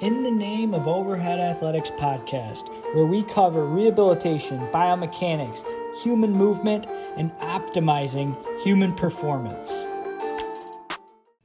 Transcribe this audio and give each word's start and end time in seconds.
In 0.00 0.22
the 0.22 0.30
Name 0.30 0.74
of 0.74 0.86
Overhead 0.86 1.40
Athletics 1.40 1.90
podcast, 1.90 2.68
where 2.94 3.04
we 3.04 3.24
cover 3.24 3.64
rehabilitation, 3.64 4.60
biomechanics, 4.68 5.64
human 6.04 6.30
movement, 6.30 6.86
and 7.16 7.32
optimizing 7.38 8.36
human 8.62 8.94
performance. 8.94 9.84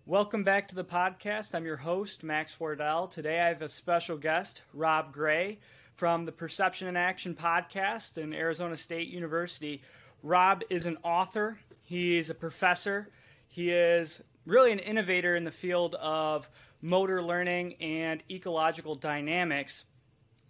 Welcome 0.05 0.43
back 0.43 0.67
to 0.67 0.75
the 0.75 0.83
podcast. 0.83 1.55
I'm 1.55 1.65
your 1.65 1.77
host, 1.77 2.23
Max 2.23 2.59
Wardell. 2.59 3.07
Today 3.07 3.39
I 3.39 3.47
have 3.47 3.63
a 3.63 3.69
special 3.69 4.17
guest, 4.17 4.61
Rob 4.71 5.11
Gray 5.11 5.57
from 5.95 6.25
the 6.25 6.31
Perception 6.31 6.87
and 6.87 6.97
Action 6.97 7.33
podcast 7.33 8.19
in 8.19 8.35
Arizona 8.35 8.77
State 8.77 9.07
University. 9.07 9.81
Rob 10.21 10.61
is 10.69 10.85
an 10.85 10.97
author, 11.01 11.57
he's 11.81 12.29
a 12.29 12.35
professor, 12.35 13.09
he 13.47 13.71
is 13.71 14.21
really 14.45 14.71
an 14.71 14.79
innovator 14.79 15.35
in 15.35 15.43
the 15.43 15.51
field 15.51 15.95
of 15.95 16.47
motor 16.83 17.23
learning 17.23 17.75
and 17.75 18.21
ecological 18.29 18.93
dynamics. 18.93 19.85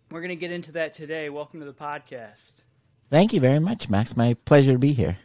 We're 0.09 0.19
going 0.19 0.29
to 0.29 0.35
get 0.35 0.51
into 0.51 0.71
that 0.73 0.93
today. 0.93 1.29
Welcome 1.29 1.59
to 1.59 1.65
the 1.65 1.73
podcast. 1.73 2.53
Thank 3.11 3.33
you 3.33 3.39
very 3.39 3.59
much, 3.59 3.87
Max. 3.87 4.17
My 4.17 4.33
pleasure 4.33 4.73
to 4.73 4.79
be 4.79 4.93
here. 4.93 5.19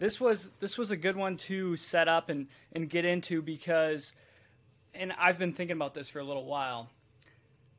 This 0.00 0.20
was 0.20 0.50
this 0.58 0.76
was 0.76 0.90
a 0.90 0.96
good 0.96 1.14
one 1.14 1.36
to 1.36 1.76
set 1.76 2.08
up 2.08 2.28
and 2.28 2.48
and 2.72 2.90
get 2.90 3.04
into 3.04 3.40
because 3.40 4.12
and 4.92 5.12
I've 5.16 5.38
been 5.38 5.52
thinking 5.52 5.76
about 5.76 5.94
this 5.94 6.08
for 6.08 6.18
a 6.18 6.24
little 6.24 6.46
while. 6.46 6.90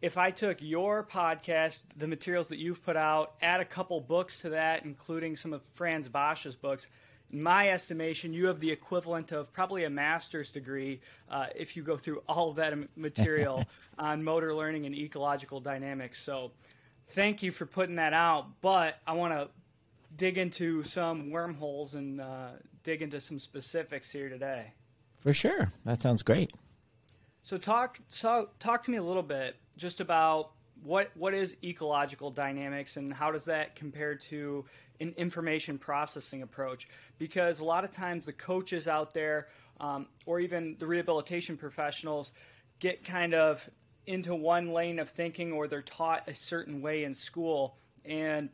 If 0.01 0.17
I 0.17 0.31
took 0.31 0.61
your 0.61 1.03
podcast, 1.03 1.81
the 1.97 2.07
materials 2.07 2.47
that 2.47 2.57
you've 2.57 2.83
put 2.83 2.95
out, 2.95 3.33
add 3.41 3.59
a 3.59 3.65
couple 3.65 3.99
books 3.99 4.39
to 4.41 4.49
that, 4.51 4.85
including 4.85 5.35
some 5.35 5.51
of 5.51 5.61
Frans 5.75 6.07
Bosch's 6.07 6.55
books, 6.55 6.87
in 7.33 7.41
my 7.41 7.69
estimation, 7.69 8.31
you 8.31 8.45
have 8.45 8.59
the 8.59 8.71
equivalent 8.71 9.31
of 9.31 9.51
probably 9.51 9.85
a 9.85 9.89
master's 9.89 10.51
degree 10.51 11.01
uh, 11.29 11.47
if 11.55 11.75
you 11.75 11.81
go 11.81 11.97
through 11.97 12.21
all 12.29 12.51
of 12.51 12.55
that 12.57 12.73
material 12.95 13.65
on 13.97 14.23
motor 14.23 14.53
learning 14.53 14.85
and 14.85 14.95
ecological 14.95 15.59
dynamics. 15.59 16.23
So, 16.23 16.51
thank 17.09 17.41
you 17.41 17.51
for 17.51 17.65
putting 17.65 17.95
that 17.95 18.13
out. 18.13 18.61
But 18.61 18.99
I 19.07 19.13
want 19.13 19.33
to 19.33 19.49
dig 20.15 20.37
into 20.37 20.83
some 20.83 21.31
wormholes 21.31 21.95
and 21.95 22.21
uh, 22.21 22.49
dig 22.83 23.01
into 23.01 23.19
some 23.19 23.39
specifics 23.39 24.11
here 24.11 24.29
today. 24.29 24.73
For 25.21 25.33
sure, 25.33 25.71
that 25.85 26.01
sounds 26.01 26.21
great. 26.21 26.51
So, 27.41 27.57
talk 27.57 27.99
so 28.09 28.49
talk 28.59 28.83
to 28.83 28.91
me 28.91 28.97
a 28.97 29.03
little 29.03 29.23
bit 29.23 29.55
just 29.75 29.99
about 29.99 30.51
what 30.83 31.11
what 31.15 31.33
is 31.33 31.55
ecological 31.63 32.29
dynamics 32.29 32.97
and 32.97 33.13
how 33.13 33.31
does 33.31 33.45
that 33.45 33.75
compare 33.75 34.15
to 34.15 34.65
an 34.99 35.13
information 35.17 35.77
processing 35.77 36.41
approach? 36.41 36.87
Because 37.17 37.59
a 37.59 37.65
lot 37.65 37.83
of 37.83 37.91
times 37.91 38.25
the 38.25 38.33
coaches 38.33 38.87
out 38.87 39.13
there 39.13 39.47
um, 39.79 40.07
or 40.25 40.39
even 40.39 40.75
the 40.79 40.85
rehabilitation 40.85 41.57
professionals 41.57 42.31
get 42.79 43.03
kind 43.03 43.33
of 43.33 43.67
into 44.05 44.35
one 44.35 44.71
lane 44.73 44.99
of 44.99 45.09
thinking 45.09 45.53
or 45.53 45.67
they're 45.67 45.81
taught 45.81 46.27
a 46.27 46.35
certain 46.35 46.81
way 46.81 47.05
in 47.05 47.13
school. 47.13 47.77
And 48.05 48.49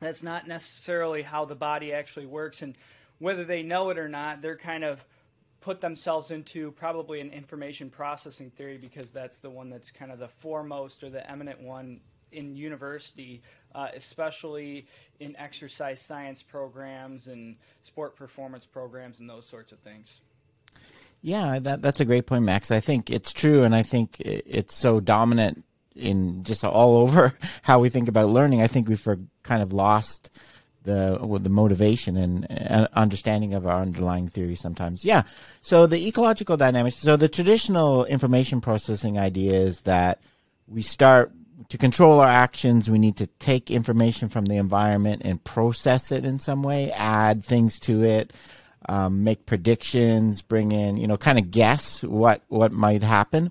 that's 0.00 0.22
not 0.22 0.48
necessarily 0.48 1.22
how 1.22 1.44
the 1.44 1.54
body 1.54 1.92
actually 1.92 2.26
works. 2.26 2.62
And 2.62 2.76
whether 3.18 3.44
they 3.44 3.62
know 3.62 3.90
it 3.90 3.98
or 3.98 4.08
not 4.08 4.42
they're 4.42 4.56
kind 4.56 4.84
of 4.84 5.04
put 5.60 5.80
themselves 5.80 6.30
into 6.30 6.70
probably 6.72 7.20
an 7.20 7.30
information 7.30 7.90
processing 7.90 8.50
theory 8.50 8.78
because 8.78 9.10
that's 9.10 9.38
the 9.38 9.50
one 9.50 9.70
that's 9.70 9.90
kind 9.90 10.12
of 10.12 10.18
the 10.18 10.28
foremost 10.28 11.02
or 11.02 11.10
the 11.10 11.28
eminent 11.30 11.60
one 11.60 12.00
in 12.32 12.56
university, 12.56 13.42
uh, 13.74 13.88
especially 13.94 14.86
in 15.20 15.36
exercise 15.36 16.00
science 16.00 16.42
programs 16.42 17.26
and 17.26 17.56
sport 17.82 18.16
performance 18.16 18.66
programs 18.66 19.20
and 19.20 19.28
those 19.28 19.46
sorts 19.46 19.72
of 19.72 19.78
things. 19.78 20.20
Yeah, 21.22 21.58
that, 21.60 21.82
that's 21.82 22.00
a 22.00 22.04
great 22.04 22.26
point, 22.26 22.44
Max. 22.44 22.70
I 22.70 22.80
think 22.80 23.10
it's 23.10 23.32
true, 23.32 23.64
and 23.64 23.74
I 23.74 23.82
think 23.82 24.20
it's 24.20 24.76
so 24.76 25.00
dominant 25.00 25.64
in 25.94 26.44
just 26.44 26.62
all 26.62 26.96
over 27.02 27.34
how 27.62 27.80
we 27.80 27.88
think 27.88 28.08
about 28.08 28.28
learning. 28.28 28.60
I 28.60 28.66
think 28.66 28.88
we've 28.88 29.08
kind 29.42 29.62
of 29.62 29.72
lost 29.72 30.30
the 30.86 31.18
the 31.42 31.50
motivation 31.50 32.16
and 32.16 32.46
uh, 32.50 32.88
understanding 32.94 33.52
of 33.52 33.66
our 33.66 33.82
underlying 33.82 34.28
theory 34.28 34.56
sometimes. 34.56 35.04
Yeah. 35.04 35.22
So 35.60 35.86
the 35.86 36.08
ecological 36.08 36.56
dynamics. 36.56 36.96
So 36.96 37.16
the 37.16 37.28
traditional 37.28 38.04
information 38.06 38.60
processing 38.60 39.18
idea 39.18 39.52
is 39.52 39.80
that 39.80 40.20
we 40.66 40.82
start 40.82 41.32
to 41.68 41.78
control 41.78 42.20
our 42.20 42.28
actions, 42.28 42.88
we 42.88 42.98
need 42.98 43.16
to 43.16 43.26
take 43.26 43.70
information 43.70 44.28
from 44.28 44.44
the 44.44 44.56
environment 44.56 45.22
and 45.24 45.42
process 45.42 46.12
it 46.12 46.24
in 46.24 46.38
some 46.38 46.62
way, 46.62 46.92
add 46.92 47.44
things 47.44 47.78
to 47.80 48.04
it, 48.04 48.32
um, 48.88 49.24
make 49.24 49.46
predictions, 49.46 50.42
bring 50.42 50.70
in, 50.72 50.96
you 50.96 51.06
know, 51.06 51.16
kind 51.16 51.38
of 51.38 51.50
guess 51.50 52.02
what 52.02 52.42
what 52.48 52.72
might 52.72 53.02
happen. 53.02 53.50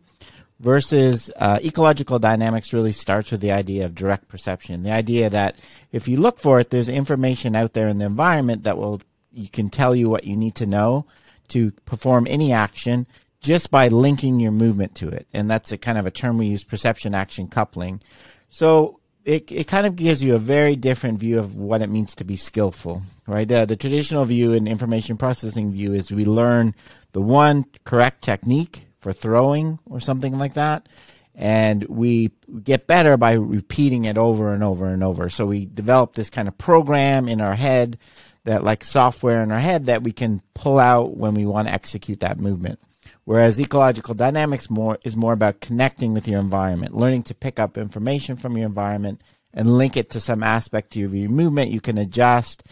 Versus 0.59 1.29
uh, 1.35 1.59
ecological 1.61 2.17
dynamics 2.17 2.71
really 2.71 2.93
starts 2.93 3.29
with 3.29 3.41
the 3.41 3.51
idea 3.51 3.83
of 3.83 3.93
direct 3.93 4.29
perception, 4.29 4.83
the 4.83 4.91
idea 4.91 5.29
that 5.29 5.57
if 5.91 6.07
you 6.07 6.15
look 6.15 6.39
for 6.39 6.61
it, 6.61 6.69
there's 6.69 6.87
information 6.87 7.57
out 7.57 7.73
there 7.73 7.89
in 7.89 7.97
the 7.97 8.05
environment 8.05 8.63
that 8.63 8.77
will 8.77 9.01
you 9.33 9.49
can 9.49 9.69
tell 9.69 9.93
you 9.93 10.09
what 10.09 10.23
you 10.23 10.37
need 10.37 10.55
to 10.55 10.65
know 10.65 11.05
to 11.49 11.71
perform 11.85 12.25
any 12.29 12.53
action 12.53 13.05
just 13.41 13.69
by 13.69 13.89
linking 13.89 14.39
your 14.39 14.51
movement 14.51 14.95
to 14.95 15.09
it. 15.09 15.27
And 15.33 15.51
that's 15.51 15.71
a 15.71 15.77
kind 15.77 15.97
of 15.97 16.05
a 16.05 16.11
term 16.11 16.37
we 16.37 16.47
use, 16.47 16.63
perception 16.63 17.13
action 17.13 17.47
coupling. 17.47 18.01
So 18.49 18.99
it, 19.25 19.51
it 19.51 19.67
kind 19.67 19.85
of 19.85 19.95
gives 19.95 20.23
you 20.23 20.35
a 20.35 20.39
very 20.39 20.75
different 20.75 21.19
view 21.19 21.37
of 21.37 21.55
what 21.55 21.81
it 21.81 21.89
means 21.89 22.15
to 22.15 22.23
be 22.23 22.37
skillful, 22.37 23.01
right? 23.27 23.51
Uh, 23.51 23.65
the 23.65 23.75
traditional 23.75 24.23
view 24.25 24.53
and 24.53 24.67
information 24.67 25.17
processing 25.17 25.71
view 25.71 25.93
is 25.93 26.11
we 26.11 26.25
learn 26.25 26.73
the 27.11 27.21
one 27.21 27.65
correct 27.83 28.23
technique 28.23 28.84
for 29.05 29.13
throwing 29.13 29.77
or 29.85 29.99
something 29.99 30.35
like 30.39 30.55
that. 30.55 30.89
And 31.35 31.83
we 31.83 32.31
get 32.63 32.87
better 32.87 33.17
by 33.17 33.33
repeating 33.33 34.05
it 34.05 34.17
over 34.17 34.51
and 34.51 34.63
over 34.63 34.87
and 34.87 35.03
over. 35.03 35.29
So 35.29 35.45
we 35.45 35.65
develop 35.65 36.15
this 36.15 36.31
kind 36.31 36.47
of 36.47 36.57
program 36.57 37.27
in 37.27 37.39
our 37.39 37.53
head 37.53 37.99
that 38.45 38.63
like 38.63 38.83
software 38.83 39.43
in 39.43 39.51
our 39.51 39.59
head 39.59 39.85
that 39.85 40.01
we 40.01 40.11
can 40.11 40.41
pull 40.55 40.79
out 40.79 41.15
when 41.15 41.35
we 41.35 41.45
want 41.45 41.67
to 41.67 41.73
execute 41.73 42.21
that 42.21 42.39
movement. 42.39 42.79
Whereas 43.25 43.59
ecological 43.59 44.15
dynamics 44.15 44.71
more 44.71 44.97
is 45.03 45.15
more 45.15 45.33
about 45.33 45.61
connecting 45.61 46.15
with 46.15 46.27
your 46.27 46.39
environment, 46.39 46.97
learning 46.97 47.23
to 47.23 47.35
pick 47.35 47.59
up 47.59 47.77
information 47.77 48.37
from 48.37 48.57
your 48.57 48.65
environment 48.65 49.21
and 49.53 49.77
link 49.77 49.97
it 49.97 50.09
to 50.11 50.19
some 50.19 50.41
aspect 50.41 50.95
of 50.95 51.13
your 51.13 51.29
movement 51.29 51.69
you 51.69 51.79
can 51.79 51.99
adjust. 51.99 52.63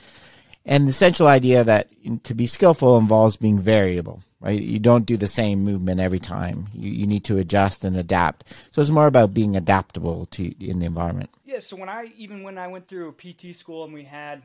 And 0.65 0.87
the 0.87 0.93
central 0.93 1.29
idea 1.29 1.63
that 1.63 1.89
to 2.23 2.33
be 2.33 2.47
skillful 2.47 2.97
involves 2.97 3.37
being 3.37 3.59
variable, 3.59 4.23
right? 4.43 4.61
You 4.61 4.79
don't 4.79 5.05
do 5.05 5.17
the 5.17 5.27
same 5.27 5.63
movement 5.63 5.99
every 5.99 6.19
time. 6.19 6.67
You, 6.73 6.91
you 6.91 7.07
need 7.07 7.23
to 7.25 7.37
adjust 7.37 7.83
and 7.83 7.95
adapt. 7.97 8.53
So 8.71 8.81
it's 8.81 8.89
more 8.89 9.07
about 9.07 9.33
being 9.33 9.55
adaptable 9.55 10.27
to 10.27 10.43
in 10.63 10.79
the 10.79 10.85
environment. 10.85 11.29
Yeah. 11.45 11.59
So 11.59 11.75
when 11.75 11.89
I 11.89 12.11
even 12.17 12.43
when 12.43 12.57
I 12.57 12.67
went 12.67 12.87
through 12.87 13.13
PT 13.13 13.55
school 13.55 13.83
and 13.83 13.93
we 13.93 14.03
had 14.03 14.43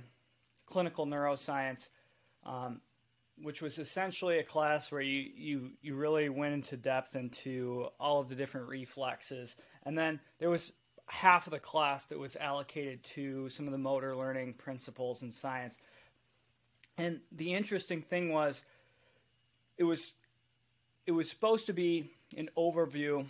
clinical 0.66 1.06
neuroscience, 1.06 1.88
um, 2.44 2.80
which 3.42 3.62
was 3.62 3.78
essentially 3.78 4.38
a 4.38 4.44
class 4.44 4.90
where 4.90 5.00
you, 5.00 5.30
you, 5.36 5.70
you 5.80 5.94
really 5.94 6.28
went 6.28 6.54
into 6.54 6.76
depth 6.76 7.14
into 7.14 7.86
all 8.00 8.20
of 8.20 8.28
the 8.28 8.34
different 8.34 8.68
reflexes. 8.68 9.56
And 9.84 9.96
then 9.96 10.20
there 10.38 10.50
was 10.50 10.72
half 11.06 11.46
of 11.46 11.52
the 11.52 11.58
class 11.58 12.04
that 12.06 12.18
was 12.18 12.36
allocated 12.36 13.02
to 13.02 13.48
some 13.48 13.66
of 13.66 13.72
the 13.72 13.78
motor 13.78 14.16
learning 14.16 14.54
principles 14.54 15.22
and 15.22 15.32
science. 15.32 15.78
And 16.96 17.20
the 17.30 17.54
interesting 17.54 18.02
thing 18.02 18.32
was 18.32 18.64
it 19.78 19.84
was 19.84 20.12
it 21.06 21.12
was 21.12 21.30
supposed 21.30 21.66
to 21.66 21.72
be 21.72 22.10
an 22.36 22.50
overview 22.56 23.24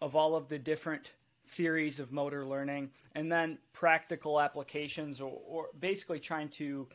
of 0.00 0.16
all 0.16 0.34
of 0.34 0.48
the 0.48 0.58
different 0.58 1.10
theories 1.48 2.00
of 2.00 2.12
motor 2.12 2.46
learning 2.46 2.90
and 3.14 3.30
then 3.30 3.58
practical 3.72 4.40
applications 4.40 5.20
or, 5.20 5.38
or 5.46 5.66
basically 5.78 6.20
trying 6.20 6.48
to 6.48 6.86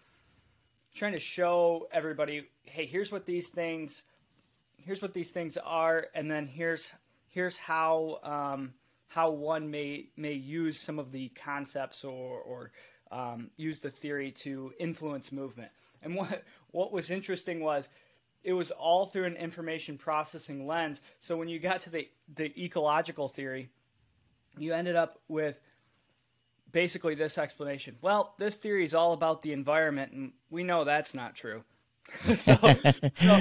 trying 0.96 1.14
to 1.14 1.19
show 1.19 1.88
everybody, 1.91 2.47
hey, 2.64 2.86
here's 2.86 3.12
what 3.12 3.25
these 3.25 3.47
things, 3.47 4.03
here's 4.78 5.02
what 5.02 5.14
these 5.14 5.31
things 5.31 5.58
are, 5.58 6.08
and 6.14 6.30
then 6.30 6.47
here's 6.47 6.91
here's 7.30 7.58
how 7.58 8.20
um, 8.23 8.73
how 9.08 9.32
one 9.32 9.70
may 9.70 10.08
may 10.16 10.34
use 10.34 10.79
some 10.79 11.00
of 11.00 11.11
the 11.11 11.29
concepts 11.29 12.03
or 12.03 12.40
or 12.40 12.72
um, 13.11 13.50
use 13.58 13.79
the 13.79 13.90
theory 13.90 14.32
to 14.32 14.73
influence 14.79 15.32
movement. 15.32 15.72
And 16.02 16.16
what 16.16 16.44
what 16.72 16.91
was 16.91 17.11
interesting 17.11 17.59
was 17.59 17.90
it 18.43 18.53
was 18.53 18.72
all 18.72 19.05
through 19.05 19.25
an 19.25 19.35
information 19.35 19.97
processing 19.97 20.67
lens. 20.67 21.01
So 21.19 21.37
when 21.37 21.47
you 21.47 21.59
got 21.59 21.81
to 21.81 21.90
the 21.90 22.09
the 22.34 22.51
ecological 22.63 23.28
theory, 23.28 23.69
you 24.57 24.73
ended 24.73 24.95
up 24.95 25.19
with 25.28 25.59
basically 26.72 27.16
this 27.16 27.37
explanation. 27.37 27.95
Well, 28.01 28.34
this 28.37 28.57
theory 28.57 28.84
is 28.84 28.93
all 28.93 29.13
about 29.13 29.43
the 29.43 29.53
environment, 29.53 30.11
and 30.11 30.31
we 30.49 30.63
know 30.63 30.84
that's 30.84 31.13
not 31.13 31.35
true. 31.35 31.63
so, 32.37 32.57
so 33.16 33.40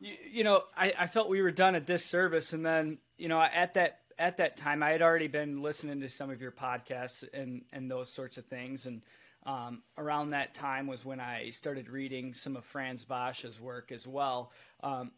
you, 0.00 0.14
you, 0.30 0.44
know, 0.44 0.62
I, 0.76 0.92
I 0.98 1.06
felt 1.06 1.30
we 1.30 1.40
were 1.40 1.50
done 1.50 1.74
a 1.74 1.80
disservice, 1.80 2.52
and 2.52 2.66
then 2.66 2.98
you 3.16 3.28
know, 3.28 3.40
at 3.40 3.74
that 3.74 4.00
at 4.18 4.36
that 4.36 4.56
time, 4.56 4.82
I 4.82 4.90
had 4.90 5.00
already 5.00 5.28
been 5.28 5.62
listening 5.62 6.00
to 6.00 6.08
some 6.10 6.30
of 6.30 6.42
your 6.42 6.52
podcasts 6.52 7.24
and 7.32 7.62
and 7.72 7.90
those 7.90 8.12
sorts 8.12 8.36
of 8.36 8.44
things, 8.46 8.84
and 8.84 9.00
um, 9.44 9.82
around 9.98 10.30
that 10.30 10.54
time 10.54 10.86
was 10.86 11.04
when 11.04 11.20
I 11.20 11.50
started 11.50 11.88
reading 11.88 12.34
some 12.34 12.56
of 12.56 12.64
Frans 12.64 13.04
Bosch's 13.04 13.60
work 13.60 13.92
as 13.92 14.06
well. 14.06 14.52
Um, 14.82 15.12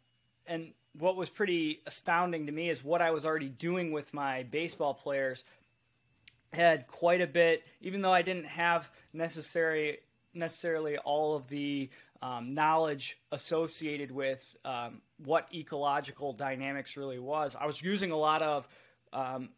and 0.46 0.72
what 0.98 1.16
was 1.16 1.28
pretty 1.28 1.80
astounding 1.86 2.46
to 2.46 2.52
me 2.52 2.70
is 2.70 2.82
what 2.82 3.02
I 3.02 3.10
was 3.10 3.26
already 3.26 3.48
doing 3.48 3.92
with 3.92 4.12
my 4.14 4.44
baseball 4.44 4.94
players 4.94 5.44
had 6.52 6.86
quite 6.86 7.20
a 7.20 7.26
bit, 7.26 7.64
even 7.80 8.00
though 8.00 8.12
I 8.12 8.22
didn't 8.22 8.46
have 8.46 8.90
necessary 9.12 9.98
necessarily 10.36 10.98
all 10.98 11.36
of 11.36 11.48
the 11.48 11.88
um, 12.20 12.54
knowledge 12.54 13.18
associated 13.30 14.10
with 14.10 14.44
um, 14.64 15.00
what 15.24 15.46
ecological 15.54 16.32
dynamics 16.32 16.96
really 16.96 17.18
was. 17.18 17.54
I 17.58 17.66
was 17.66 17.80
using 17.80 18.10
a 18.10 18.16
lot 18.16 18.42
of 18.42 18.66
um, 19.12 19.50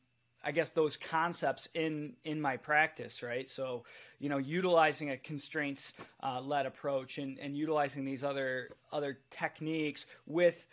I 0.46 0.52
guess 0.52 0.70
those 0.70 0.96
concepts 0.96 1.68
in 1.74 2.12
in 2.24 2.40
my 2.40 2.56
practice, 2.56 3.20
right? 3.20 3.50
So, 3.50 3.82
you 4.20 4.28
know, 4.28 4.38
utilizing 4.38 5.10
a 5.10 5.16
constraints 5.16 5.92
uh, 6.22 6.40
led 6.40 6.66
approach 6.66 7.18
and, 7.18 7.36
and 7.40 7.56
utilizing 7.56 8.04
these 8.04 8.22
other 8.22 8.70
other 8.92 9.18
techniques 9.30 10.06
with 10.24 10.64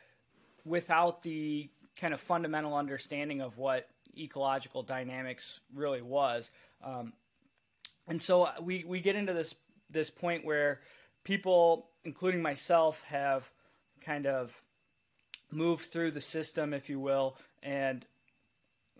without 0.63 1.23
the 1.23 1.71
kind 1.99 2.13
of 2.13 2.21
fundamental 2.21 2.75
understanding 2.75 3.41
of 3.41 3.57
what 3.57 3.89
ecological 4.15 4.83
dynamics 4.83 5.59
really 5.73 6.03
was. 6.03 6.51
Um, 6.83 7.13
and 8.07 8.21
so 8.21 8.49
we, 8.61 8.83
we 8.83 8.99
get 8.99 9.15
into 9.15 9.33
this 9.33 9.55
this 9.89 10.11
point 10.11 10.45
where 10.45 10.81
people, 11.23 11.89
including 12.03 12.43
myself, 12.43 13.01
have 13.07 13.49
kind 14.05 14.27
of 14.27 14.53
moved 15.51 15.85
through 15.85 16.11
the 16.11 16.21
system, 16.21 16.73
if 16.73 16.89
you 16.89 16.99
will, 16.99 17.37
and 17.63 18.05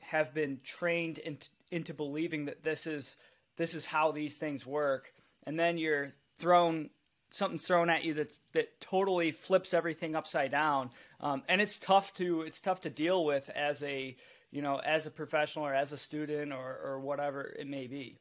have 0.04 0.34
been 0.34 0.60
trained 0.64 1.18
into, 1.18 1.48
into 1.72 1.94
believing 1.94 2.46
that 2.46 2.64
this 2.64 2.88
is 2.88 3.16
this 3.56 3.76
is 3.76 3.86
how 3.86 4.12
these 4.12 4.36
things 4.36 4.66
work, 4.66 5.14
and 5.46 5.60
then 5.60 5.78
you're 5.78 6.14
thrown 6.38 6.90
something's 7.30 7.64
thrown 7.64 7.90
at 7.90 8.04
you 8.04 8.14
that 8.14 8.38
that 8.54 8.80
totally 8.80 9.32
flips 9.32 9.74
everything 9.74 10.16
upside 10.16 10.52
down, 10.52 10.92
um, 11.20 11.44
and 11.48 11.62
it's 11.62 11.78
tough 11.78 12.14
to 12.14 12.42
it's 12.42 12.62
tough 12.62 12.82
to 12.82 12.90
deal 12.90 13.26
with 13.26 13.50
as 13.50 13.84
a 13.84 14.16
you 14.52 14.62
know 14.62 14.78
as 14.78 15.06
a 15.06 15.12
professional 15.12 15.66
or 15.66 15.74
as 15.74 15.92
a 15.92 15.98
student 15.98 16.54
or 16.54 16.80
or 16.84 17.00
whatever 17.00 17.54
it 17.58 17.68
may 17.68 17.88
be. 17.88 18.18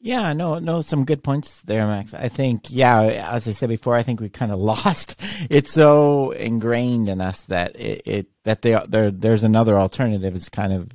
Yeah, 0.00 0.32
no, 0.32 0.60
no, 0.60 0.82
some 0.82 1.04
good 1.04 1.24
points 1.24 1.60
there, 1.62 1.84
Max. 1.86 2.14
I 2.14 2.28
think, 2.28 2.66
yeah, 2.68 3.02
as 3.32 3.48
I 3.48 3.52
said 3.52 3.68
before, 3.68 3.96
I 3.96 4.04
think 4.04 4.20
we 4.20 4.28
kind 4.28 4.52
of 4.52 4.58
lost. 4.60 5.20
It's 5.50 5.72
so 5.72 6.30
ingrained 6.32 7.08
in 7.08 7.20
us 7.20 7.42
that 7.44 7.74
it, 7.76 8.02
it 8.06 8.26
that 8.44 8.62
they, 8.62 8.78
there, 8.88 9.10
there's 9.10 9.42
another 9.44 9.76
alternative 9.76 10.36
is 10.36 10.48
kind 10.48 10.72
of 10.72 10.88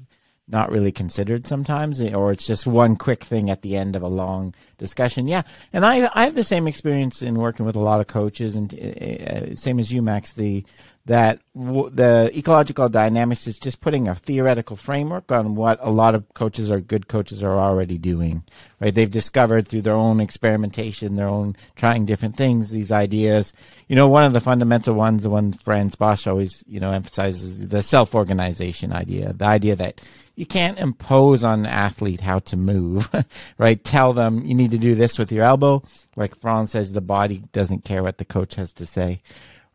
not 0.47 0.71
really 0.71 0.91
considered 0.91 1.47
sometimes, 1.47 2.00
eh, 2.01 2.13
or 2.13 2.31
it's 2.31 2.45
just 2.45 2.65
one 2.65 2.95
quick 2.95 3.23
thing 3.23 3.50
at 3.50 3.61
the 3.61 3.75
end 3.75 3.95
of 3.95 4.01
a 4.03 4.07
long 4.07 4.53
discussion. 4.77 5.27
Yeah, 5.27 5.44
and 5.73 5.85
I 5.85 6.09
I 6.13 6.23
have 6.23 6.35
the 6.35 6.44
same 6.44 6.67
experience 6.67 7.21
in 7.21 7.35
working 7.35 7.65
with 7.65 7.75
a 7.75 7.79
lot 7.79 8.00
of 8.00 8.07
coaches, 8.07 8.55
and 8.55 8.73
uh, 8.73 9.55
same 9.55 9.79
as 9.79 9.91
you, 9.91 10.01
Max. 10.01 10.31
The 10.33 10.65
that 11.05 11.39
w- 11.53 11.89
the 11.89 12.31
ecological 12.33 12.88
dynamics 12.88 13.45
is 13.45 13.59
just 13.59 13.81
putting 13.81 14.07
a 14.07 14.15
theoretical 14.15 14.77
framework 14.77 15.31
on 15.31 15.55
what 15.55 15.77
a 15.81 15.91
lot 15.91 16.15
of 16.15 16.33
coaches 16.33 16.71
or 16.71 16.79
good 16.79 17.09
coaches 17.09 17.44
are 17.44 17.57
already 17.57 17.97
doing. 17.97 18.44
Right? 18.79 18.95
They've 18.95 19.11
discovered 19.11 19.67
through 19.67 19.81
their 19.81 19.95
own 19.95 20.21
experimentation, 20.21 21.15
their 21.15 21.27
own 21.27 21.57
trying 21.75 22.05
different 22.05 22.38
things, 22.38 22.69
these 22.69 22.91
ideas. 22.91 23.51
You 23.89 23.97
know, 23.97 24.07
one 24.07 24.23
of 24.23 24.31
the 24.31 24.39
fundamental 24.39 24.95
ones, 24.95 25.23
the 25.23 25.29
one 25.29 25.51
Frans 25.51 25.95
Bosch 25.95 26.25
always 26.25 26.63
you 26.67 26.79
know 26.79 26.91
emphasizes, 26.91 27.67
the 27.67 27.81
self-organization 27.81 28.94
idea, 28.94 29.33
the 29.33 29.45
idea 29.45 29.75
that 29.75 30.01
you 30.35 30.45
can't 30.45 30.79
impose 30.79 31.44
on 31.44 31.59
an 31.59 31.65
athlete 31.67 32.21
how 32.21 32.39
to 32.39 32.57
move, 32.57 33.09
right? 33.57 33.83
Tell 33.83 34.13
them 34.13 34.44
you 34.45 34.55
need 34.55 34.71
to 34.71 34.79
do 34.79 34.95
this 34.95 35.19
with 35.19 35.31
your 35.31 35.44
elbow. 35.44 35.83
Like 36.15 36.35
Frans 36.38 36.71
says, 36.71 36.94
the 36.94 37.01
body 37.01 37.44
doesn't 37.51 37.83
care 37.83 38.01
what 38.01 38.17
the 38.17 38.25
coach 38.25 38.55
has 38.55 38.71
to 38.73 38.85
say 38.85 39.21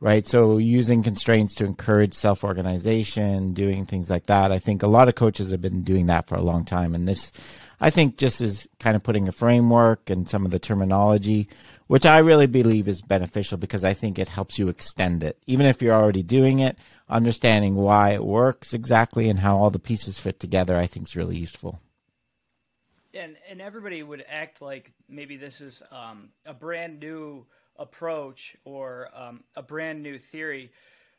right? 0.00 0.26
So 0.26 0.58
using 0.58 1.02
constraints 1.02 1.54
to 1.56 1.64
encourage 1.64 2.14
self 2.14 2.44
organization, 2.44 3.52
doing 3.52 3.84
things 3.84 4.10
like 4.10 4.26
that. 4.26 4.52
I 4.52 4.58
think 4.58 4.82
a 4.82 4.88
lot 4.88 5.08
of 5.08 5.14
coaches 5.14 5.50
have 5.50 5.60
been 5.60 5.82
doing 5.82 6.06
that 6.06 6.28
for 6.28 6.36
a 6.36 6.42
long 6.42 6.64
time. 6.64 6.94
And 6.94 7.08
this, 7.08 7.32
I 7.80 7.90
think, 7.90 8.16
just 8.16 8.40
is 8.40 8.68
kind 8.78 8.96
of 8.96 9.02
putting 9.02 9.28
a 9.28 9.32
framework 9.32 10.10
and 10.10 10.28
some 10.28 10.44
of 10.44 10.50
the 10.50 10.58
terminology, 10.58 11.48
which 11.88 12.06
I 12.06 12.18
really 12.18 12.46
believe 12.46 12.86
is 12.86 13.02
beneficial 13.02 13.58
because 13.58 13.84
I 13.84 13.94
think 13.94 14.18
it 14.18 14.28
helps 14.28 14.58
you 14.58 14.68
extend 14.68 15.22
it. 15.22 15.38
Even 15.46 15.66
if 15.66 15.82
you're 15.82 15.94
already 15.94 16.22
doing 16.22 16.60
it, 16.60 16.78
understanding 17.08 17.74
why 17.74 18.10
it 18.10 18.24
works 18.24 18.74
exactly 18.74 19.28
and 19.28 19.40
how 19.40 19.56
all 19.56 19.70
the 19.70 19.78
pieces 19.78 20.18
fit 20.18 20.38
together, 20.38 20.76
I 20.76 20.86
think 20.86 21.08
is 21.08 21.16
really 21.16 21.36
useful. 21.36 21.80
And, 23.14 23.36
and 23.50 23.60
everybody 23.60 24.04
would 24.04 24.24
act 24.28 24.62
like 24.62 24.92
maybe 25.08 25.36
this 25.36 25.60
is 25.60 25.82
um, 25.90 26.28
a 26.46 26.54
brand 26.54 27.00
new 27.00 27.46
approach 27.78 28.56
or 28.64 29.08
um, 29.14 29.44
a 29.54 29.62
brand 29.62 30.02
new 30.02 30.18
theory 30.18 30.70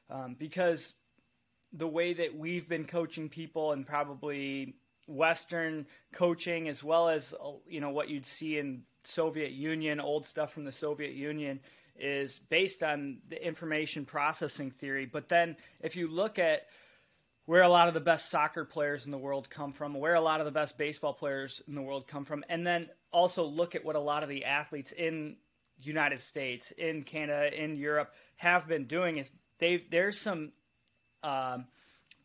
um, 0.10 0.36
because 0.38 0.94
the 1.74 1.88
way 1.88 2.14
that 2.14 2.36
we've 2.36 2.68
been 2.68 2.86
coaching 2.86 3.30
people 3.30 3.72
and 3.72 3.86
probably 3.86 4.76
Western 5.08 5.86
coaching 6.14 6.68
as 6.68 6.84
well 6.84 7.10
as 7.10 7.34
you 7.68 7.82
know 7.82 7.90
what 7.90 8.10
you'd 8.10 8.26
see 8.26 8.58
in 8.58 8.84
Soviet 9.04 9.52
Union, 9.52 10.00
old 10.00 10.26
stuff 10.26 10.54
from 10.54 10.66
the 10.66 10.72
Soviet 10.72 11.14
Union, 11.14 11.60
is 11.98 12.40
based 12.40 12.84
on 12.84 13.20
the 13.30 13.46
information 13.46 14.06
processing 14.06 14.72
theory. 14.72 15.06
But 15.06 15.30
then 15.30 15.58
if 15.82 15.96
you 15.96 16.08
look 16.08 16.40
at 16.40 16.68
where 17.46 17.64
a 17.64 17.70
lot 17.70 17.88
of 17.88 17.94
the 17.94 18.00
best 18.00 18.30
soccer 18.30 18.64
players 18.64 19.06
in 19.06 19.12
the 19.12 19.18
world 19.18 19.50
come 19.50 19.74
from, 19.74 19.96
where 19.96 20.14
a 20.14 20.22
lot 20.22 20.40
of 20.40 20.46
the 20.46 20.52
best 20.52 20.78
baseball 20.78 21.14
players 21.14 21.62
in 21.68 21.76
the 21.76 21.82
world 21.82 22.08
come 22.08 22.26
from, 22.26 22.44
and 22.48 22.66
then 22.66 22.88
also 23.12 23.44
look 23.44 23.74
at 23.74 23.84
what 23.84 23.96
a 23.96 24.00
lot 24.00 24.22
of 24.22 24.30
the 24.30 24.46
athletes 24.46 24.92
in 24.92 25.36
United 25.82 26.20
States, 26.20 26.72
in 26.78 27.04
Canada, 27.04 27.52
in 27.64 27.76
Europe 27.76 28.14
have 28.38 28.68
been 28.68 28.86
doing 28.86 29.18
is 29.18 29.32
they 29.60 29.84
there's 29.90 30.20
some 30.20 30.52
um, 31.24 31.66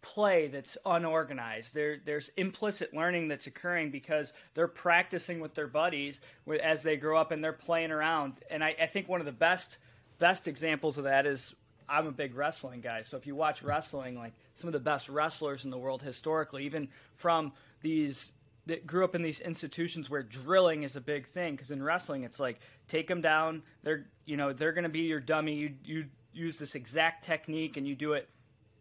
play 0.02 0.48
that's 0.48 0.76
unorganized. 0.84 1.74
There 1.74 1.98
there's 2.04 2.28
implicit 2.36 2.94
learning 2.94 3.28
that's 3.28 3.46
occurring 3.46 3.90
because 3.90 4.32
they're 4.54 4.68
practicing 4.68 5.40
with 5.40 5.54
their 5.54 5.66
buddies 5.66 6.20
as 6.62 6.82
they 6.82 6.96
grow 6.96 7.18
up 7.18 7.30
and 7.30 7.42
they're 7.42 7.52
playing 7.52 7.90
around. 7.90 8.34
And 8.50 8.62
I, 8.62 8.76
I 8.80 8.86
think 8.86 9.08
one 9.08 9.20
of 9.20 9.26
the 9.26 9.32
best 9.32 9.78
best 10.18 10.46
examples 10.46 10.98
of 10.98 11.04
that 11.04 11.26
is 11.26 11.54
I'm 11.88 12.06
a 12.06 12.12
big 12.12 12.34
wrestling 12.34 12.80
guy. 12.80 13.02
So 13.02 13.16
if 13.16 13.26
you 13.26 13.34
watch 13.34 13.62
wrestling, 13.62 14.16
like 14.16 14.34
some 14.54 14.68
of 14.68 14.72
the 14.72 14.80
best 14.80 15.08
wrestlers 15.08 15.64
in 15.64 15.70
the 15.70 15.78
world 15.78 16.02
historically, 16.02 16.64
even 16.64 16.88
from 17.16 17.52
these 17.80 18.30
that 18.66 18.86
grew 18.86 19.04
up 19.04 19.14
in 19.14 19.22
these 19.22 19.40
institutions 19.40 20.08
where 20.08 20.22
drilling 20.22 20.82
is 20.82 20.96
a 20.96 21.00
big 21.00 21.26
thing 21.26 21.54
because 21.54 21.70
in 21.70 21.82
wrestling 21.82 22.22
it's 22.22 22.40
like 22.40 22.60
take 22.88 23.06
them 23.06 23.20
down 23.20 23.62
they're 23.82 24.06
you 24.24 24.36
know 24.36 24.52
they're 24.52 24.72
going 24.72 24.84
to 24.84 24.88
be 24.88 25.00
your 25.00 25.20
dummy 25.20 25.54
you 25.54 25.74
you 25.84 26.04
use 26.32 26.56
this 26.56 26.74
exact 26.74 27.24
technique 27.24 27.76
and 27.76 27.86
you 27.86 27.94
do 27.94 28.12
it 28.14 28.28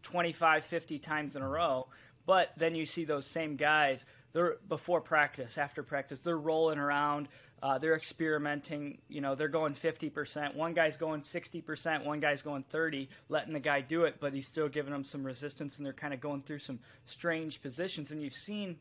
25 0.04 0.66
50 0.66 1.00
times 1.00 1.36
in 1.36 1.42
a 1.42 1.48
row 1.48 1.88
but 2.26 2.52
then 2.58 2.76
you 2.76 2.86
see 2.86 3.06
those 3.06 3.26
same 3.26 3.56
guys 3.56 4.06
they're 4.32 4.56
before 4.68 5.02
practice 5.02 5.58
after 5.58 5.84
practice 5.84 6.22
they're 6.22 6.38
rolling 6.38 6.80
around 6.80 7.28
uh, 7.62 7.78
they're 7.78 7.96
experimenting 7.96 8.98
you 9.08 9.22
know 9.22 9.36
they're 9.36 9.48
going 9.48 9.74
50% 9.74 10.54
one 10.56 10.74
guy's 10.74 10.98
going 10.98 11.22
60% 11.22 12.04
one 12.04 12.20
guy's 12.20 12.42
going 12.42 12.64
30 12.64 13.08
letting 13.30 13.54
the 13.54 13.60
guy 13.60 13.80
do 13.80 14.04
it 14.04 14.18
but 14.20 14.34
he's 14.34 14.48
still 14.48 14.68
giving 14.68 14.92
them 14.92 15.06
some 15.06 15.24
resistance 15.24 15.78
and 15.78 15.86
they're 15.86 15.94
kind 15.94 16.14
of 16.14 16.20
going 16.20 16.42
through 16.42 16.60
some 16.60 16.80
strange 17.06 17.62
positions. 17.62 18.12
And 18.12 18.22
you've 18.22 18.34
seen 18.34 18.78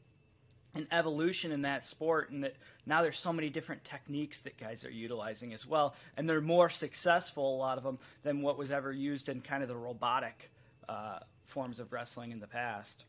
an 0.75 0.87
evolution 0.91 1.53
in 1.53 1.63
that 1.63 1.85
sport 1.85 2.31
and 2.31 2.45
that 2.45 2.55
now 2.87 3.03
there's 3.03 3.19
so 3.19 3.33
many 3.33 3.51
different 3.51 3.85
techniques 3.85 4.43
that 4.43 4.59
guys 4.59 4.85
are 4.85 4.91
utilizing 4.91 5.53
as 5.53 5.67
well. 5.67 5.95
And 6.17 6.29
they're 6.29 6.41
more 6.41 6.71
successful 6.71 7.57
a 7.57 7.59
lot 7.59 7.79
of 7.79 7.85
them 7.85 7.99
than 8.23 8.43
what 8.43 8.59
was 8.59 8.71
ever 8.71 8.93
used 8.93 9.29
in 9.29 9.41
kind 9.41 9.63
of 9.63 9.69
the 9.69 9.77
robotic 9.77 10.51
uh, 10.89 11.19
forms 11.47 11.81
of 11.81 11.93
wrestling 11.93 12.33
in 12.33 12.41
the 12.41 12.47
past. 12.47 13.05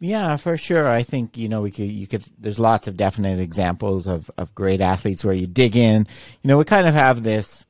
Yeah 0.00 0.36
for 0.36 0.56
sure. 0.56 0.88
I 0.88 1.02
think 1.02 1.36
you 1.36 1.48
know 1.48 1.62
we 1.62 1.72
could 1.72 1.90
you 1.90 2.06
could 2.06 2.24
there's 2.38 2.60
lots 2.60 2.86
of 2.86 2.96
definite 2.96 3.40
examples 3.40 4.06
of 4.06 4.30
of 4.38 4.54
great 4.54 4.80
athletes 4.80 5.24
where 5.24 5.34
you 5.34 5.48
dig 5.48 5.76
in. 5.76 6.06
You 6.42 6.48
know 6.48 6.58
we 6.58 6.64
kind 6.64 6.86
of 6.86 6.94
have 6.94 7.24
this 7.24 7.66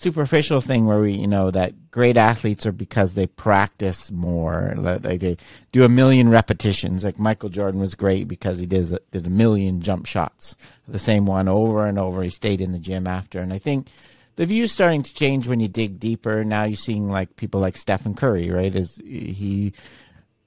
superficial 0.00 0.60
thing 0.60 0.86
where 0.86 1.00
we, 1.00 1.12
you 1.12 1.26
know, 1.26 1.50
that 1.50 1.90
great 1.90 2.16
athletes 2.16 2.64
are 2.64 2.72
because 2.72 3.14
they 3.14 3.26
practice 3.26 4.10
more. 4.10 4.74
Like 4.76 5.20
they 5.20 5.36
do 5.72 5.84
a 5.84 5.88
million 5.88 6.30
repetitions. 6.30 7.04
Like 7.04 7.18
Michael 7.18 7.50
Jordan 7.50 7.80
was 7.80 7.94
great 7.94 8.26
because 8.26 8.58
he 8.58 8.66
did 8.66 8.98
did 9.10 9.26
a 9.26 9.30
million 9.30 9.80
jump 9.80 10.06
shots, 10.06 10.56
the 10.88 10.98
same 10.98 11.26
one 11.26 11.48
over 11.48 11.86
and 11.86 11.98
over. 11.98 12.22
He 12.22 12.30
stayed 12.30 12.60
in 12.60 12.72
the 12.72 12.78
gym 12.78 13.06
after, 13.06 13.40
and 13.40 13.52
I 13.52 13.58
think 13.58 13.88
the 14.36 14.46
view's 14.46 14.72
starting 14.72 15.02
to 15.02 15.14
change 15.14 15.46
when 15.46 15.60
you 15.60 15.68
dig 15.68 16.00
deeper. 16.00 16.44
Now 16.44 16.64
you're 16.64 16.76
seeing 16.76 17.10
like 17.10 17.36
people 17.36 17.60
like 17.60 17.76
Stephen 17.76 18.14
Curry, 18.14 18.50
right? 18.50 18.74
Is 18.74 18.96
he 19.04 19.74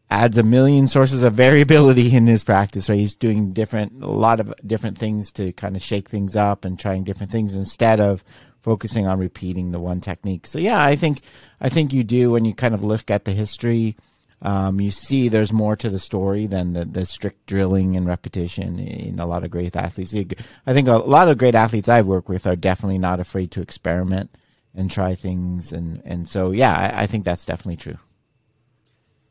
adds 0.10 0.38
a 0.38 0.43
million 0.43 0.88
sources 0.88 1.24
of 1.24 1.33
variability 1.33 2.15
in 2.15 2.27
his 2.27 2.43
practice, 2.43 2.88
right? 2.89 3.00
He's 3.00 3.15
doing 3.15 3.51
different, 3.51 4.03
a 4.03 4.07
lot 4.07 4.39
of 4.39 4.53
different 4.65 4.98
things 4.98 5.31
to 5.33 5.51
kind 5.53 5.75
of 5.75 5.81
shake 5.81 6.10
things 6.10 6.36
up 6.36 6.65
and 6.65 6.77
trying 6.77 7.03
different 7.03 7.31
things 7.31 7.55
instead 7.55 8.00
of 8.00 8.24
focusing 8.63 9.05
on 9.05 9.20
repeating 9.20 9.72
the 9.72 9.79
one 9.79 10.01
technique. 10.01 10.48
So 10.48 10.58
yeah, 10.58 10.84
I 10.84 10.96
think 10.96 11.22
I 11.62 11.70
think 11.70 11.93
you 11.93 12.03
do 12.03 12.32
when 12.32 12.46
you 12.46 12.55
kind 12.55 12.74
of 12.74 12.84
look 12.84 13.12
at 13.12 13.25
the 13.25 13.32
history. 13.32 13.96
Um, 14.41 14.82
you 14.82 14.91
see 14.91 15.29
there's 15.29 15.53
more 15.53 15.77
to 15.77 15.89
the 15.89 16.00
story 16.00 16.48
than 16.48 16.74
the, 16.74 16.84
the 16.84 17.05
strict 17.05 17.46
drilling 17.46 17.96
and 17.96 18.05
repetition 18.05 18.77
in 18.77 19.17
a 19.20 19.25
lot 19.25 19.46
of 19.46 19.51
great 19.51 19.74
athletes. 19.74 20.13
I 20.13 20.74
think 20.74 20.89
a 20.89 20.98
lot 20.98 21.29
of 21.29 21.38
great 21.38 21.55
athletes 21.55 21.88
I've 21.88 22.08
worked 22.08 22.27
with 22.27 22.46
are 22.46 22.58
definitely 22.58 22.98
not 22.98 23.22
afraid 23.22 23.51
to 23.51 23.62
experiment 23.62 24.32
and 24.75 24.89
try 24.89 25.15
things 25.15 25.72
and 25.72 26.01
and 26.05 26.27
so 26.27 26.51
yeah 26.51 26.74
I, 26.74 27.03
I 27.03 27.08
think 27.08 27.25
that's 27.25 27.46
definitely 27.46 27.77
true 27.77 27.98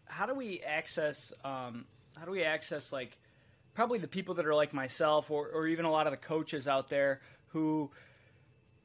how 0.06 0.26
do 0.26 0.34
we 0.34 0.60
access 0.60 1.32
um, 1.44 1.84
how 2.16 2.24
do 2.24 2.30
we 2.30 2.44
access 2.44 2.92
like 2.92 3.18
probably 3.74 3.98
the 3.98 4.08
people 4.08 4.34
that 4.34 4.46
are 4.46 4.54
like 4.54 4.72
myself 4.72 5.30
or, 5.30 5.48
or 5.48 5.66
even 5.66 5.84
a 5.84 5.90
lot 5.90 6.06
of 6.06 6.12
the 6.12 6.16
coaches 6.16 6.68
out 6.68 6.88
there 6.88 7.20
who 7.48 7.90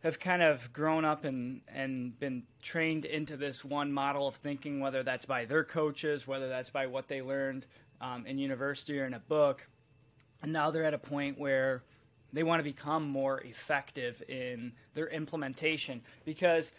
have 0.03 0.19
kind 0.19 0.41
of 0.43 0.71
grown 0.73 1.05
up 1.05 1.23
and, 1.25 1.61
and 1.67 2.17
been 2.19 2.43
trained 2.61 3.05
into 3.05 3.35
this 3.35 3.65
one 3.65 3.91
model 3.91 4.27
of 4.27 4.35
thinking, 4.35 4.79
whether 4.79 5.03
that's 5.03 5.25
by 5.25 5.45
their 5.45 5.63
coaches, 5.63 6.27
whether 6.27 6.47
that's 6.47 6.69
by 6.69 6.85
what 6.85 7.07
they 7.07 7.21
learned 7.21 7.65
um, 7.99 8.25
in 8.25 8.37
university 8.37 8.99
or 8.99 9.05
in 9.05 9.13
a 9.13 9.19
book. 9.19 9.67
And 10.41 10.53
now 10.53 10.69
they're 10.69 10.85
at 10.85 10.93
a 10.93 10.99
point 10.99 11.39
where 11.39 11.83
they 12.31 12.43
want 12.43 12.59
to 12.59 12.63
become 12.63 13.07
more 13.07 13.41
effective 13.41 14.21
in 14.27 14.73
their 14.93 15.07
implementation 15.07 16.01
because 16.25 16.71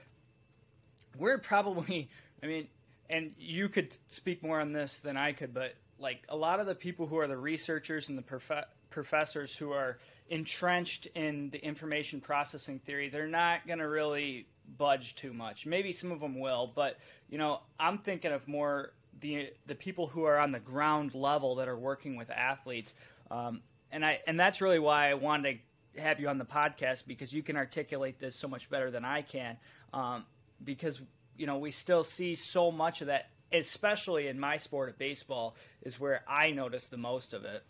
we're 1.19 1.39
probably, 1.39 2.09
I 2.43 2.47
mean, 2.47 2.69
and 3.11 3.33
you 3.39 3.69
could 3.69 3.97
speak 4.09 4.43
more 4.43 4.61
on 4.61 4.73
this 4.73 5.01
than 5.01 5.17
I 5.17 5.33
could, 5.33 5.53
but 5.53 5.75
like 5.99 6.25
a 6.29 6.37
lot 6.37 6.61
of 6.61 6.67
the 6.67 6.75
people 6.75 7.07
who 7.07 7.19
are 7.19 7.27
the 7.27 7.37
researchers 7.37 8.09
and 8.09 8.17
the 8.17 8.23
prof- 8.23 8.67
professors 8.91 9.55
who 9.55 9.73
are 9.73 9.99
entrenched 10.31 11.07
in 11.15 11.51
the 11.51 11.59
information 11.65 12.21
processing 12.21 12.79
theory, 12.79 13.09
they're 13.09 13.27
not 13.27 13.67
going 13.67 13.79
to 13.79 13.89
really 13.89 14.47
budge 14.77 15.15
too 15.15 15.33
much. 15.33 15.67
Maybe 15.67 15.93
some 15.93 16.13
of 16.13 16.21
them 16.21 16.39
will, 16.39 16.71
but 16.75 16.99
you 17.29 17.39
know, 17.39 17.61
I'm 17.81 17.99
thinking 17.99 18.33
of 18.33 18.47
more 18.47 18.93
the 19.21 19.51
the 19.67 19.75
people 19.75 20.07
who 20.07 20.25
are 20.25 20.39
on 20.39 20.53
the 20.53 20.61
ground 20.61 21.15
level 21.15 21.57
that 21.57 21.69
are 21.69 21.79
working 21.79 22.17
with 22.17 22.31
athletes, 22.31 22.95
um, 23.31 23.63
and 23.91 24.05
I 24.05 24.21
and 24.27 24.39
that's 24.39 24.61
really 24.61 24.79
why 24.79 25.11
I 25.11 25.15
wanted 25.15 25.59
to 25.95 26.01
have 26.01 26.21
you 26.21 26.29
on 26.29 26.39
the 26.39 26.45
podcast 26.45 27.07
because 27.07 27.33
you 27.33 27.43
can 27.43 27.57
articulate 27.57 28.19
this 28.19 28.37
so 28.37 28.49
much 28.49 28.71
better 28.71 28.91
than 28.91 29.05
I 29.05 29.23
can. 29.23 29.57
Um, 29.93 30.25
because 30.63 31.01
you 31.37 31.47
know 31.47 31.59
we 31.59 31.71
still 31.71 32.05
see 32.05 32.35
so 32.35 32.71
much 32.71 33.01
of 33.01 33.09
that, 33.09 33.31
especially 33.53 34.29
in 34.29 34.39
my 34.39 34.57
sport 34.57 34.89
of 34.89 34.99
baseball, 34.99 35.57
is 35.83 35.99
where 35.99 36.23
I 36.29 36.51
notice 36.51 36.87
the 36.87 36.97
most 36.97 37.33
of 37.35 37.45
it. 37.45 37.65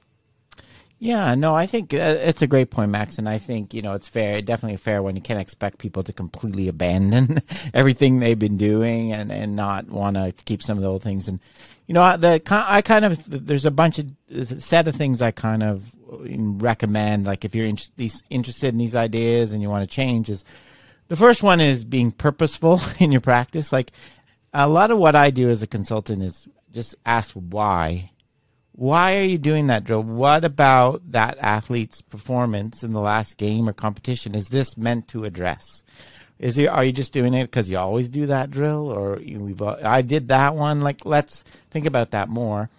Yeah, 1.01 1.37
no, 1.37 1.55
I 1.55 1.67
think 1.67 1.95
uh, 1.95 2.17
it's 2.19 2.43
a 2.43 2.49
great 2.49 2.71
point, 2.71 2.91
Max, 2.91 3.19
and 3.19 3.29
I 3.29 3.39
think 3.39 3.73
you 3.73 3.83
know 3.83 3.93
it's 3.93 4.09
fair, 4.09 4.43
definitely 4.43 4.79
fair 4.79 5.01
when 5.01 5.15
you 5.15 5.23
can't 5.23 5.41
expect 5.41 5.79
people 5.79 6.03
to 6.03 6.13
completely 6.13 6.67
abandon 6.67 7.41
everything 7.75 8.19
they've 8.19 8.39
been 8.39 8.57
doing 8.57 9.13
and 9.13 9.31
and 9.31 9.55
not 9.55 9.89
want 9.89 10.17
to 10.17 10.33
keep 10.45 10.61
some 10.61 10.77
of 10.77 10.83
the 10.83 10.91
old 10.91 11.05
things. 11.05 11.29
And 11.29 11.39
you 11.87 11.95
know, 11.95 12.17
the 12.17 12.43
I 12.51 12.83
kind 12.83 13.05
of 13.05 13.47
there's 13.47 13.65
a 13.65 13.71
bunch 13.71 14.01
of 14.01 14.61
set 14.61 14.89
of 14.89 14.97
things 14.97 15.23
I 15.23 15.31
kind 15.31 15.63
of 15.63 15.91
recommend. 16.09 17.27
Like 17.27 17.45
if 17.45 17.55
you're 17.55 17.67
in, 17.67 17.79
these, 17.97 18.23
interested 18.29 18.69
in 18.69 18.79
these 18.79 18.97
ideas 18.97 19.53
and 19.53 19.63
you 19.63 19.71
want 19.71 19.89
to 19.89 19.95
change, 19.95 20.29
is 20.29 20.45
the 21.09 21.17
first 21.17 21.43
one 21.43 21.61
is 21.61 21.85
being 21.85 22.11
purposeful 22.11 22.81
in 22.99 23.13
your 23.13 23.21
practice. 23.21 23.73
Like 23.73 23.93
a 24.53 24.69
lot 24.69 24.91
of 24.91 24.99
what 24.99 25.15
I 25.15 25.31
do 25.31 25.49
as 25.51 25.63
a 25.63 25.67
consultant 25.67 26.23
is 26.23 26.47
just 26.73 26.97
ask 27.05 27.33
why 27.35 28.11
why 28.79 29.17
are 29.17 29.25
you 29.25 29.39
doing 29.39 29.67
that 29.67 29.83
drill? 29.83 30.05
What 30.05 30.45
about 30.45 31.11
that 31.11 31.37
athlete's 31.41 32.01
performance 32.01 32.85
in 32.85 32.93
the 32.93 33.01
last 33.01 33.37
game 33.37 33.69
or 33.69 33.73
competition 33.73 34.37
is 34.37 34.51
this 34.51 34.77
meant 34.77 35.09
to 35.09 35.25
address? 35.25 35.83
Is 36.39 36.57
are 36.61 36.85
you 36.85 36.93
just 36.93 37.13
doing 37.13 37.35
it 37.35 37.47
because 37.47 37.69
you 37.69 37.77
always 37.77 38.09
do 38.09 38.27
that 38.27 38.53
drill, 38.53 38.89
or 38.89 39.19
you, 39.19 39.41
we've 39.41 39.61
I 39.61 40.03
did 40.03 40.29
that 40.29 40.55
one? 40.55 40.81
Like, 40.81 41.05
let's 41.05 41.43
think 41.71 41.87
about 41.87 42.13
that 42.13 42.29
more. 42.29 42.71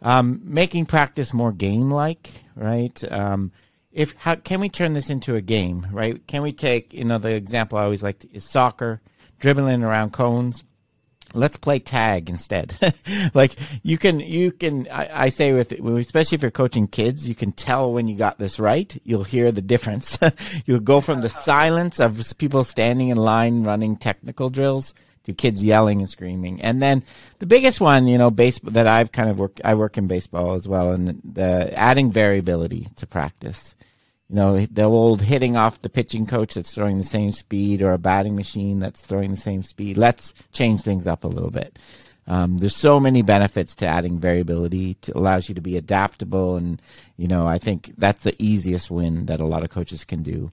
Um, 0.00 0.40
making 0.42 0.86
practice 0.86 1.34
more 1.34 1.52
game-like, 1.52 2.30
right? 2.56 3.12
Um, 3.12 3.52
if 3.92 4.14
how 4.16 4.36
can 4.36 4.58
we 4.58 4.70
turn 4.70 4.94
this 4.94 5.10
into 5.10 5.36
a 5.36 5.42
game, 5.42 5.86
right? 5.92 6.26
Can 6.26 6.40
we 6.40 6.54
take 6.54 6.94
you 6.94 7.04
know 7.04 7.18
the 7.18 7.34
example 7.34 7.76
I 7.76 7.84
always 7.84 8.02
like 8.02 8.24
is 8.32 8.48
soccer, 8.48 9.02
dribbling 9.38 9.82
around 9.82 10.14
cones 10.14 10.64
let's 11.34 11.56
play 11.56 11.78
tag 11.78 12.30
instead. 12.30 12.76
Like 13.34 13.52
you 13.82 13.98
can 13.98 14.20
you 14.20 14.52
can 14.52 14.88
I, 14.88 15.24
I, 15.24 15.28
say 15.28 15.52
with 15.52 15.72
especially 15.72 16.36
if 16.36 16.42
you're 16.42 16.50
coaching 16.50 16.86
kids 16.86 17.28
you 17.28 17.34
can 17.34 17.52
tell 17.52 17.92
when 17.92 18.08
you 18.08 18.16
got 18.16 18.38
this 18.38 18.58
right 18.58 18.96
you'll 19.04 19.24
hear 19.24 19.52
the 19.52 19.62
difference. 19.62 20.18
You'll 20.66 20.80
go 20.80 21.00
from 21.00 21.20
the 21.20 21.28
silence 21.50 22.00
of 22.00 22.22
people 22.38 22.64
standing 22.64 23.08
in 23.08 23.16
line 23.16 23.64
running 23.64 23.96
technical 23.96 24.50
drills 24.50 24.94
to 25.24 25.32
kids 25.32 25.64
yelling 25.64 26.00
and 26.00 26.10
screaming. 26.10 26.60
And 26.60 26.82
then 26.82 27.02
the 27.38 27.46
biggest 27.46 27.80
one 27.80 28.06
you 28.06 28.18
know 28.18 28.30
baseball 28.30 28.72
that 28.72 28.86
i've 28.86 29.12
kind 29.12 29.28
of 29.28 29.38
worked 29.38 29.60
i 29.64 29.74
work 29.74 29.98
in 29.98 30.06
baseball 30.06 30.54
as 30.54 30.68
well 30.68 30.92
and 30.92 31.20
the 31.24 31.72
adding 31.76 32.10
variability 32.10 32.88
to 32.96 33.06
practice 33.06 33.74
you 34.32 34.36
know, 34.36 34.64
the 34.64 34.84
old 34.84 35.20
hitting 35.20 35.56
off 35.56 35.82
the 35.82 35.90
pitching 35.90 36.24
coach 36.24 36.54
that's 36.54 36.74
throwing 36.74 36.96
the 36.96 37.04
same 37.04 37.32
speed 37.32 37.82
or 37.82 37.92
a 37.92 37.98
batting 37.98 38.34
machine 38.34 38.78
that's 38.78 39.02
throwing 39.02 39.30
the 39.30 39.36
same 39.36 39.62
speed. 39.62 39.98
Let's 39.98 40.32
change 40.52 40.80
things 40.80 41.06
up 41.06 41.24
a 41.24 41.28
little 41.28 41.50
bit. 41.50 41.78
Um, 42.26 42.56
there's 42.56 42.74
so 42.74 42.98
many 42.98 43.20
benefits 43.20 43.76
to 43.76 43.86
adding 43.86 44.18
variability. 44.18 44.92
It 44.92 45.10
allows 45.10 45.50
you 45.50 45.54
to 45.54 45.60
be 45.60 45.76
adaptable, 45.76 46.56
and 46.56 46.80
you 47.18 47.28
know, 47.28 47.46
I 47.46 47.58
think 47.58 47.92
that's 47.98 48.22
the 48.22 48.34
easiest 48.38 48.90
win 48.90 49.26
that 49.26 49.40
a 49.40 49.46
lot 49.46 49.64
of 49.64 49.70
coaches 49.70 50.02
can 50.02 50.22
do. 50.22 50.50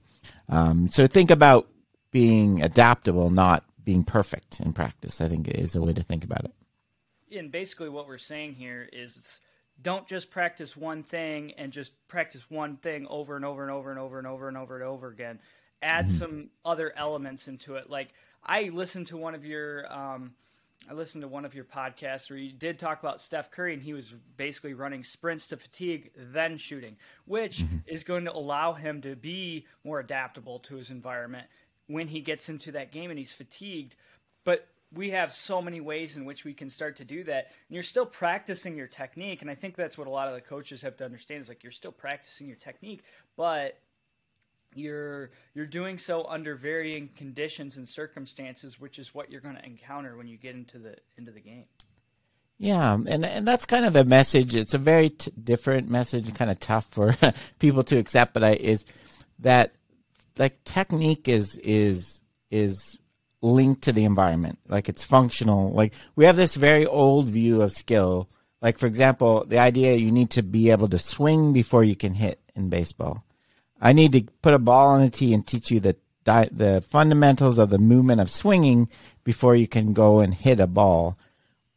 Um, 0.50 0.88
so 0.88 1.06
think 1.06 1.30
about 1.30 1.66
being 2.10 2.60
adaptable, 2.60 3.30
not 3.30 3.64
being 3.82 4.04
perfect 4.04 4.60
in 4.60 4.74
practice. 4.74 5.22
I 5.22 5.28
think 5.28 5.48
is 5.48 5.74
a 5.74 5.80
way 5.80 5.94
to 5.94 6.02
think 6.02 6.22
about 6.22 6.44
it. 6.44 6.52
And 7.38 7.50
basically, 7.50 7.88
what 7.88 8.06
we're 8.06 8.18
saying 8.18 8.56
here 8.56 8.86
is 8.92 9.40
don't 9.82 10.06
just 10.06 10.30
practice 10.30 10.76
one 10.76 11.02
thing 11.02 11.52
and 11.52 11.72
just 11.72 11.92
practice 12.08 12.42
one 12.48 12.76
thing 12.76 13.06
over 13.08 13.36
and 13.36 13.44
over 13.44 13.62
and 13.62 13.70
over 13.70 13.90
and 13.90 13.98
over 13.98 14.18
and 14.18 14.26
over 14.26 14.48
and 14.48 14.56
over 14.56 14.74
and 14.76 14.84
over 14.84 15.08
again. 15.08 15.38
Add 15.82 16.06
mm-hmm. 16.06 16.16
some 16.16 16.50
other 16.64 16.92
elements 16.96 17.48
into 17.48 17.76
it. 17.76 17.88
Like 17.88 18.08
I 18.44 18.70
listened 18.72 19.06
to 19.08 19.16
one 19.16 19.34
of 19.34 19.44
your 19.44 19.90
um, 19.92 20.32
I 20.88 20.94
listened 20.94 21.22
to 21.22 21.28
one 21.28 21.44
of 21.44 21.54
your 21.54 21.64
podcasts 21.64 22.30
where 22.30 22.38
you 22.38 22.52
did 22.52 22.78
talk 22.78 23.00
about 23.00 23.20
Steph 23.20 23.50
Curry 23.50 23.74
and 23.74 23.82
he 23.82 23.92
was 23.92 24.14
basically 24.36 24.74
running 24.74 25.04
sprints 25.04 25.46
to 25.48 25.56
fatigue, 25.56 26.10
then 26.16 26.56
shooting, 26.56 26.96
which 27.26 27.58
mm-hmm. 27.58 27.78
is 27.86 28.02
going 28.02 28.24
to 28.24 28.32
allow 28.32 28.72
him 28.72 29.02
to 29.02 29.14
be 29.14 29.66
more 29.84 30.00
adaptable 30.00 30.58
to 30.60 30.76
his 30.76 30.90
environment 30.90 31.46
when 31.86 32.08
he 32.08 32.20
gets 32.20 32.48
into 32.48 32.72
that 32.72 32.92
game 32.92 33.10
and 33.10 33.18
he's 33.18 33.32
fatigued. 33.32 33.94
But 34.44 34.66
we 34.92 35.10
have 35.10 35.32
so 35.32 35.62
many 35.62 35.80
ways 35.80 36.16
in 36.16 36.24
which 36.24 36.44
we 36.44 36.52
can 36.52 36.68
start 36.68 36.96
to 36.96 37.04
do 37.04 37.22
that. 37.24 37.46
And 37.68 37.74
you're 37.74 37.82
still 37.82 38.06
practicing 38.06 38.76
your 38.76 38.86
technique. 38.86 39.42
And 39.42 39.50
i 39.50 39.54
think 39.54 39.76
that's 39.76 39.96
what 39.96 40.06
a 40.06 40.10
lot 40.10 40.28
of 40.28 40.34
the 40.34 40.40
coaches 40.40 40.82
have 40.82 40.96
to 40.96 41.04
understand 41.04 41.42
is 41.42 41.48
like 41.48 41.62
you're 41.62 41.72
still 41.72 41.92
practicing 41.92 42.46
your 42.46 42.56
technique 42.56 43.02
but 43.36 43.78
you're 44.74 45.30
you're 45.54 45.66
doing 45.66 45.98
so 45.98 46.24
under 46.24 46.54
varying 46.54 47.08
conditions 47.16 47.76
and 47.76 47.88
circumstances 47.88 48.80
which 48.80 48.98
is 48.98 49.14
what 49.14 49.30
you're 49.30 49.40
going 49.40 49.56
to 49.56 49.64
encounter 49.64 50.16
when 50.16 50.28
you 50.28 50.36
get 50.36 50.54
into 50.54 50.78
the 50.78 50.96
into 51.16 51.32
the 51.32 51.40
game. 51.40 51.64
Yeah, 52.58 52.92
um, 52.92 53.06
and 53.08 53.24
and 53.24 53.48
that's 53.48 53.64
kind 53.64 53.86
of 53.86 53.94
the 53.94 54.04
message. 54.04 54.54
It's 54.54 54.74
a 54.74 54.78
very 54.78 55.10
t- 55.10 55.32
different 55.42 55.88
message, 55.88 56.32
kind 56.34 56.50
of 56.50 56.60
tough 56.60 56.84
for 56.84 57.14
people 57.58 57.82
to 57.84 57.98
accept, 57.98 58.34
but 58.34 58.44
I 58.44 58.52
is 58.52 58.84
that 59.38 59.72
like 60.38 60.62
technique 60.64 61.26
is 61.26 61.56
is 61.64 62.22
is 62.50 62.98
linked 63.42 63.82
to 63.82 63.92
the 63.92 64.04
environment. 64.04 64.58
Like 64.68 64.88
it's 64.88 65.02
functional. 65.02 65.72
Like 65.72 65.94
we 66.16 66.24
have 66.24 66.36
this 66.36 66.54
very 66.54 66.86
old 66.86 67.26
view 67.26 67.62
of 67.62 67.72
skill. 67.72 68.28
Like 68.60 68.78
for 68.78 68.86
example, 68.86 69.44
the 69.46 69.58
idea 69.58 69.96
you 69.96 70.12
need 70.12 70.30
to 70.30 70.42
be 70.42 70.70
able 70.70 70.88
to 70.88 70.98
swing 70.98 71.52
before 71.52 71.84
you 71.84 71.96
can 71.96 72.14
hit 72.14 72.40
in 72.54 72.68
baseball. 72.68 73.24
I 73.80 73.92
need 73.92 74.12
to 74.12 74.22
put 74.42 74.54
a 74.54 74.58
ball 74.58 74.88
on 74.88 75.02
a 75.02 75.10
tee 75.10 75.32
and 75.32 75.46
teach 75.46 75.70
you 75.70 75.80
the 75.80 75.96
the 76.24 76.84
fundamentals 76.86 77.58
of 77.58 77.70
the 77.70 77.78
movement 77.78 78.20
of 78.20 78.30
swinging 78.30 78.88
before 79.24 79.56
you 79.56 79.66
can 79.66 79.92
go 79.92 80.20
and 80.20 80.34
hit 80.34 80.60
a 80.60 80.66
ball. 80.66 81.16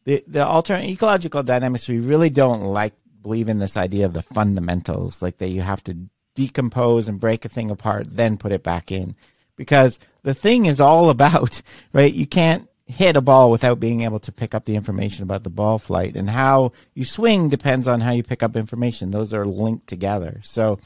The 0.04 0.22
the 0.26 0.44
alternate 0.44 0.90
ecological 0.90 1.42
dynamics 1.42 1.88
we 1.88 1.98
really 1.98 2.30
don't 2.30 2.62
like 2.62 2.92
believe 3.22 3.48
in 3.48 3.58
this 3.58 3.76
idea 3.76 4.04
of 4.04 4.12
the 4.12 4.22
fundamentals, 4.22 5.22
like 5.22 5.38
that 5.38 5.48
you 5.48 5.62
have 5.62 5.82
to 5.84 5.96
decompose 6.34 7.08
and 7.08 7.18
break 7.18 7.44
a 7.46 7.48
thing 7.48 7.70
apart, 7.70 8.06
then 8.10 8.36
put 8.36 8.52
it 8.52 8.62
back 8.62 8.92
in 8.92 9.16
because 9.56 9.98
the 10.22 10.34
thing 10.34 10.66
is 10.66 10.80
all 10.80 11.10
about, 11.10 11.62
right? 11.92 12.12
You 12.12 12.26
can't 12.26 12.68
hit 12.86 13.16
a 13.16 13.20
ball 13.20 13.50
without 13.50 13.80
being 13.80 14.02
able 14.02 14.20
to 14.20 14.32
pick 14.32 14.54
up 14.54 14.66
the 14.66 14.76
information 14.76 15.22
about 15.22 15.42
the 15.42 15.50
ball 15.50 15.78
flight 15.78 16.16
and 16.16 16.28
how 16.28 16.70
you 16.92 17.04
swing 17.04 17.48
depends 17.48 17.88
on 17.88 18.00
how 18.00 18.12
you 18.12 18.22
pick 18.22 18.42
up 18.42 18.56
information. 18.56 19.10
Those 19.10 19.32
are 19.32 19.46
linked 19.46 19.86
together. 19.86 20.40
So 20.42 20.78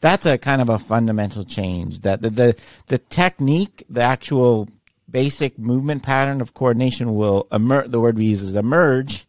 that's 0.00 0.26
a 0.26 0.36
kind 0.36 0.60
of 0.60 0.68
a 0.68 0.78
fundamental 0.78 1.44
change 1.44 2.00
that 2.00 2.22
the, 2.22 2.30
the, 2.30 2.56
the 2.88 2.98
technique, 2.98 3.84
the 3.88 4.02
actual 4.02 4.68
basic 5.08 5.56
movement 5.58 6.02
pattern 6.02 6.40
of 6.40 6.54
coordination 6.54 7.14
will 7.14 7.46
emerge. 7.52 7.90
The 7.90 8.00
word 8.00 8.18
we 8.18 8.26
use 8.26 8.42
is 8.42 8.56
emerge 8.56 9.26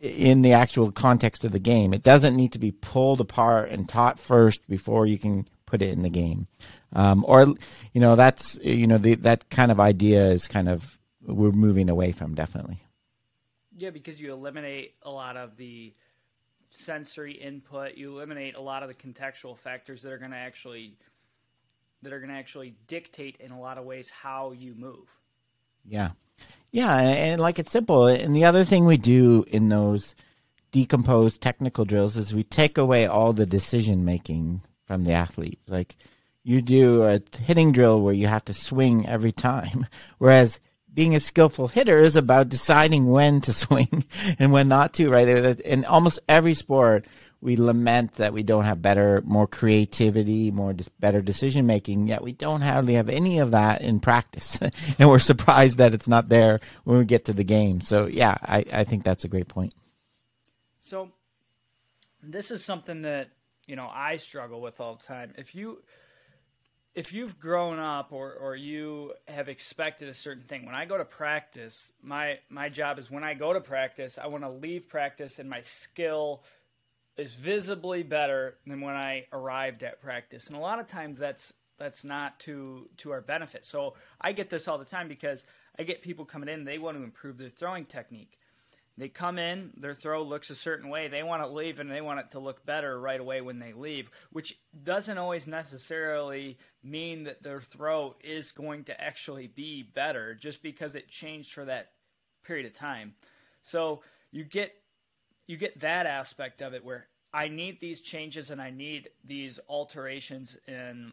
in 0.00 0.42
the 0.42 0.52
actual 0.52 0.90
context 0.90 1.44
of 1.44 1.52
the 1.52 1.60
game. 1.60 1.94
It 1.94 2.02
doesn't 2.02 2.36
need 2.36 2.52
to 2.52 2.58
be 2.58 2.72
pulled 2.72 3.20
apart 3.20 3.70
and 3.70 3.88
taught 3.88 4.18
first 4.18 4.68
before 4.68 5.06
you 5.06 5.18
can 5.18 5.46
put 5.66 5.82
it 5.82 5.90
in 5.90 6.02
the 6.02 6.10
game. 6.10 6.48
Um, 6.94 7.24
or, 7.26 7.54
you 7.92 8.00
know, 8.00 8.16
that's, 8.16 8.58
you 8.62 8.86
know, 8.86 8.98
the, 8.98 9.16
that 9.16 9.50
kind 9.50 9.70
of 9.70 9.80
idea 9.80 10.26
is 10.26 10.46
kind 10.46 10.68
of, 10.68 10.98
we're 11.22 11.50
moving 11.50 11.90
away 11.90 12.12
from 12.12 12.34
definitely. 12.34 12.80
Yeah, 13.76 13.90
because 13.90 14.20
you 14.20 14.32
eliminate 14.32 14.94
a 15.02 15.10
lot 15.10 15.36
of 15.36 15.56
the 15.56 15.92
sensory 16.70 17.32
input, 17.32 17.96
you 17.96 18.16
eliminate 18.16 18.56
a 18.56 18.60
lot 18.60 18.82
of 18.82 18.88
the 18.88 18.94
contextual 18.94 19.58
factors 19.58 20.02
that 20.02 20.12
are 20.12 20.18
going 20.18 20.30
to 20.30 20.36
actually 20.36 20.96
that 22.02 22.12
are 22.12 22.20
going 22.20 22.30
to 22.30 22.36
actually 22.36 22.74
dictate 22.86 23.36
in 23.40 23.50
a 23.50 23.58
lot 23.58 23.78
of 23.78 23.84
ways 23.84 24.10
how 24.10 24.52
you 24.52 24.74
move. 24.76 25.08
Yeah. 25.86 26.10
Yeah, 26.70 26.94
and, 26.98 27.18
and 27.18 27.40
like 27.40 27.58
it's 27.58 27.70
simple. 27.70 28.06
And 28.06 28.36
the 28.36 28.44
other 28.44 28.64
thing 28.64 28.84
we 28.84 28.98
do 28.98 29.44
in 29.48 29.70
those 29.70 30.14
decomposed 30.70 31.40
technical 31.40 31.84
drills 31.84 32.16
is 32.16 32.34
we 32.34 32.42
take 32.44 32.76
away 32.76 33.06
all 33.06 33.32
the 33.32 33.46
decision 33.46 34.04
making 34.04 34.60
from 34.84 35.04
the 35.04 35.12
athlete. 35.12 35.60
Like 35.66 35.96
you 36.44 36.62
do 36.62 37.02
a 37.02 37.20
hitting 37.42 37.72
drill 37.72 38.00
where 38.00 38.14
you 38.14 38.26
have 38.26 38.44
to 38.44 38.54
swing 38.54 39.06
every 39.06 39.32
time, 39.32 39.86
whereas 40.18 40.60
being 40.92 41.16
a 41.16 41.20
skillful 41.20 41.66
hitter 41.66 41.98
is 41.98 42.14
about 42.14 42.48
deciding 42.48 43.06
when 43.06 43.40
to 43.40 43.52
swing 43.64 44.04
and 44.38 44.52
when 44.52 44.68
not 44.68 44.92
to, 44.94 45.10
right? 45.10 45.26
In 45.60 45.84
almost 45.84 46.20
every 46.28 46.54
sport, 46.54 47.06
we 47.40 47.56
lament 47.56 48.14
that 48.14 48.32
we 48.32 48.42
don't 48.42 48.64
have 48.64 48.80
better, 48.80 49.22
more 49.26 49.46
creativity, 49.46 50.50
more 50.50 50.74
better 51.00 51.20
decision 51.20 51.66
making. 51.66 52.08
Yet 52.08 52.22
we 52.22 52.32
don't 52.32 52.62
hardly 52.62 52.94
have 52.94 53.10
any 53.10 53.38
of 53.38 53.50
that 53.50 53.82
in 53.82 54.00
practice, 54.00 54.58
and 54.98 55.08
we're 55.10 55.18
surprised 55.18 55.78
that 55.78 55.92
it's 55.92 56.08
not 56.08 56.28
there 56.28 56.60
when 56.84 56.98
we 56.98 57.04
get 57.04 57.26
to 57.26 57.32
the 57.32 57.44
game. 57.44 57.80
So 57.80 58.06
yeah, 58.06 58.36
I, 58.40 58.64
I 58.72 58.84
think 58.84 59.04
that's 59.04 59.24
a 59.24 59.28
great 59.28 59.48
point. 59.48 59.74
So 60.78 61.10
this 62.22 62.50
is 62.50 62.64
something 62.64 63.02
that 63.02 63.28
you 63.66 63.76
know 63.76 63.90
I 63.92 64.16
struggle 64.16 64.62
with 64.62 64.80
all 64.80 64.94
the 64.94 65.04
time. 65.04 65.34
If 65.36 65.54
you 65.54 65.82
if 66.94 67.12
you've 67.12 67.40
grown 67.40 67.78
up 67.78 68.12
or, 68.12 68.32
or 68.34 68.54
you 68.54 69.12
have 69.26 69.48
expected 69.48 70.08
a 70.08 70.14
certain 70.14 70.44
thing 70.44 70.64
when 70.64 70.74
i 70.74 70.84
go 70.84 70.96
to 70.96 71.04
practice 71.04 71.92
my 72.02 72.38
my 72.48 72.68
job 72.68 72.98
is 72.98 73.10
when 73.10 73.24
i 73.24 73.34
go 73.34 73.52
to 73.52 73.60
practice 73.60 74.18
i 74.18 74.26
want 74.26 74.44
to 74.44 74.50
leave 74.50 74.88
practice 74.88 75.38
and 75.38 75.48
my 75.48 75.60
skill 75.60 76.42
is 77.16 77.34
visibly 77.34 78.02
better 78.02 78.56
than 78.66 78.80
when 78.80 78.94
I 78.94 79.26
arrived 79.32 79.82
at 79.82 80.00
practice. 80.00 80.48
And 80.48 80.56
a 80.56 80.60
lot 80.60 80.80
of 80.80 80.86
times 80.86 81.18
that's 81.18 81.52
that's 81.78 82.04
not 82.04 82.38
to 82.40 82.88
to 82.98 83.10
our 83.10 83.20
benefit. 83.20 83.64
So 83.64 83.94
I 84.20 84.32
get 84.32 84.50
this 84.50 84.68
all 84.68 84.78
the 84.78 84.84
time 84.84 85.08
because 85.08 85.44
I 85.78 85.82
get 85.82 86.02
people 86.02 86.24
coming 86.24 86.48
in, 86.48 86.64
they 86.64 86.78
want 86.78 86.96
to 86.96 87.02
improve 87.02 87.38
their 87.38 87.50
throwing 87.50 87.84
technique. 87.84 88.38
They 88.96 89.08
come 89.08 89.38
in, 89.38 89.72
their 89.76 89.94
throw 89.94 90.22
looks 90.22 90.50
a 90.50 90.54
certain 90.54 90.88
way. 90.88 91.08
They 91.08 91.24
want 91.24 91.42
to 91.42 91.48
leave 91.48 91.80
and 91.80 91.90
they 91.90 92.00
want 92.00 92.20
it 92.20 92.30
to 92.32 92.38
look 92.38 92.64
better 92.64 92.98
right 92.98 93.20
away 93.20 93.40
when 93.40 93.58
they 93.58 93.72
leave, 93.72 94.08
which 94.30 94.56
doesn't 94.84 95.18
always 95.18 95.48
necessarily 95.48 96.58
mean 96.82 97.24
that 97.24 97.42
their 97.42 97.60
throw 97.60 98.14
is 98.22 98.52
going 98.52 98.84
to 98.84 99.00
actually 99.00 99.48
be 99.48 99.82
better 99.82 100.34
just 100.34 100.62
because 100.62 100.94
it 100.94 101.08
changed 101.08 101.52
for 101.52 101.64
that 101.64 101.90
period 102.44 102.66
of 102.66 102.72
time. 102.72 103.14
So 103.62 104.02
you 104.30 104.44
get 104.44 104.72
you 105.46 105.56
get 105.56 105.80
that 105.80 106.06
aspect 106.06 106.62
of 106.62 106.72
it 106.72 106.84
where 106.84 107.06
I 107.32 107.48
need 107.48 107.80
these 107.80 108.00
changes 108.00 108.50
and 108.50 108.62
I 108.62 108.70
need 108.70 109.10
these 109.24 109.58
alterations 109.68 110.56
in 110.68 111.12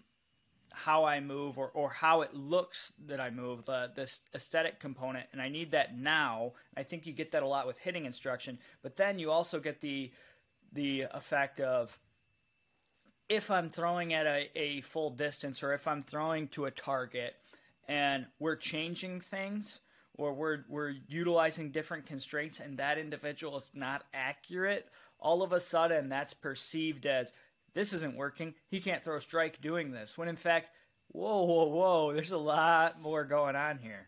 how 0.72 1.06
I 1.06 1.20
move 1.20 1.58
or, 1.58 1.70
or 1.74 1.90
how 1.90 2.22
it 2.22 2.34
looks 2.34 2.94
that 3.08 3.20
I 3.20 3.30
move, 3.30 3.66
the 3.66 3.92
this 3.96 4.20
aesthetic 4.34 4.80
component, 4.80 5.28
and 5.32 5.42
I 5.42 5.50
need 5.50 5.72
that 5.72 5.98
now. 5.98 6.54
I 6.76 6.84
think 6.84 7.06
you 7.06 7.14
get 7.14 7.32
that 7.34 7.44
a 7.44 7.48
lot 7.48 7.68
with 7.68 7.78
hitting 7.80 8.06
instruction, 8.06 8.58
but 8.82 8.98
then 8.98 9.20
you 9.20 9.32
also 9.32 9.60
get 9.60 9.82
the 9.82 10.12
the 10.74 11.06
effect 11.12 11.60
of 11.60 11.98
if 13.30 13.50
I'm 13.50 13.70
throwing 13.70 14.14
at 14.14 14.26
a, 14.26 14.50
a 14.58 14.82
full 14.82 15.10
distance 15.10 15.64
or 15.64 15.74
if 15.74 15.88
I'm 15.88 16.04
throwing 16.04 16.48
to 16.50 16.66
a 16.66 16.72
target 16.72 17.36
and 17.88 18.26
we're 18.40 18.56
changing 18.56 19.22
things, 19.22 19.80
or 20.16 20.34
we're 20.34 20.60
we're 20.70 20.94
utilizing 21.08 21.72
different 21.72 22.06
constraints 22.06 22.60
and 22.60 22.78
that 22.78 22.98
individual 22.98 23.58
is 23.58 23.72
not 23.74 24.04
accurate, 24.14 24.90
all 25.20 25.44
of 25.44 25.54
a 25.54 25.60
sudden 25.60 26.10
that's 26.10 26.34
perceived 26.34 27.06
as 27.06 27.34
this 27.74 27.94
isn't 27.94 28.16
working. 28.16 28.54
He 28.70 28.80
can't 28.82 29.04
throw 29.04 29.18
a 29.18 29.22
strike 29.22 29.62
doing 29.62 29.92
this. 29.92 30.18
When 30.18 30.28
in 30.28 30.36
fact, 30.36 30.70
whoa, 31.10 31.44
whoa, 31.44 31.66
whoa, 31.66 32.14
there's 32.14 32.32
a 32.32 32.38
lot 32.38 33.02
more 33.02 33.24
going 33.24 33.56
on 33.56 33.80
here. 33.80 34.08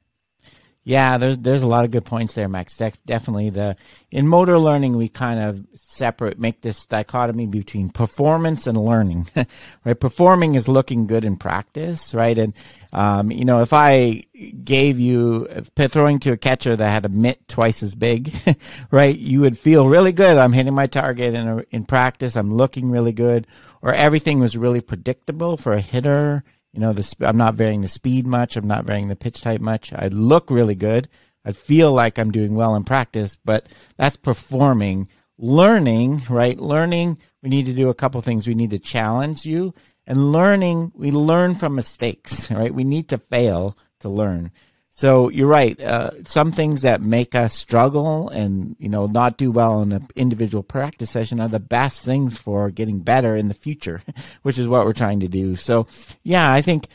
Yeah, 0.85 1.17
there's 1.17 1.37
there's 1.37 1.61
a 1.61 1.67
lot 1.67 1.85
of 1.85 1.91
good 1.91 2.03
points 2.03 2.33
there, 2.33 2.49
Max. 2.49 2.75
De- 2.75 2.91
definitely 3.05 3.49
the 3.49 3.77
in 4.11 4.27
motor 4.27 4.59
learning 4.59 4.97
we 4.97 5.07
kind 5.07 5.39
of 5.39 5.65
separate 5.75 6.37
make 6.37 6.59
this 6.59 6.85
dichotomy 6.85 7.45
between 7.45 7.89
performance 7.89 8.67
and 8.67 8.77
learning. 8.77 9.27
right, 9.86 9.97
performing 9.97 10.55
is 10.55 10.67
looking 10.67 11.08
good 11.08 11.23
in 11.23 11.38
practice, 11.38 12.13
right? 12.13 12.38
And 12.38 12.53
um, 12.91 13.31
you 13.31 13.45
know, 13.45 13.62
if 13.62 13.71
I 13.71 14.25
gave 14.65 14.99
you 14.99 15.47
throwing 15.77 16.19
to 16.19 16.34
a 16.34 16.38
catcher 16.38 16.75
that 16.75 16.89
had 16.89 17.05
a 17.05 17.10
mitt 17.10 17.47
twice 17.47 17.81
as 17.81 17.95
big, 17.95 18.36
right, 18.91 19.17
you 19.17 19.39
would 19.39 19.58
feel 19.58 19.88
really 19.88 20.12
good. 20.12 20.36
I'm 20.38 20.51
hitting 20.51 20.75
my 20.75 20.88
target 20.88 21.34
in 21.34 21.47
a, 21.47 21.63
in 21.71 21.86
practice. 21.86 22.36
I'm 22.36 22.53
looking 22.53 22.91
really 22.91 23.13
good, 23.13 23.47
or 23.81 23.93
everything 23.93 24.41
was 24.41 24.58
really 24.58 24.81
predictable 24.81 25.55
for 25.55 25.71
a 25.71 25.79
hitter 25.81 26.43
you 26.73 26.79
know, 26.79 26.91
the, 26.91 27.15
I'm 27.21 27.38
not 27.38 27.53
varying 27.53 27.81
the 27.81 27.88
speed 27.88 28.25
much. 28.25 28.57
I'm 28.57 28.67
not 28.67 28.86
varying 28.86 29.07
the 29.07 29.15
pitch 29.15 29.41
type 29.41 29.62
much. 29.62 29.93
I 29.93 30.07
look 30.07 30.49
really 30.49 30.75
good. 30.75 31.07
I 31.45 31.51
feel 31.51 31.93
like 31.93 32.17
I'm 32.17 32.31
doing 32.31 32.55
well 32.55 32.75
in 32.75 32.83
practice, 32.83 33.36
but 33.36 33.67
that's 33.97 34.15
performing. 34.15 35.07
Learning, 35.38 36.21
right? 36.29 36.57
Learning, 36.57 37.17
we 37.41 37.49
need 37.49 37.67
to 37.67 37.73
do 37.73 37.89
a 37.89 37.93
couple 37.93 38.21
things. 38.21 38.47
We 38.47 38.55
need 38.55 38.71
to 38.71 38.79
challenge 38.79 39.45
you. 39.45 39.73
And 40.07 40.31
learning, 40.31 40.91
we 40.95 41.12
learn 41.12 41.55
from 41.55 41.75
mistakes, 41.75 42.49
right? 42.51 42.73
We 42.73 42.83
need 42.83 43.09
to 43.09 43.17
fail 43.17 43.77
to 43.99 44.09
learn. 44.09 44.51
So 44.95 45.29
you're 45.29 45.47
right. 45.47 45.77
Uh, 45.82 46.23
some 46.23 46.51
things 46.51 46.84
that 46.84 47.01
make 47.01 47.34
us 47.34 47.56
struggle 47.56 48.29
and 48.29 48.75
you 48.77 48.89
know 48.89 49.08
not 49.08 49.38
do 49.38 49.51
well 49.51 49.82
in 49.82 49.91
an 49.91 50.08
individual 50.15 50.62
practice 50.62 51.10
session 51.10 51.39
are 51.39 51.49
the 51.49 51.60
best 51.60 52.06
things 52.06 52.38
for 52.38 52.69
getting 52.69 52.99
better 52.99 53.36
in 53.36 53.47
the 53.47 53.56
future, 53.56 54.03
which 54.43 54.60
is 54.60 54.67
what 54.67 54.86
we're 54.86 54.93
trying 54.93 55.19
to 55.21 55.27
do. 55.27 55.56
So 55.56 55.88
yeah, 56.21 56.53
I 56.53 56.62
think 56.62 56.88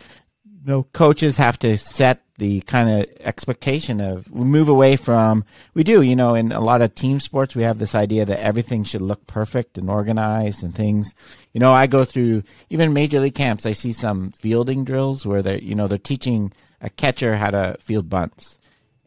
you 0.44 0.60
know 0.64 0.84
coaches 0.92 1.38
have 1.38 1.58
to 1.58 1.76
set 1.76 2.22
the 2.36 2.60
kind 2.60 2.88
of 2.88 3.06
expectation 3.18 4.00
of 4.00 4.32
move 4.32 4.68
away 4.68 4.94
from 4.94 5.44
we 5.74 5.82
do 5.82 6.02
you 6.02 6.14
know 6.14 6.36
in 6.36 6.52
a 6.52 6.60
lot 6.60 6.80
of 6.80 6.94
team 6.94 7.18
sports 7.18 7.56
we 7.56 7.64
have 7.64 7.80
this 7.80 7.96
idea 7.96 8.24
that 8.24 8.40
everything 8.40 8.84
should 8.84 9.02
look 9.02 9.26
perfect 9.26 9.76
and 9.76 9.90
organized 9.90 10.62
and 10.62 10.72
things 10.72 11.12
you 11.52 11.58
know 11.58 11.72
i 11.72 11.88
go 11.88 12.04
through 12.04 12.44
even 12.70 12.92
major 12.92 13.18
league 13.18 13.34
camps 13.34 13.66
i 13.66 13.72
see 13.72 13.92
some 13.92 14.30
fielding 14.30 14.84
drills 14.84 15.26
where 15.26 15.42
they're 15.42 15.58
you 15.58 15.74
know 15.74 15.88
they're 15.88 15.98
teaching 15.98 16.52
a 16.80 16.90
catcher 16.90 17.36
how 17.36 17.50
to 17.50 17.76
field 17.80 18.08
bunts. 18.08 18.58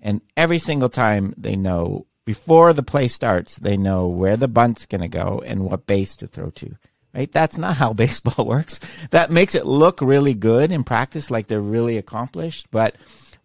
And 0.01 0.21
every 0.35 0.59
single 0.59 0.89
time 0.89 1.33
they 1.37 1.55
know, 1.55 2.07
before 2.25 2.73
the 2.73 2.83
play 2.83 3.07
starts, 3.07 3.57
they 3.57 3.77
know 3.77 4.07
where 4.07 4.37
the 4.37 4.47
bunt's 4.47 4.85
going 4.85 5.01
to 5.01 5.07
go 5.07 5.43
and 5.45 5.65
what 5.65 5.87
base 5.87 6.15
to 6.17 6.27
throw 6.27 6.49
to. 6.51 6.75
Right? 7.13 7.31
That's 7.31 7.57
not 7.57 7.77
how 7.77 7.93
baseball 7.93 8.45
works. 8.45 8.79
That 9.11 9.31
makes 9.31 9.55
it 9.55 9.65
look 9.65 10.01
really 10.01 10.33
good 10.33 10.71
in 10.71 10.83
practice, 10.83 11.29
like 11.29 11.47
they're 11.47 11.61
really 11.61 11.97
accomplished. 11.97 12.67
But 12.71 12.95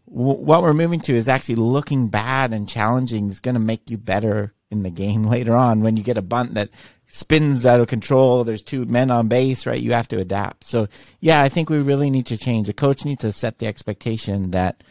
w- 0.08 0.40
what 0.40 0.62
we're 0.62 0.74
moving 0.74 1.00
to 1.00 1.16
is 1.16 1.28
actually 1.28 1.56
looking 1.56 2.08
bad 2.08 2.52
and 2.52 2.68
challenging 2.68 3.28
is 3.28 3.40
going 3.40 3.54
to 3.54 3.60
make 3.60 3.90
you 3.90 3.98
better 3.98 4.52
in 4.70 4.82
the 4.82 4.90
game 4.90 5.24
later 5.28 5.54
on 5.54 5.80
when 5.80 5.96
you 5.96 6.02
get 6.02 6.18
a 6.18 6.22
bunt 6.22 6.54
that 6.54 6.70
spins 7.06 7.64
out 7.64 7.80
of 7.80 7.88
control. 7.88 8.44
There's 8.44 8.62
two 8.62 8.84
men 8.84 9.10
on 9.10 9.28
base, 9.28 9.66
right? 9.66 9.80
You 9.80 9.92
have 9.92 10.08
to 10.08 10.18
adapt. 10.18 10.64
So 10.64 10.88
yeah, 11.20 11.42
I 11.42 11.48
think 11.48 11.70
we 11.70 11.78
really 11.78 12.10
need 12.10 12.26
to 12.26 12.36
change. 12.36 12.66
The 12.66 12.72
coach 12.72 13.04
needs 13.04 13.22
to 13.22 13.32
set 13.32 13.58
the 13.58 13.66
expectation 13.66 14.50
that, 14.50 14.82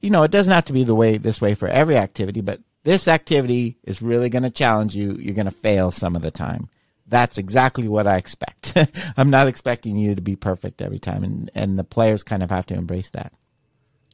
you 0.00 0.10
know, 0.10 0.22
it 0.22 0.30
doesn't 0.30 0.52
have 0.52 0.64
to 0.66 0.72
be 0.72 0.84
the 0.84 0.94
way 0.94 1.18
this 1.18 1.40
way 1.40 1.54
for 1.54 1.68
every 1.68 1.96
activity, 1.96 2.40
but 2.40 2.60
this 2.84 3.08
activity 3.08 3.78
is 3.82 4.02
really 4.02 4.28
going 4.28 4.42
to 4.42 4.50
challenge 4.50 4.94
you. 4.94 5.16
You're 5.18 5.34
going 5.34 5.46
to 5.46 5.50
fail 5.50 5.90
some 5.90 6.14
of 6.16 6.22
the 6.22 6.30
time. 6.30 6.68
That's 7.06 7.38
exactly 7.38 7.88
what 7.88 8.06
I 8.06 8.16
expect. 8.16 8.74
I'm 9.16 9.30
not 9.30 9.48
expecting 9.48 9.96
you 9.96 10.14
to 10.14 10.22
be 10.22 10.36
perfect 10.36 10.80
every 10.80 10.98
time, 10.98 11.22
and 11.22 11.50
and 11.54 11.78
the 11.78 11.84
players 11.84 12.22
kind 12.22 12.42
of 12.42 12.50
have 12.50 12.64
to 12.66 12.74
embrace 12.74 13.10
that. 13.10 13.32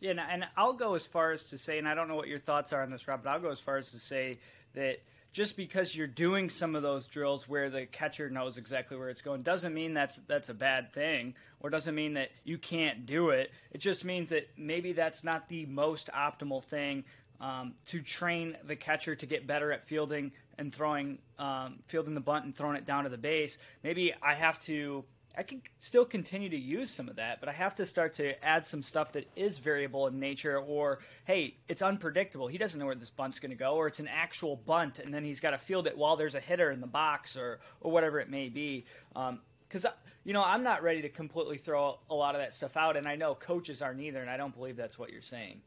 Yeah, 0.01 0.13
and 0.31 0.47
I'll 0.57 0.73
go 0.73 0.95
as 0.95 1.05
far 1.05 1.33
as 1.33 1.45
to 1.45 1.59
say, 1.59 1.79
and 1.79 1.87
I 1.87 1.95
don't 1.95 2.09
know 2.09 2.17
what 2.17 2.29
your 2.29 2.39
thoughts 2.39 2.73
are 2.73 2.83
on 2.83 2.91
this, 2.91 3.07
Rob, 3.07 3.23
but 3.23 3.31
I'll 3.31 3.41
go 3.41 3.51
as 3.51 3.61
far 3.61 3.77
as 3.77 3.91
to 3.91 3.99
say 3.99 4.39
that 4.75 5.01
just 5.33 5.57
because 5.57 5.95
you're 5.95 6.07
doing 6.07 6.49
some 6.49 6.75
of 6.75 6.83
those 6.83 7.07
drills 7.07 7.49
where 7.49 7.71
the 7.71 7.87
catcher 7.87 8.31
knows 8.31 8.59
exactly 8.59 8.97
where 8.97 9.11
it's 9.11 9.23
going 9.23 9.43
doesn't 9.43 9.73
mean 9.73 9.95
that's 9.95 10.17
that's 10.27 10.49
a 10.49 10.55
bad 10.55 10.93
thing 10.93 11.35
or 11.61 11.71
doesn't 11.71 11.95
mean 11.95 12.15
that 12.15 12.31
you 12.45 12.59
can't 12.59 13.07
do 13.07 13.31
it. 13.31 13.53
It 13.71 13.79
just 13.79 14.05
means 14.05 14.31
that 14.31 14.49
maybe 14.57 14.93
that's 14.93 15.23
not 15.23 15.49
the 15.49 15.67
most 15.67 16.09
optimal 16.17 16.65
thing 16.65 17.05
um, 17.41 17.75
to 17.87 18.01
train 18.01 18.57
the 18.65 18.77
catcher 18.77 19.15
to 19.15 19.27
get 19.27 19.47
better 19.47 19.71
at 19.71 19.87
fielding 19.87 20.33
and 20.59 20.75
throwing 20.75 21.19
um, 21.39 21.79
fielding 21.87 22.15
the 22.15 22.21
bunt 22.21 22.45
and 22.45 22.57
throwing 22.57 22.77
it 22.77 22.87
down 22.87 23.05
to 23.05 23.11
the 23.11 23.19
base. 23.19 23.57
Maybe 23.85 24.13
i 24.23 24.35
have 24.35 24.59
to 24.65 25.05
I 25.37 25.43
can 25.43 25.62
still 25.79 26.05
continue 26.05 26.49
to 26.49 26.57
use 26.57 26.90
some 26.90 27.09
of 27.09 27.16
that, 27.16 27.40
but 27.40 27.49
I 27.49 27.53
have 27.53 27.75
to 27.77 27.87
start 27.87 28.14
to 28.14 28.45
add 28.45 28.66
some 28.66 28.83
stuff 28.83 29.12
that 29.12 29.29
is 29.37 29.59
variable 29.59 30.07
in 30.09 30.19
nature, 30.19 30.59
or 30.59 30.99
hey, 31.25 31.57
it's 31.69 31.83
unpredictable. 31.83 32.49
He 32.49 32.59
doesn't 32.59 32.79
know 32.79 32.87
where 32.87 32.95
this 32.95 33.11
bunt's 33.11 33.38
going 33.38 33.51
to 33.51 33.57
go, 33.57 33.75
or 33.77 33.87
it's 33.87 34.01
an 34.01 34.09
actual 34.09 34.57
bunt, 34.57 34.99
and 34.99 35.14
then 35.14 35.25
he's 35.25 35.40
got 35.40 35.51
to 35.51 35.59
field 35.59 35.87
it 35.87 35.97
while 35.97 36.16
there's 36.16 36.35
a 36.35 36.40
hitter 36.40 36.71
in 36.71 36.81
the 36.81 36.87
box, 36.87 37.37
or 37.37 37.61
or 37.81 37.93
whatever 37.93 38.19
it 38.19 38.29
may 38.29 38.49
be. 38.49 38.85
Because 39.12 39.85
um, 39.85 39.93
you 40.25 40.33
know, 40.33 40.43
I'm 40.43 40.62
not 40.62 40.83
ready 40.83 41.03
to 41.03 41.09
completely 41.09 41.59
throw 41.59 41.99
a 42.11 42.14
lot 42.14 42.35
of 42.35 42.40
that 42.40 42.53
stuff 42.53 42.77
out, 42.77 42.97
and 42.97 43.07
I 43.07 43.16
know 43.16 43.35
coaches 43.35 43.83
aren't 43.83 44.01
either, 44.01 44.21
and 44.21 44.31
I 44.31 44.37
don't 44.37 44.55
believe 44.55 44.77
that's 44.77 44.99
what 44.99 45.11
you're 45.11 45.23
saying. 45.23 45.61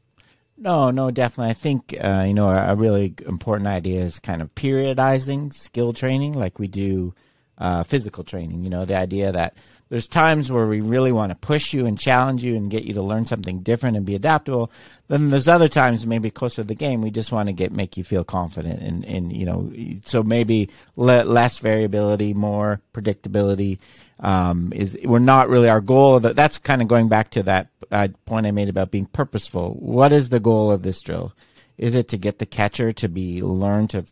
No, 0.58 0.92
no, 0.92 1.10
definitely. 1.10 1.52
I 1.52 1.56
think 1.56 1.96
uh, 2.00 2.26
you 2.28 2.34
know 2.34 2.50
a 2.50 2.76
really 2.76 3.14
important 3.26 3.68
idea 3.68 4.02
is 4.02 4.20
kind 4.20 4.42
of 4.42 4.54
periodizing 4.56 5.54
skill 5.54 5.94
training, 5.94 6.34
like 6.34 6.60
we 6.60 6.68
do 6.68 7.16
uh, 7.58 7.84
physical 7.84 8.24
training. 8.24 8.64
You 8.64 8.70
know, 8.70 8.86
the 8.86 8.98
idea 8.98 9.32
that 9.32 9.56
there's 9.90 10.08
times 10.08 10.52
where 10.52 10.66
we 10.66 10.82
really 10.82 11.12
want 11.12 11.30
to 11.32 11.36
push 11.36 11.72
you 11.72 11.86
and 11.86 12.00
challenge 12.00 12.44
you 12.44 12.56
and 12.56 12.72
get 12.72 12.84
you 12.84 12.96
to 12.96 13.02
learn 13.04 13.28
something 13.28 13.60
different 13.60 13.96
and 13.96 14.06
be 14.06 14.16
adaptable. 14.16 14.72
Then 15.08 15.30
there's 15.30 15.48
other 15.48 15.68
times, 15.68 16.08
maybe 16.08 16.32
closer 16.32 16.64
to 16.64 16.68
the 16.68 16.74
game, 16.74 17.02
we 17.02 17.12
just 17.12 17.32
want 17.32 17.48
to 17.48 17.54
get 17.54 17.72
make 17.72 17.96
you 17.96 18.04
feel 18.04 18.24
confident 18.24 18.82
and 18.82 19.06
and 19.06 19.36
you 19.36 19.46
know, 19.46 19.72
so 20.04 20.24
maybe 20.24 20.70
le- 20.96 21.26
less 21.26 21.60
variability, 21.60 22.34
more 22.34 22.82
predictability. 22.94 23.80
Um, 24.20 24.72
is 24.74 24.98
we're 25.04 25.20
not 25.20 25.50
really 25.50 25.70
our 25.70 25.82
goal. 25.82 26.20
That 26.20 26.36
that's 26.36 26.58
kind 26.58 26.82
of 26.82 26.88
going 26.88 27.10
back 27.10 27.30
to 27.32 27.44
that 27.44 27.68
uh, 27.92 28.08
point 28.26 28.48
I 28.48 28.52
made 28.52 28.70
about 28.70 28.90
being 28.90 29.06
purposeful. 29.06 29.76
What 29.76 30.12
is 30.12 30.30
the 30.30 30.40
goal 30.40 30.72
of 30.72 30.82
this 30.82 31.02
drill? 31.02 31.34
Is 31.78 31.94
it 31.94 32.08
to 32.10 32.18
get 32.18 32.40
the 32.40 32.46
catcher 32.46 32.94
to 32.94 33.10
be 33.10 33.42
learn 33.42 33.88
to 33.90 34.06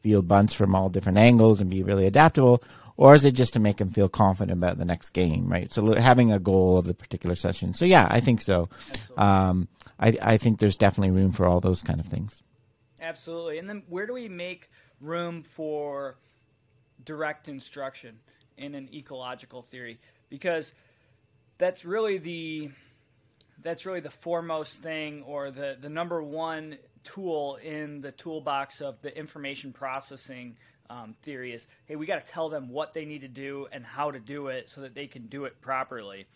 field 0.00 0.28
bunts 0.28 0.54
from 0.54 0.74
all 0.74 0.88
different 0.88 1.18
angles 1.18 1.60
and 1.60 1.68
be 1.68 1.82
really 1.82 2.06
adaptable, 2.06 2.62
or 2.96 3.14
is 3.14 3.24
it 3.24 3.32
just 3.32 3.52
to 3.54 3.60
make 3.60 3.76
them 3.76 3.90
feel 3.90 4.08
confident 4.08 4.56
about 4.56 4.78
the 4.78 4.84
next 4.84 5.10
game, 5.10 5.48
right? 5.48 5.72
So 5.72 5.94
having 5.94 6.32
a 6.32 6.38
goal 6.38 6.78
of 6.78 6.86
the 6.86 6.94
particular 6.94 7.36
session. 7.36 7.74
So 7.74 7.84
yeah, 7.84 8.06
I 8.10 8.20
think 8.20 8.40
so. 8.40 8.68
Um, 9.16 9.68
I, 9.98 10.16
I 10.20 10.36
think 10.38 10.58
there's 10.58 10.76
definitely 10.76 11.10
room 11.10 11.32
for 11.32 11.46
all 11.46 11.60
those 11.60 11.82
kind 11.82 12.00
of 12.00 12.06
things. 12.06 12.42
Absolutely. 13.00 13.58
And 13.58 13.68
then 13.68 13.82
where 13.88 14.06
do 14.06 14.14
we 14.14 14.28
make 14.28 14.70
room 15.00 15.42
for 15.42 16.16
direct 17.04 17.48
instruction 17.48 18.18
in 18.56 18.74
an 18.74 18.88
ecological 18.92 19.62
theory? 19.62 19.98
Because 20.28 20.72
that's 21.58 21.84
really 21.84 22.18
the 22.18 22.70
that's 23.62 23.86
really 23.86 24.00
the 24.00 24.10
foremost 24.10 24.80
thing 24.80 25.22
or 25.26 25.50
the, 25.50 25.76
the 25.80 25.88
number 25.88 26.22
one 26.22 26.76
tool 27.04 27.56
in 27.56 28.00
the 28.00 28.12
toolbox 28.12 28.80
of 28.80 29.00
the 29.02 29.16
information 29.16 29.72
processing 29.72 30.56
um, 30.90 31.14
theory 31.22 31.52
is 31.52 31.66
hey, 31.86 31.96
we 31.96 32.06
got 32.06 32.24
to 32.24 32.32
tell 32.32 32.48
them 32.48 32.68
what 32.70 32.94
they 32.94 33.04
need 33.04 33.22
to 33.22 33.28
do 33.28 33.66
and 33.72 33.84
how 33.84 34.10
to 34.10 34.18
do 34.18 34.48
it 34.48 34.70
so 34.70 34.82
that 34.82 34.94
they 34.94 35.06
can 35.06 35.26
do 35.26 35.44
it 35.44 35.60
properly. 35.60 36.26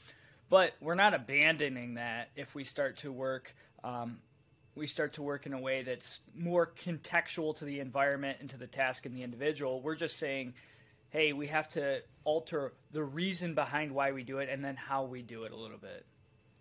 But 0.49 0.73
we're 0.81 0.95
not 0.95 1.15
abandoning 1.15 1.95
that 1.95 2.31
if 2.37 2.55
we 2.55 2.65
start 2.65 2.99
to 2.99 3.13
work. 3.13 3.55
Um, 3.85 4.19
we 4.75 4.87
start 4.87 5.15
to 5.15 5.23
work 5.23 5.47
in 5.47 5.53
a 5.53 5.61
way 5.61 5.83
that's 5.83 6.21
more 6.35 6.73
contextual 6.85 7.57
to 7.57 7.65
the 7.65 7.81
environment 7.81 8.39
and 8.41 8.49
to 8.51 8.57
the 8.57 8.67
task 8.67 9.05
and 9.05 9.15
the 9.15 9.23
individual. 9.23 9.83
We're 9.83 9.97
just 9.97 10.17
saying, 10.17 10.55
hey, 11.11 11.33
we 11.33 11.49
have 11.49 11.69
to 11.71 12.03
alter 12.25 12.73
the 12.93 13.03
reason 13.03 13.55
behind 13.55 13.93
why 13.93 14.13
we 14.13 14.23
do 14.23 14.39
it 14.39 14.49
and 14.49 14.65
then 14.65 14.77
how 14.77 15.05
we 15.05 15.23
do 15.23 15.45
it 15.45 15.53
a 15.53 15.57
little 15.57 15.79
bit. 15.79 16.07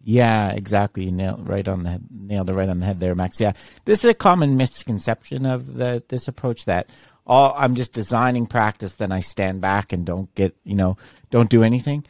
Yeah, 0.03 0.51
exactly. 0.51 1.11
Nailed 1.11 1.47
right 1.47 1.67
on 1.67 1.83
the 1.83 2.01
nailed 2.09 2.49
it 2.49 2.53
right 2.53 2.69
on 2.69 2.79
the 2.79 2.85
head 2.85 2.99
there, 2.99 3.15
Max. 3.15 3.39
Yeah, 3.39 3.51
this 3.83 4.03
is 4.03 4.09
a 4.09 4.13
common 4.13 4.55
misconception 4.55 5.45
of 5.45 5.73
the 5.73 6.03
this 6.07 6.27
approach 6.27 6.65
that 6.65 6.89
all 7.29 7.53
I'm 7.55 7.75
just 7.75 7.93
designing 7.93 8.47
practice, 8.47 8.95
then 8.95 9.11
I 9.11 9.19
stand 9.19 9.61
back 9.61 9.93
and 9.93 10.03
don't 10.03 10.33
get, 10.33 10.55
you 10.63 10.75
know, 10.75 10.97
don't 11.29 11.49
do 11.49 11.63
anything. 11.63 12.03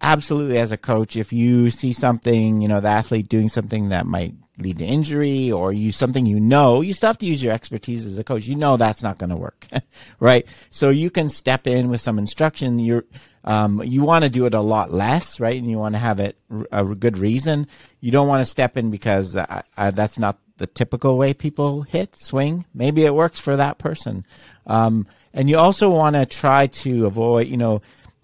Absolutely, 0.00 0.58
as 0.58 0.72
a 0.72 0.76
coach, 0.76 1.16
if 1.16 1.32
you 1.32 1.70
see 1.70 1.92
something, 1.92 2.60
you 2.60 2.66
know, 2.66 2.80
the 2.80 2.88
athlete 2.88 3.28
doing 3.28 3.48
something 3.48 3.90
that 3.90 4.04
might 4.04 4.34
lead 4.58 4.78
to 4.78 4.84
injury 4.84 5.50
or 5.50 5.72
you 5.72 5.92
something 5.92 6.26
you 6.26 6.40
know, 6.40 6.80
you 6.80 6.92
still 6.92 7.08
have 7.08 7.18
to 7.18 7.26
use 7.26 7.42
your 7.42 7.52
expertise 7.52 8.04
as 8.04 8.18
a 8.18 8.24
coach. 8.24 8.46
You 8.46 8.56
know 8.56 8.76
that's 8.76 9.02
not 9.02 9.18
going 9.18 9.30
to 9.30 9.36
work, 9.36 9.66
right? 10.20 10.44
So 10.70 10.90
you 10.90 11.08
can 11.08 11.28
step 11.28 11.68
in 11.68 11.88
with 11.88 12.00
some 12.00 12.18
instruction. 12.18 12.80
You're 12.80 13.04
um, 13.44 13.80
you 13.84 14.02
want 14.02 14.24
to 14.24 14.30
do 14.30 14.46
it 14.46 14.54
a 14.54 14.60
lot 14.60 14.92
less, 14.92 15.38
right? 15.38 15.56
And 15.56 15.70
you 15.70 15.78
want 15.78 15.94
to 15.94 15.98
have 16.00 16.18
it 16.18 16.36
a 16.72 16.84
good 16.84 17.16
reason. 17.16 17.68
You 18.00 18.10
don't 18.10 18.26
want 18.28 18.40
to 18.40 18.46
step 18.46 18.76
in 18.76 18.90
because 18.90 19.36
uh, 19.36 19.62
uh, 19.76 19.92
that's 19.92 20.18
not 20.18 20.38
the 20.58 20.66
typical 20.66 21.18
way 21.18 21.34
people 21.34 21.82
hit 21.82 22.14
swing. 22.16 22.64
Maybe 22.74 23.04
it 23.04 23.14
works 23.14 23.40
for 23.40 23.56
that 23.56 23.78
person. 23.78 24.24
Um, 24.66 25.06
and 25.32 25.50
you 25.50 25.58
also 25.58 25.90
want 25.90 26.14
to 26.14 26.26
try 26.26 26.68
to 26.68 27.06
avoid, 27.06 27.48
you 27.48 27.56
know, 27.56 27.82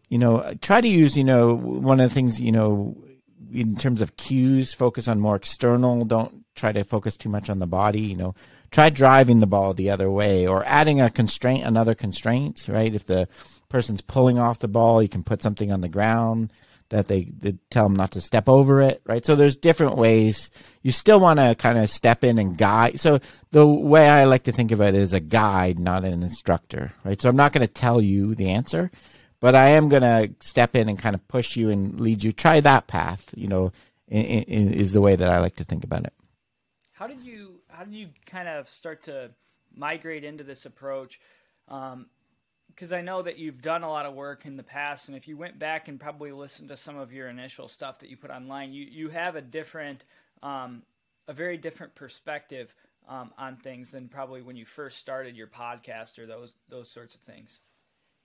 you 0.08 0.18
know, 0.18 0.54
try 0.60 0.80
to 0.80 0.88
use, 0.88 1.16
you 1.16 1.24
know, 1.24 1.54
one 1.54 2.00
of 2.00 2.08
the 2.08 2.14
things, 2.14 2.40
you 2.40 2.52
know, 2.52 2.96
in 3.52 3.76
terms 3.76 4.00
of 4.00 4.16
cues, 4.16 4.72
focus 4.72 5.08
on 5.08 5.20
more 5.20 5.36
external. 5.36 6.04
Don't 6.04 6.44
try 6.54 6.72
to 6.72 6.84
focus 6.84 7.16
too 7.16 7.28
much 7.28 7.50
on 7.50 7.58
the 7.58 7.66
body. 7.66 8.00
You 8.00 8.16
know, 8.16 8.34
try 8.70 8.90
driving 8.90 9.40
the 9.40 9.46
ball 9.46 9.74
the 9.74 9.90
other 9.90 10.10
way 10.10 10.46
or 10.46 10.64
adding 10.66 11.00
a 11.00 11.10
constraint, 11.10 11.64
another 11.64 11.94
constraint. 11.94 12.66
Right? 12.68 12.94
If 12.94 13.06
the 13.06 13.28
person's 13.68 14.00
pulling 14.00 14.38
off 14.38 14.58
the 14.60 14.68
ball, 14.68 15.02
you 15.02 15.08
can 15.08 15.24
put 15.24 15.42
something 15.42 15.72
on 15.72 15.80
the 15.80 15.88
ground 15.88 16.52
that 16.90 17.06
they, 17.06 17.24
they 17.38 17.56
tell 17.70 17.84
them 17.84 17.96
not 17.96 18.10
to 18.12 18.20
step 18.20 18.48
over 18.48 18.80
it, 18.82 19.00
right? 19.06 19.24
So 19.24 19.34
there's 19.34 19.56
different 19.56 19.96
ways. 19.96 20.50
You 20.82 20.92
still 20.92 21.20
want 21.20 21.38
to 21.38 21.54
kind 21.54 21.78
of 21.78 21.88
step 21.88 22.22
in 22.22 22.38
and 22.38 22.58
guide. 22.58 23.00
So 23.00 23.20
the 23.52 23.66
way 23.66 24.08
I 24.08 24.24
like 24.24 24.42
to 24.44 24.52
think 24.52 24.72
of 24.72 24.80
it 24.80 24.94
is 24.94 25.14
a 25.14 25.20
guide, 25.20 25.78
not 25.78 26.04
an 26.04 26.22
instructor, 26.22 26.92
right? 27.04 27.20
So 27.20 27.28
I'm 27.28 27.36
not 27.36 27.52
going 27.52 27.66
to 27.66 27.72
tell 27.72 28.00
you 28.00 28.34
the 28.34 28.50
answer, 28.50 28.90
but 29.38 29.54
I 29.54 29.70
am 29.70 29.88
going 29.88 30.02
to 30.02 30.34
step 30.40 30.76
in 30.76 30.88
and 30.88 30.98
kind 30.98 31.14
of 31.14 31.26
push 31.28 31.56
you 31.56 31.70
and 31.70 31.98
lead 31.98 32.22
you. 32.22 32.32
Try 32.32 32.60
that 32.60 32.88
path, 32.88 33.32
you 33.36 33.48
know, 33.48 33.72
in, 34.08 34.24
in, 34.24 34.74
is 34.74 34.92
the 34.92 35.00
way 35.00 35.16
that 35.16 35.28
I 35.28 35.38
like 35.38 35.56
to 35.56 35.64
think 35.64 35.84
about 35.84 36.04
it. 36.04 36.12
How 36.92 37.06
did 37.06 37.20
you 37.20 37.60
how 37.68 37.84
did 37.84 37.94
you 37.94 38.08
kind 38.26 38.46
of 38.46 38.68
start 38.68 39.04
to 39.04 39.30
migrate 39.74 40.22
into 40.24 40.44
this 40.44 40.66
approach? 40.66 41.18
Um, 41.68 42.06
because 42.74 42.92
I 42.92 43.00
know 43.00 43.22
that 43.22 43.38
you've 43.38 43.62
done 43.62 43.82
a 43.82 43.90
lot 43.90 44.06
of 44.06 44.14
work 44.14 44.46
in 44.46 44.56
the 44.56 44.62
past, 44.62 45.08
and 45.08 45.16
if 45.16 45.28
you 45.28 45.36
went 45.36 45.58
back 45.58 45.88
and 45.88 45.98
probably 45.98 46.32
listened 46.32 46.68
to 46.68 46.76
some 46.76 46.96
of 46.96 47.12
your 47.12 47.28
initial 47.28 47.68
stuff 47.68 47.98
that 48.00 48.10
you 48.10 48.16
put 48.16 48.30
online, 48.30 48.72
you 48.72 48.84
you 48.84 49.08
have 49.10 49.36
a 49.36 49.42
different, 49.42 50.04
um, 50.42 50.82
a 51.28 51.32
very 51.32 51.56
different 51.56 51.94
perspective 51.94 52.74
um, 53.08 53.32
on 53.38 53.56
things 53.56 53.90
than 53.90 54.08
probably 54.08 54.42
when 54.42 54.56
you 54.56 54.64
first 54.64 54.98
started 54.98 55.36
your 55.36 55.46
podcast 55.46 56.18
or 56.18 56.26
those 56.26 56.54
those 56.68 56.90
sorts 56.90 57.14
of 57.14 57.20
things. 57.20 57.60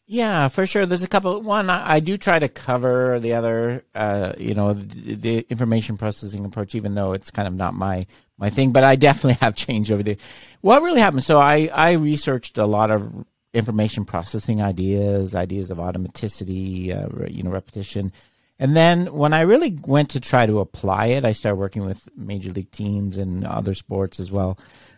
Yeah, 0.07 0.49
for 0.49 0.67
sure. 0.67 0.85
There's 0.85 1.01
a 1.01 1.07
couple. 1.07 1.41
One, 1.41 1.69
I, 1.69 1.95
I 1.95 1.99
do 1.99 2.15
try 2.15 2.37
to 2.37 2.47
cover 2.47 3.19
the 3.19 3.33
other, 3.33 3.83
uh, 3.95 4.33
you 4.37 4.53
know, 4.53 4.73
the, 4.73 5.15
the, 5.15 5.45
information 5.49 5.97
processing 5.97 6.45
approach, 6.45 6.75
even 6.75 6.93
though 6.93 7.13
it's 7.13 7.31
kind 7.31 7.47
of 7.47 7.55
not 7.55 7.73
my 7.73 8.05
my 8.37 8.51
thing. 8.51 8.71
But 8.71 8.83
I 8.83 8.97
definitely 8.97 9.33
have 9.41 9.55
changed 9.55 9.91
over 9.91 10.03
the. 10.03 10.17
What 10.61 10.83
really 10.83 10.99
happened? 10.99 11.23
So 11.23 11.39
I 11.39 11.71
I 11.73 11.93
researched 11.93 12.59
a 12.59 12.67
lot 12.67 12.91
of 12.91 13.25
information 13.55 14.05
processing 14.05 14.61
ideas, 14.61 15.33
ideas 15.33 15.71
of 15.71 15.77
automaticity, 15.77 16.91
uh, 16.91 17.25
you 17.27 17.41
know, 17.41 17.51
repetition. 17.51 18.11
And 18.59 18.75
then 18.75 19.13
when 19.13 19.33
I 19.33 19.41
really 19.41 19.77
went 19.85 20.11
to 20.11 20.19
try 20.19 20.45
to 20.45 20.59
apply 20.59 21.07
it, 21.07 21.25
I 21.25 21.31
started 21.31 21.57
working 21.57 21.85
with 21.85 22.09
major 22.15 22.51
league 22.51 22.71
teams 22.71 23.17
and 23.17 23.45
other 23.45 23.73
sports 23.73 24.19
as 24.19 24.31
well. 24.31 24.57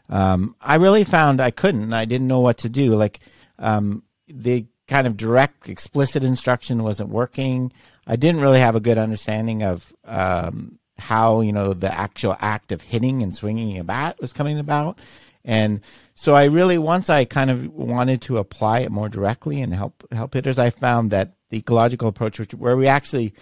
Um, 0.10 0.56
I 0.62 0.76
really 0.76 1.04
found 1.04 1.41
I 1.41 1.52
couldn't. 1.52 1.93
I 1.93 2.06
didn't 2.06 2.28
know 2.28 2.39
what 2.39 2.60
to 2.60 2.70
do. 2.70 2.96
Like 2.96 3.20
um, 3.60 4.04
the 4.28 4.65
kind 4.88 5.08
of 5.08 5.17
direct, 5.17 5.70
explicit 5.70 6.24
instruction 6.24 6.84
wasn't 6.84 7.10
working. 7.10 7.72
I 8.06 8.15
didn't 8.15 8.41
really 8.41 8.60
have 8.60 8.76
a 8.76 8.80
good 8.80 8.98
understanding 8.98 9.63
of 9.63 9.93
um, 10.06 10.80
how 10.98 11.41
you 11.41 11.52
know 11.52 11.74
the 11.74 11.93
actual 11.93 12.36
act 12.39 12.72
of 12.72 12.82
hitting 12.82 13.22
and 13.22 13.34
swinging 13.34 13.78
a 13.78 13.84
bat 13.84 14.20
was 14.20 14.34
coming 14.34 14.60
about. 14.60 15.00
And 15.43 15.82
so 16.13 16.36
I 16.36 16.45
really, 16.45 16.78
once 16.78 17.10
I 17.10 17.26
kind 17.26 17.50
of 17.50 17.67
wanted 17.73 18.21
to 18.23 18.38
apply 18.38 18.80
it 18.80 18.91
more 18.91 19.10
directly 19.10 19.62
and 19.62 19.73
help 19.73 20.06
help 20.12 20.34
hitters, 20.34 20.60
I 20.60 20.69
found 20.69 21.12
that 21.12 21.34
the 21.50 21.58
ecological 21.58 22.10
approach, 22.10 22.39
which, 22.39 22.54
where 22.54 22.76
we 22.76 22.88
actually 22.88 23.34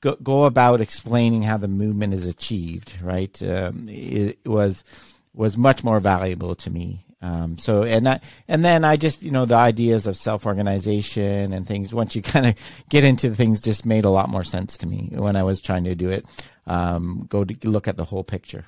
go, 0.00 0.16
go 0.16 0.44
about 0.44 0.80
explaining 0.80 1.42
how 1.42 1.56
the 1.56 1.68
movement 1.68 2.14
is 2.14 2.26
achieved, 2.26 2.98
right, 3.02 3.40
um, 3.42 3.88
it, 3.88 4.38
it 4.44 4.48
was 4.48 4.84
was 5.34 5.56
much 5.56 5.84
more 5.84 6.00
valuable 6.00 6.54
to 6.56 6.70
me. 6.70 7.04
Um, 7.22 7.58
so 7.58 7.82
and 7.82 8.08
I, 8.08 8.20
and 8.48 8.64
then 8.64 8.82
I 8.84 8.96
just 8.96 9.22
you 9.22 9.30
know 9.30 9.44
the 9.44 9.56
ideas 9.56 10.06
of 10.06 10.16
self 10.16 10.46
organization 10.46 11.52
and 11.52 11.66
things. 11.66 11.92
Once 11.92 12.16
you 12.16 12.22
kind 12.22 12.46
of 12.46 12.54
get 12.88 13.04
into 13.04 13.34
things, 13.34 13.60
just 13.60 13.84
made 13.84 14.04
a 14.04 14.10
lot 14.10 14.30
more 14.30 14.44
sense 14.44 14.78
to 14.78 14.86
me 14.86 15.10
when 15.12 15.36
I 15.36 15.42
was 15.42 15.60
trying 15.60 15.84
to 15.84 15.94
do 15.94 16.08
it. 16.10 16.24
Um, 16.66 17.26
go 17.28 17.44
to 17.44 17.68
look 17.68 17.88
at 17.88 17.96
the 17.96 18.04
whole 18.04 18.24
picture. 18.24 18.64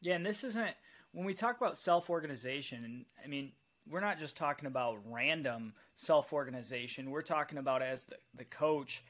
Yeah, 0.00 0.16
and 0.16 0.26
this 0.26 0.42
isn't 0.42 0.74
when 1.12 1.24
we 1.24 1.34
talk 1.34 1.56
about 1.56 1.76
self 1.76 2.10
organization, 2.10 3.04
I 3.22 3.28
mean, 3.28 3.52
we're 3.88 4.00
not 4.00 4.18
just 4.18 4.36
talking 4.36 4.66
about 4.66 4.98
random 5.08 5.74
self 5.96 6.32
organization. 6.32 7.10
We're 7.10 7.22
talking 7.22 7.58
about 7.58 7.82
as 7.82 8.04
the, 8.04 8.16
the 8.36 8.44
coach, 8.44 9.04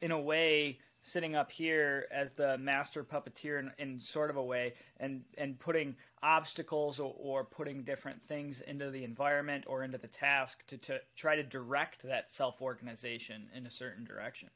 in 0.00 0.10
a 0.10 0.20
way, 0.20 0.78
sitting 1.02 1.36
up 1.36 1.50
here 1.50 2.06
as 2.10 2.32
the 2.32 2.58
master 2.58 3.04
puppeteer 3.04 3.60
in, 3.60 3.70
in 3.78 4.00
sort 4.00 4.30
of 4.30 4.36
a 4.36 4.42
way, 4.42 4.74
and, 4.98 5.22
and 5.36 5.58
putting 5.58 5.94
obstacles 6.22 6.98
or, 6.98 7.14
or, 7.18 7.44
putting 7.44 7.82
different 7.82 8.22
things 8.22 8.62
into 8.62 8.90
the 8.90 9.04
environment 9.04 9.64
or 9.66 9.84
into 9.84 9.98
the 9.98 10.08
task 10.08 10.66
to, 10.66 10.78
to 10.78 10.98
try 11.14 11.36
to 11.36 11.42
direct 11.42 12.02
that 12.02 12.30
self 12.30 12.60
organization 12.62 13.46
in 13.54 13.66
a 13.66 13.70
certain 13.70 14.04
direction. 14.04 14.48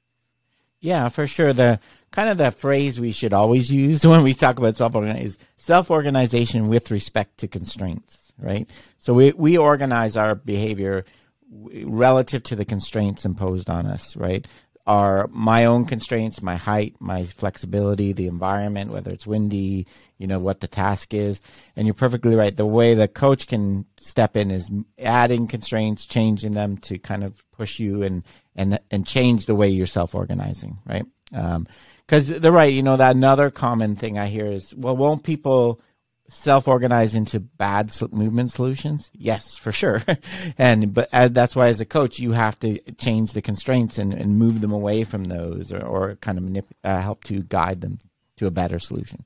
Yeah, 0.80 1.08
for 1.08 1.26
sure. 1.26 1.52
The 1.52 1.80
kind 2.10 2.28
of 2.28 2.38
the 2.38 2.50
phrase 2.50 3.00
we 3.00 3.12
should 3.12 3.32
always 3.32 3.70
use 3.70 4.06
when 4.06 4.22
we 4.22 4.34
talk 4.34 4.58
about 4.58 4.76
self 4.76 4.94
is 4.96 5.38
self 5.56 5.90
organization 5.90 6.68
with 6.68 6.90
respect 6.90 7.38
to 7.38 7.48
constraints, 7.48 8.32
right? 8.38 8.68
So 8.98 9.14
we, 9.14 9.32
we 9.32 9.58
organize 9.58 10.16
our 10.16 10.34
behavior 10.34 11.04
relative 11.50 12.42
to 12.44 12.56
the 12.56 12.64
constraints 12.64 13.24
imposed 13.24 13.70
on 13.70 13.86
us, 13.86 14.16
right? 14.16 14.46
Are 14.88 15.28
my 15.30 15.66
own 15.66 15.84
constraints, 15.84 16.40
my 16.40 16.56
height, 16.56 16.96
my 16.98 17.22
flexibility, 17.22 18.14
the 18.14 18.26
environment, 18.26 18.90
whether 18.90 19.10
it's 19.10 19.26
windy, 19.26 19.86
you 20.16 20.26
know, 20.26 20.38
what 20.38 20.60
the 20.60 20.66
task 20.66 21.12
is. 21.12 21.42
And 21.76 21.86
you're 21.86 21.92
perfectly 21.92 22.34
right. 22.34 22.56
The 22.56 22.64
way 22.64 22.94
the 22.94 23.06
coach 23.06 23.46
can 23.46 23.84
step 23.98 24.34
in 24.34 24.50
is 24.50 24.70
adding 24.98 25.46
constraints, 25.46 26.06
changing 26.06 26.54
them 26.54 26.78
to 26.78 26.98
kind 26.98 27.22
of 27.22 27.44
push 27.52 27.78
you 27.78 28.02
and, 28.02 28.24
and, 28.56 28.80
and 28.90 29.06
change 29.06 29.44
the 29.44 29.54
way 29.54 29.68
you're 29.68 29.86
self 29.86 30.14
organizing, 30.14 30.78
right? 30.86 31.04
Because 31.30 32.32
um, 32.32 32.40
they're 32.40 32.50
right. 32.50 32.72
You 32.72 32.82
know, 32.82 32.96
that 32.96 33.14
another 33.14 33.50
common 33.50 33.94
thing 33.94 34.18
I 34.18 34.28
hear 34.28 34.46
is, 34.46 34.74
well, 34.74 34.96
won't 34.96 35.22
people 35.22 35.82
self-organize 36.28 37.14
into 37.14 37.40
bad 37.40 37.90
movement 38.12 38.52
solutions? 38.52 39.10
Yes 39.14 39.56
for 39.56 39.72
sure. 39.72 40.02
And 40.58 40.92
but 40.92 41.08
uh, 41.12 41.28
that's 41.28 41.54
why 41.54 41.68
as 41.68 41.80
a 41.80 41.86
coach 41.86 42.18
you 42.18 42.32
have 42.32 42.58
to 42.60 42.78
change 42.92 43.32
the 43.32 43.42
constraints 43.42 43.98
and, 43.98 44.12
and 44.12 44.38
move 44.38 44.60
them 44.60 44.72
away 44.72 45.04
from 45.04 45.24
those 45.24 45.72
or, 45.72 45.84
or 45.84 46.16
kind 46.16 46.38
of 46.38 46.44
manip- 46.44 46.72
uh, 46.84 47.00
help 47.00 47.24
to 47.24 47.42
guide 47.42 47.80
them 47.80 47.98
to 48.36 48.46
a 48.46 48.50
better 48.50 48.78
solution. 48.78 49.24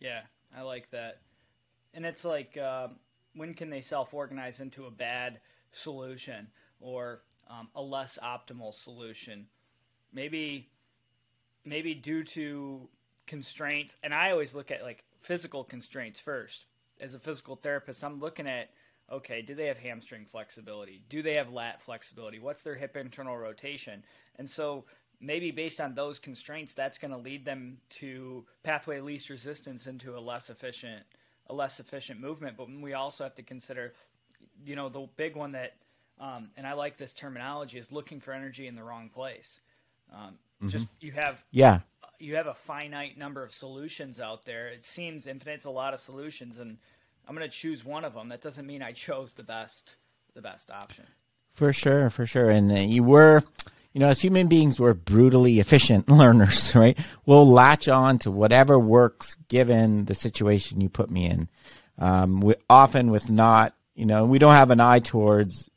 Yeah 0.00 0.22
i 0.56 0.62
like 0.62 0.90
that. 0.90 1.20
And 1.94 2.04
it's 2.06 2.24
like 2.24 2.56
uh, 2.56 2.88
when 3.34 3.54
can 3.54 3.70
they 3.70 3.80
self-organize 3.80 4.60
into 4.60 4.86
a 4.86 4.90
bad 4.90 5.40
solution 5.72 6.48
or 6.80 7.22
um, 7.48 7.68
a 7.74 7.82
less 7.82 8.18
optimal 8.22 8.74
solution? 8.74 9.46
Maybe 10.12 10.68
maybe 11.64 11.94
due 11.94 12.24
to 12.24 12.88
constraints 13.24 13.96
and 14.02 14.12
i 14.12 14.32
always 14.32 14.52
look 14.52 14.72
at 14.72 14.82
like 14.82 15.04
physical 15.22 15.64
constraints 15.64 16.20
first. 16.20 16.66
As 17.00 17.14
a 17.14 17.18
physical 17.18 17.56
therapist, 17.56 18.04
I'm 18.04 18.20
looking 18.20 18.46
at 18.46 18.70
okay, 19.10 19.42
do 19.42 19.54
they 19.54 19.66
have 19.66 19.78
hamstring 19.78 20.24
flexibility? 20.24 21.02
Do 21.10 21.22
they 21.22 21.34
have 21.34 21.52
lat 21.52 21.82
flexibility? 21.82 22.38
What's 22.38 22.62
their 22.62 22.74
hip 22.74 22.96
internal 22.96 23.36
rotation? 23.36 24.02
And 24.36 24.48
so 24.48 24.84
maybe 25.20 25.50
based 25.50 25.80
on 25.80 25.94
those 25.94 26.18
constraints, 26.18 26.72
that's 26.72 26.96
going 26.96 27.10
to 27.10 27.18
lead 27.18 27.44
them 27.44 27.78
to 27.90 28.46
pathway 28.62 29.00
least 29.00 29.28
resistance 29.28 29.86
into 29.86 30.16
a 30.16 30.20
less 30.20 30.50
efficient 30.50 31.04
a 31.48 31.54
less 31.54 31.80
efficient 31.80 32.20
movement. 32.20 32.56
But 32.56 32.68
we 32.70 32.94
also 32.94 33.24
have 33.24 33.34
to 33.34 33.42
consider, 33.42 33.94
you 34.64 34.76
know, 34.76 34.88
the 34.88 35.08
big 35.16 35.36
one 35.36 35.52
that, 35.52 35.74
um, 36.20 36.50
and 36.56 36.66
I 36.66 36.72
like 36.72 36.96
this 36.96 37.12
terminology, 37.12 37.78
is 37.78 37.92
looking 37.92 38.20
for 38.20 38.32
energy 38.32 38.66
in 38.66 38.74
the 38.74 38.82
wrong 38.82 39.10
place. 39.12 39.60
Um, 40.12 40.38
mm-hmm. 40.62 40.68
Just 40.68 40.86
you 41.00 41.12
have 41.12 41.42
yeah 41.50 41.80
you 42.22 42.36
have 42.36 42.46
a 42.46 42.54
finite 42.54 43.18
number 43.18 43.42
of 43.42 43.52
solutions 43.52 44.20
out 44.20 44.44
there. 44.44 44.68
It 44.68 44.84
seems 44.84 45.26
infinite's 45.26 45.64
a 45.64 45.70
lot 45.70 45.92
of 45.92 45.98
solutions, 46.00 46.58
and 46.58 46.78
I'm 47.26 47.34
going 47.34 47.48
to 47.48 47.54
choose 47.54 47.84
one 47.84 48.04
of 48.04 48.14
them. 48.14 48.28
That 48.28 48.40
doesn't 48.40 48.66
mean 48.66 48.82
I 48.82 48.92
chose 48.92 49.32
the 49.32 49.42
best, 49.42 49.96
the 50.34 50.40
best 50.40 50.70
option. 50.70 51.04
For 51.52 51.72
sure, 51.72 52.10
for 52.10 52.24
sure. 52.24 52.48
And 52.48 52.70
uh, 52.70 52.76
you 52.76 53.02
were, 53.02 53.42
you 53.92 54.00
know, 54.00 54.08
as 54.08 54.20
human 54.20 54.46
beings, 54.46 54.78
we're 54.78 54.94
brutally 54.94 55.58
efficient 55.58 56.08
learners, 56.08 56.74
right? 56.76 56.96
We'll 57.26 57.46
latch 57.46 57.88
on 57.88 58.18
to 58.20 58.30
whatever 58.30 58.78
works 58.78 59.34
given 59.48 60.04
the 60.04 60.14
situation 60.14 60.80
you 60.80 60.88
put 60.88 61.10
me 61.10 61.26
in. 61.26 61.48
Um, 61.98 62.40
we, 62.40 62.54
often 62.70 63.10
with 63.10 63.30
not, 63.30 63.74
you 63.94 64.06
know, 64.06 64.24
we 64.24 64.38
don't 64.38 64.54
have 64.54 64.70
an 64.70 64.80
eye 64.80 65.00
towards 65.00 65.68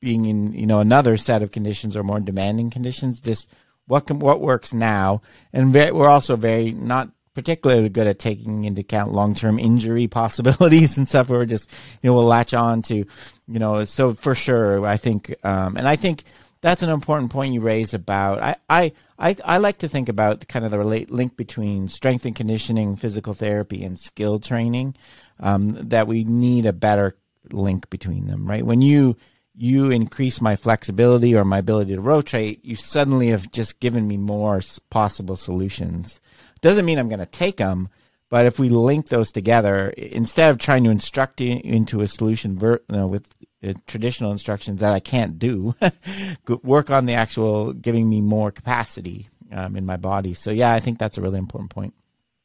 being 0.00 0.24
in, 0.24 0.52
you 0.54 0.66
know, 0.66 0.80
another 0.80 1.16
set 1.16 1.42
of 1.42 1.52
conditions 1.52 1.94
or 1.94 2.02
more 2.02 2.20
demanding 2.20 2.70
conditions. 2.70 3.20
Just 3.20 3.50
what 3.86 4.06
can, 4.06 4.18
what 4.18 4.40
works 4.40 4.72
now, 4.72 5.22
and 5.52 5.72
very, 5.72 5.92
we're 5.92 6.08
also 6.08 6.36
very 6.36 6.72
not 6.72 7.10
particularly 7.34 7.88
good 7.88 8.06
at 8.06 8.18
taking 8.18 8.64
into 8.64 8.80
account 8.80 9.12
long 9.12 9.34
term 9.34 9.58
injury 9.58 10.06
possibilities 10.20 10.96
and 10.98 11.08
stuff. 11.08 11.28
We're 11.28 11.46
just 11.46 11.70
you 12.02 12.08
know 12.08 12.14
we'll 12.14 12.24
latch 12.24 12.54
on 12.54 12.82
to 12.82 12.94
you 12.96 13.58
know 13.58 13.84
so 13.84 14.14
for 14.14 14.34
sure 14.34 14.84
I 14.86 14.96
think 14.96 15.34
um, 15.44 15.76
and 15.76 15.86
I 15.88 15.96
think 15.96 16.24
that's 16.60 16.82
an 16.82 16.88
important 16.88 17.30
point 17.30 17.52
you 17.52 17.60
raise 17.60 17.92
about 17.92 18.42
I, 18.42 18.56
I 18.70 18.92
I 19.18 19.36
I 19.44 19.58
like 19.58 19.78
to 19.78 19.88
think 19.88 20.08
about 20.08 20.48
kind 20.48 20.64
of 20.64 20.70
the 20.70 20.78
relate 20.78 21.10
link 21.10 21.36
between 21.36 21.88
strength 21.88 22.24
and 22.24 22.34
conditioning, 22.34 22.96
physical 22.96 23.34
therapy, 23.34 23.84
and 23.84 23.98
skill 23.98 24.40
training. 24.40 24.96
Um, 25.40 25.70
that 25.88 26.06
we 26.06 26.22
need 26.22 26.64
a 26.64 26.72
better 26.72 27.16
link 27.50 27.90
between 27.90 28.28
them, 28.28 28.46
right? 28.46 28.64
When 28.64 28.80
you 28.80 29.16
you 29.56 29.90
increase 29.90 30.40
my 30.40 30.56
flexibility 30.56 31.34
or 31.34 31.44
my 31.44 31.58
ability 31.58 31.94
to 31.94 32.00
rotate, 32.00 32.64
you 32.64 32.76
suddenly 32.76 33.28
have 33.28 33.50
just 33.52 33.80
given 33.80 34.08
me 34.08 34.16
more 34.16 34.60
possible 34.90 35.36
solutions. 35.36 36.20
Doesn't 36.60 36.84
mean 36.84 36.98
I'm 36.98 37.08
going 37.08 37.20
to 37.20 37.26
take 37.26 37.58
them, 37.58 37.88
but 38.30 38.46
if 38.46 38.58
we 38.58 38.68
link 38.68 39.08
those 39.08 39.30
together, 39.30 39.90
instead 39.90 40.48
of 40.48 40.58
trying 40.58 40.82
to 40.84 40.90
instruct 40.90 41.40
you 41.40 41.60
into 41.62 42.00
a 42.00 42.08
solution 42.08 42.58
ver- 42.58 42.82
you 42.88 42.96
know, 42.96 43.06
with 43.06 43.30
uh, 43.62 43.74
traditional 43.86 44.32
instructions 44.32 44.80
that 44.80 44.92
I 44.92 45.00
can't 45.00 45.38
do, 45.38 45.74
work 46.62 46.90
on 46.90 47.06
the 47.06 47.14
actual 47.14 47.72
giving 47.72 48.08
me 48.08 48.20
more 48.20 48.50
capacity 48.50 49.28
um, 49.52 49.76
in 49.76 49.86
my 49.86 49.96
body. 49.96 50.34
So 50.34 50.50
yeah, 50.50 50.72
I 50.72 50.80
think 50.80 50.98
that's 50.98 51.16
a 51.16 51.22
really 51.22 51.38
important 51.38 51.70
point. 51.70 51.94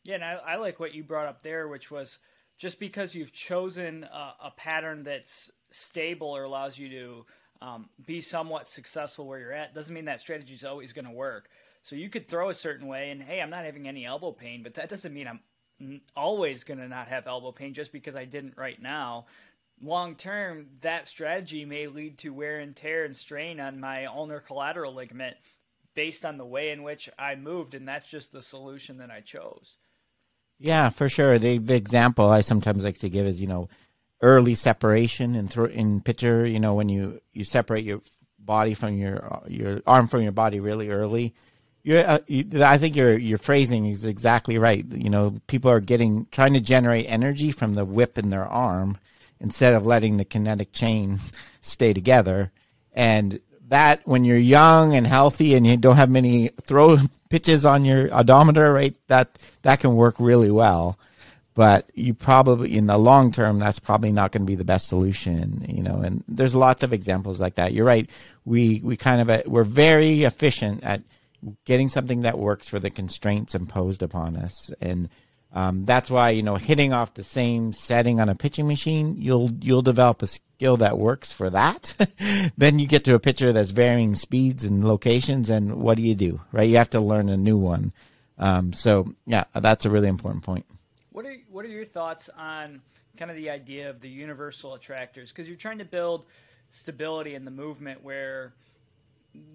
Yeah, 0.04 0.16
and 0.16 0.24
I, 0.24 0.34
I 0.34 0.56
like 0.58 0.80
what 0.80 0.94
you 0.94 1.04
brought 1.04 1.28
up 1.28 1.42
there, 1.42 1.68
which 1.68 1.90
was 1.90 2.20
just 2.58 2.80
because 2.80 3.16
you've 3.16 3.34
chosen 3.34 4.04
a, 4.04 4.34
a 4.46 4.52
pattern 4.56 5.04
that's 5.04 5.50
stable 5.72 6.28
or 6.28 6.44
allows 6.44 6.78
you 6.78 6.90
to 6.90 7.26
um, 7.62 7.90
be 8.06 8.22
somewhat 8.22 8.68
successful 8.68 9.28
where 9.28 9.40
you're 9.40 9.54
at 9.54 9.76
doesn't 9.76 9.94
mean 9.94 10.06
that 10.06 10.20
strategy 10.20 10.54
is 10.54 10.64
always 10.64 10.94
going 10.94 11.06
to 11.06 11.12
work. 11.12 11.50
So 11.84 11.96
you 11.96 12.10
could 12.10 12.28
throw 12.28 12.50
a 12.50 12.54
certain 12.54 12.88
way, 12.88 13.12
and 13.12 13.22
hey, 13.22 13.42
I'm 13.42 13.50
not 13.50 13.66
having 13.66 13.88
any 13.88 14.06
elbow 14.06 14.32
pain, 14.32 14.64
but 14.64 14.76
that 14.76 14.90
doesn't 14.90 15.14
mean 15.14 15.28
I'm 15.28 16.02
always 16.16 16.64
going 16.64 16.80
to 16.80 16.88
not 16.88 17.08
have 17.08 17.28
elbow 17.28 17.52
pain 17.52 17.74
just 17.74 17.92
because 17.92 18.16
I 18.16 18.26
didn't 18.26 18.58
right 18.58 18.82
now. 18.82 19.26
Long 19.82 20.16
term, 20.16 20.68
that 20.82 21.08
strategy 21.08 21.64
may 21.64 21.88
lead 21.88 22.18
to 22.20 22.34
wear 22.34 22.60
and 22.60 22.76
tear 22.76 23.06
and 23.06 23.16
strain 23.16 23.62
on 23.62 23.80
my 23.80 24.06
ulnar 24.06 24.42
collateral 24.42 24.94
ligament 24.94 25.38
based 25.96 26.26
on 26.26 26.38
the 26.38 26.46
way 26.46 26.72
in 26.72 26.84
which 26.84 27.10
I 27.18 27.36
moved, 27.36 27.74
and 27.74 27.88
that's 27.88 28.10
just 28.10 28.32
the 28.32 28.42
solution 28.42 28.98
that 28.98 29.10
I 29.10 29.22
chose. 29.22 29.78
Yeah, 30.60 30.90
for 30.90 31.08
sure. 31.08 31.40
The, 31.40 31.58
the 31.58 31.76
example 31.76 32.30
I 32.30 32.42
sometimes 32.42 32.84
like 32.84 33.00
to 33.00 33.10
give 33.10 33.26
is, 33.26 33.42
you 33.42 33.48
know, 33.48 33.70
early 34.22 34.56
separation 34.56 35.36
in 35.36 35.48
throw 35.48 35.66
in 35.66 36.02
pitcher. 36.02 36.48
You 36.48 36.60
know, 36.60 36.74
when 36.74 36.90
you 36.90 37.22
you 37.34 37.44
separate 37.44 37.86
your 37.86 38.02
body 38.40 38.74
from 38.74 38.96
your 38.98 39.42
your 39.48 39.82
arm 39.86 40.08
from 40.08 40.22
your 40.22 40.32
body 40.32 40.60
really 40.60 40.90
early. 40.90 41.34
Uh, 41.90 42.20
you, 42.28 42.46
I 42.62 42.78
think 42.78 42.96
your 42.96 43.18
your 43.18 43.38
phrasing 43.38 43.86
is 43.86 44.06
exactly 44.06 44.58
right. 44.58 44.86
You 44.92 45.10
know, 45.10 45.36
people 45.48 45.72
are 45.72 45.80
getting 45.80 46.28
trying 46.32 46.54
to 46.54 46.60
generate 46.60 47.06
energy 47.08 47.52
from 47.52 47.76
the 47.76 47.86
whip 47.86 48.18
in 48.18 48.30
their 48.30 48.46
arm 48.46 48.98
instead 49.40 49.74
of 49.74 49.86
letting 49.86 50.18
the 50.18 50.26
kinetic 50.26 50.72
chain 50.72 51.20
stay 51.62 51.94
together. 51.94 52.52
And 52.94 53.40
that 53.70 54.02
when 54.06 54.26
you're 54.26 54.38
young 54.38 54.96
and 54.96 55.06
healthy 55.08 55.54
and 55.54 55.66
you 55.66 55.78
don't 55.78 55.96
have 55.96 56.10
many 56.10 56.50
throw 56.62 56.98
pitches 57.30 57.66
on 57.66 57.86
your 57.86 58.14
odometer, 58.14 58.74
right? 58.74 58.96
That 59.08 59.40
that 59.62 59.80
can 59.80 59.96
work 59.96 60.16
really 60.20 60.52
well 60.52 60.98
but 61.60 61.90
you 61.94 62.14
probably 62.14 62.78
in 62.78 62.88
the 62.88 62.98
long 62.98 63.34
term 63.34 63.60
that's 63.60 63.80
probably 63.80 64.14
not 64.14 64.32
going 64.32 64.44
to 64.44 64.50
be 64.50 64.56
the 64.56 64.64
best 64.64 64.88
solution 64.88 65.66
you 65.68 65.84
know 65.84 65.98
and 65.98 66.24
there's 66.30 66.56
lots 66.56 66.84
of 66.84 66.94
examples 66.94 67.42
like 67.42 67.56
that. 67.56 67.74
You're 67.74 67.86
right. 67.86 68.10
We 68.46 68.80
we 68.82 68.96
kind 68.96 69.20
of 69.20 69.30
uh, 69.30 69.44
we're 69.46 69.66
very 69.66 70.24
efficient 70.24 70.86
at 70.86 71.02
getting 71.66 71.90
something 71.90 72.22
that 72.22 72.40
works 72.40 72.70
for 72.70 72.80
the 72.80 72.90
constraints 72.90 73.56
imposed 73.56 74.02
upon 74.02 74.38
us. 74.38 74.72
And 74.80 75.10
um, 75.52 75.84
that's 75.84 76.10
why 76.10 76.30
you 76.30 76.44
know 76.44 76.56
hitting 76.56 76.94
off 76.94 77.14
the 77.16 77.26
same 77.26 77.74
setting 77.74 78.22
on 78.22 78.30
a 78.30 78.36
pitching 78.36 78.66
machine 78.66 79.16
you'll 79.18 79.52
you'll 79.60 79.82
develop 79.82 80.22
a 80.22 80.28
skill 80.28 80.78
that 80.78 80.98
works 80.98 81.34
for 81.34 81.50
that. 81.50 81.94
Then 82.58 82.80
you 82.80 82.88
get 82.88 83.04
to 83.04 83.16
a 83.16 83.20
pitcher 83.20 83.52
that's 83.52 83.72
varying 83.72 84.16
speeds 84.16 84.64
and 84.64 84.86
locations 84.86 85.50
and 85.50 85.76
what 85.76 85.98
do 85.98 86.04
you 86.04 86.16
do 86.16 86.40
right? 86.54 86.70
You 86.70 86.78
have 86.78 86.92
to 86.92 87.02
learn 87.02 87.28
a 87.28 87.36
new 87.36 87.58
one. 87.58 87.92
Um, 88.38 88.72
so 88.72 89.14
yeah 89.26 89.44
that's 89.54 89.86
a 89.86 89.90
really 89.90 90.08
important 90.08 90.46
point 90.46 90.66
what 91.20 91.26
are 91.26 91.36
what 91.52 91.66
are 91.66 91.70
your 91.70 91.84
thoughts 91.84 92.30
on 92.38 92.82
kind 93.18 93.30
of 93.30 93.36
the 93.36 93.50
idea 93.50 93.90
of 93.90 94.00
the 94.00 94.08
universal 94.08 94.74
attractors? 94.74 95.28
Because 95.28 95.50
you're 95.50 95.58
trying 95.58 95.80
to 95.80 95.86
build 95.86 96.26
stability 96.70 97.36
in 97.36 97.44
the 97.44 97.52
movement 97.52 98.02
where 98.06 98.54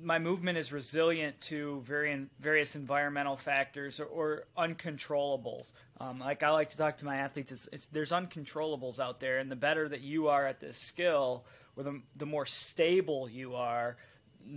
my 0.02 0.18
movement 0.18 0.58
is 0.58 0.72
resilient 0.72 1.40
to 1.40 1.82
very, 1.86 2.26
various 2.38 2.76
environmental 2.76 3.34
factors 3.34 3.98
or, 3.98 4.04
or 4.04 4.44
uncontrollables. 4.58 5.72
Um, 6.00 6.18
like 6.18 6.42
I 6.42 6.50
like 6.50 6.68
to 6.68 6.76
talk 6.76 6.98
to 6.98 7.06
my 7.06 7.16
athletes, 7.16 7.50
it's, 7.50 7.66
it's, 7.72 7.86
there's 7.86 8.10
uncontrollables 8.10 8.98
out 8.98 9.18
there, 9.18 9.38
and 9.38 9.50
the 9.50 9.56
better 9.56 9.88
that 9.88 10.02
you 10.02 10.28
are 10.28 10.46
at 10.46 10.60
this 10.60 10.76
skill, 10.76 11.46
or 11.76 11.82
the, 11.82 12.02
the 12.16 12.26
more 12.26 12.44
stable 12.44 13.26
you 13.26 13.54
are, 13.54 13.96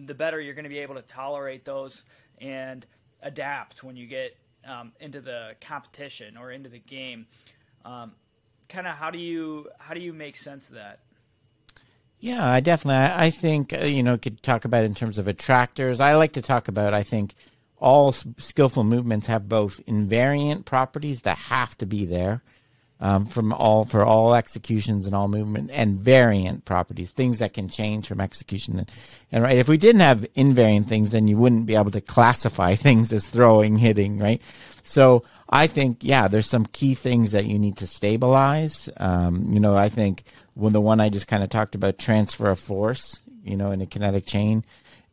the 0.07 0.13
better 0.13 0.41
you're 0.41 0.55
going 0.55 0.63
to 0.63 0.69
be 0.69 0.79
able 0.79 0.95
to 0.95 1.01
tolerate 1.03 1.63
those 1.63 2.03
and 2.39 2.85
adapt 3.21 3.81
when 3.81 3.95
you 3.95 4.07
get 4.07 4.35
um, 4.67 4.91
into 4.99 5.21
the 5.21 5.55
competition 5.61 6.37
or 6.37 6.51
into 6.51 6.69
the 6.69 6.79
game. 6.79 7.25
Um, 7.85 8.13
kind 8.69 8.87
of 8.87 8.95
how 8.95 9.11
do 9.11 9.17
you 9.17 9.69
how 9.79 9.93
do 9.93 9.99
you 9.99 10.13
make 10.13 10.35
sense 10.35 10.69
of 10.69 10.75
that? 10.75 10.99
Yeah, 12.19 12.45
I 12.45 12.59
definitely. 12.59 12.95
I, 12.95 13.25
I 13.25 13.29
think 13.29 13.73
uh, 13.73 13.85
you 13.85 14.03
know 14.03 14.17
could 14.17 14.41
talk 14.43 14.65
about 14.65 14.83
in 14.83 14.95
terms 14.95 15.17
of 15.17 15.27
attractors. 15.27 15.99
I 15.99 16.15
like 16.15 16.33
to 16.33 16.41
talk 16.41 16.67
about. 16.67 16.93
I 16.93 17.03
think 17.03 17.33
all 17.79 18.11
skillful 18.11 18.83
movements 18.83 19.27
have 19.27 19.47
both 19.47 19.85
invariant 19.85 20.65
properties 20.65 21.21
that 21.21 21.37
have 21.37 21.77
to 21.77 21.85
be 21.85 22.05
there, 22.05 22.41
um, 22.99 23.25
from 23.25 23.53
all 23.53 23.85
for 23.85 24.03
all 24.03 24.33
executions 24.33 25.05
and 25.05 25.15
all 25.15 25.27
movement 25.27 25.69
and 25.71 25.99
variant 25.99 26.65
properties, 26.65 27.09
things 27.09 27.39
that 27.39 27.53
can 27.53 27.69
change 27.69 28.07
from 28.07 28.19
execution. 28.19 28.79
And, 28.79 28.91
and 29.31 29.43
right, 29.43 29.57
if 29.57 29.67
we 29.67 29.77
didn't 29.77 30.01
have 30.01 30.25
invariant 30.35 30.87
things, 30.87 31.11
then 31.11 31.27
you 31.27 31.37
wouldn't 31.37 31.67
be 31.67 31.75
able 31.75 31.91
to 31.91 32.01
classify 32.01 32.75
things 32.75 33.13
as 33.13 33.27
throwing, 33.27 33.77
hitting, 33.77 34.17
right? 34.17 34.41
So 34.83 35.23
I 35.49 35.67
think, 35.67 35.99
yeah, 36.01 36.27
there's 36.27 36.49
some 36.49 36.65
key 36.65 36.95
things 36.95 37.31
that 37.33 37.45
you 37.45 37.59
need 37.59 37.77
to 37.77 37.87
stabilize. 37.87 38.89
Um, 38.97 39.47
you 39.51 39.59
know, 39.59 39.75
I 39.75 39.89
think 39.89 40.23
when 40.55 40.73
the 40.73 40.81
one 40.81 40.99
I 40.99 41.09
just 41.09 41.27
kind 41.27 41.43
of 41.43 41.49
talked 41.49 41.75
about, 41.75 41.97
transfer 41.97 42.49
of 42.49 42.59
force, 42.59 43.21
you 43.43 43.57
know, 43.57 43.71
in 43.71 43.81
a 43.81 43.85
kinetic 43.85 44.25
chain, 44.25 44.65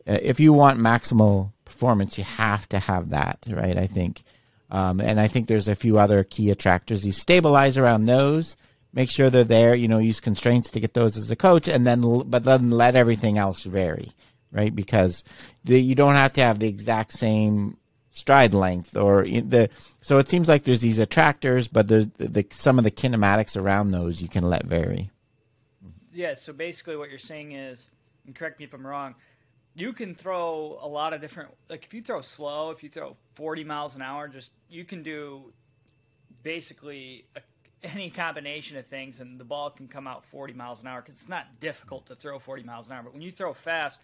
uh, 0.06 0.18
if 0.22 0.40
you 0.40 0.52
want 0.52 0.78
maximal 0.78 1.52
performance, 1.64 2.16
you 2.16 2.24
have 2.24 2.68
to 2.70 2.78
have 2.78 3.10
that, 3.10 3.44
right? 3.48 3.76
I 3.76 3.86
think 3.86 4.22
um, 4.74 5.00
and 5.00 5.20
I 5.20 5.28
think 5.28 5.46
there's 5.46 5.68
a 5.68 5.76
few 5.76 5.98
other 5.98 6.24
key 6.24 6.50
attractors. 6.50 7.06
You 7.06 7.12
stabilize 7.12 7.78
around 7.78 8.06
those, 8.06 8.56
make 8.92 9.08
sure 9.08 9.30
they're 9.30 9.44
there. 9.44 9.76
You 9.76 9.86
know, 9.86 9.98
use 9.98 10.18
constraints 10.18 10.72
to 10.72 10.80
get 10.80 10.94
those 10.94 11.16
as 11.16 11.30
a 11.30 11.36
coach, 11.36 11.68
and 11.68 11.86
then 11.86 12.02
but 12.26 12.42
then 12.42 12.72
let 12.72 12.96
everything 12.96 13.38
else 13.38 13.62
vary, 13.62 14.10
right? 14.50 14.74
Because 14.74 15.22
the, 15.62 15.80
you 15.80 15.94
don't 15.94 16.16
have 16.16 16.32
to 16.32 16.40
have 16.40 16.58
the 16.58 16.66
exact 16.66 17.12
same 17.12 17.76
stride 18.10 18.52
length 18.52 18.96
or 18.96 19.22
the. 19.22 19.70
So 20.00 20.18
it 20.18 20.28
seems 20.28 20.48
like 20.48 20.64
there's 20.64 20.80
these 20.80 20.98
attractors, 20.98 21.68
but 21.68 21.86
there's 21.86 22.08
the, 22.08 22.26
the 22.26 22.46
some 22.50 22.76
of 22.76 22.82
the 22.82 22.90
kinematics 22.90 23.56
around 23.56 23.92
those 23.92 24.20
you 24.20 24.28
can 24.28 24.42
let 24.42 24.66
vary. 24.66 25.08
Yeah. 26.12 26.34
So 26.34 26.52
basically, 26.52 26.96
what 26.96 27.10
you're 27.10 27.18
saying 27.20 27.52
is, 27.52 27.90
and 28.26 28.34
correct 28.34 28.58
me 28.58 28.64
if 28.64 28.74
I'm 28.74 28.84
wrong 28.84 29.14
you 29.74 29.92
can 29.92 30.14
throw 30.14 30.78
a 30.80 30.88
lot 30.88 31.12
of 31.12 31.20
different 31.20 31.50
like 31.68 31.84
if 31.84 31.94
you 31.94 32.02
throw 32.02 32.20
slow 32.20 32.70
if 32.70 32.82
you 32.82 32.88
throw 32.88 33.16
40 33.34 33.64
miles 33.64 33.94
an 33.94 34.02
hour 34.02 34.28
just 34.28 34.50
you 34.68 34.84
can 34.84 35.02
do 35.02 35.52
basically 36.42 37.26
a, 37.36 37.40
any 37.82 38.10
combination 38.10 38.76
of 38.76 38.86
things 38.86 39.20
and 39.20 39.38
the 39.38 39.44
ball 39.44 39.70
can 39.70 39.88
come 39.88 40.06
out 40.06 40.24
40 40.26 40.52
miles 40.54 40.80
an 40.80 40.86
hour 40.86 41.02
because 41.02 41.20
it's 41.20 41.28
not 41.28 41.60
difficult 41.60 42.06
to 42.06 42.14
throw 42.14 42.38
40 42.38 42.62
miles 42.62 42.86
an 42.86 42.94
hour 42.94 43.02
but 43.02 43.12
when 43.12 43.22
you 43.22 43.32
throw 43.32 43.52
fast 43.52 44.00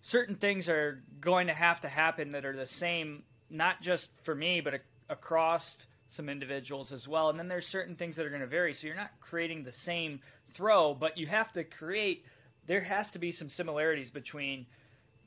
certain 0.00 0.36
things 0.36 0.68
are 0.68 1.02
going 1.20 1.46
to 1.48 1.54
have 1.54 1.80
to 1.80 1.88
happen 1.88 2.30
that 2.30 2.44
are 2.44 2.56
the 2.56 2.66
same 2.66 3.22
not 3.50 3.82
just 3.82 4.08
for 4.22 4.34
me 4.34 4.60
but 4.60 4.74
a, 4.74 4.80
across 5.08 5.76
some 6.10 6.28
individuals 6.28 6.92
as 6.92 7.06
well. 7.06 7.30
And 7.30 7.38
then 7.38 7.48
there's 7.48 7.66
certain 7.66 7.94
things 7.94 8.16
that 8.16 8.26
are 8.26 8.30
going 8.30 8.40
to 8.40 8.46
vary. 8.46 8.74
So 8.74 8.88
you're 8.88 8.96
not 8.96 9.12
creating 9.20 9.62
the 9.62 9.72
same 9.72 10.20
throw 10.52 10.94
but 10.94 11.16
you 11.16 11.26
have 11.28 11.52
to 11.52 11.62
create 11.62 12.24
there 12.66 12.80
has 12.80 13.10
to 13.10 13.18
be 13.18 13.32
some 13.32 13.48
similarities 13.48 14.10
between 14.10 14.66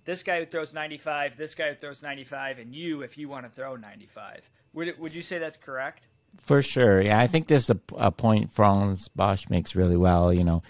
this 0.05 0.23
guy 0.23 0.39
who 0.39 0.45
throws 0.45 0.73
95, 0.73 1.37
this 1.37 1.55
guy 1.55 1.69
who 1.69 1.75
throws 1.75 2.03
95, 2.03 2.59
and 2.59 2.73
you 2.73 3.01
if 3.01 3.17
you 3.17 3.29
want 3.29 3.45
to 3.45 3.49
throw 3.49 3.75
95. 3.75 4.41
Would 4.73 4.99
would 4.99 5.13
you 5.13 5.21
say 5.21 5.37
that's 5.39 5.57
correct? 5.57 6.07
For 6.41 6.63
sure, 6.63 7.01
yeah. 7.01 7.19
I 7.19 7.27
think 7.27 7.47
this 7.47 7.63
is 7.65 7.69
a, 7.69 7.79
a 7.95 8.11
point 8.11 8.51
Frans 8.51 9.07
Bosch 9.09 9.47
makes 9.49 9.75
really 9.75 9.97
well. 9.97 10.33
You 10.33 10.43
know, 10.43 10.63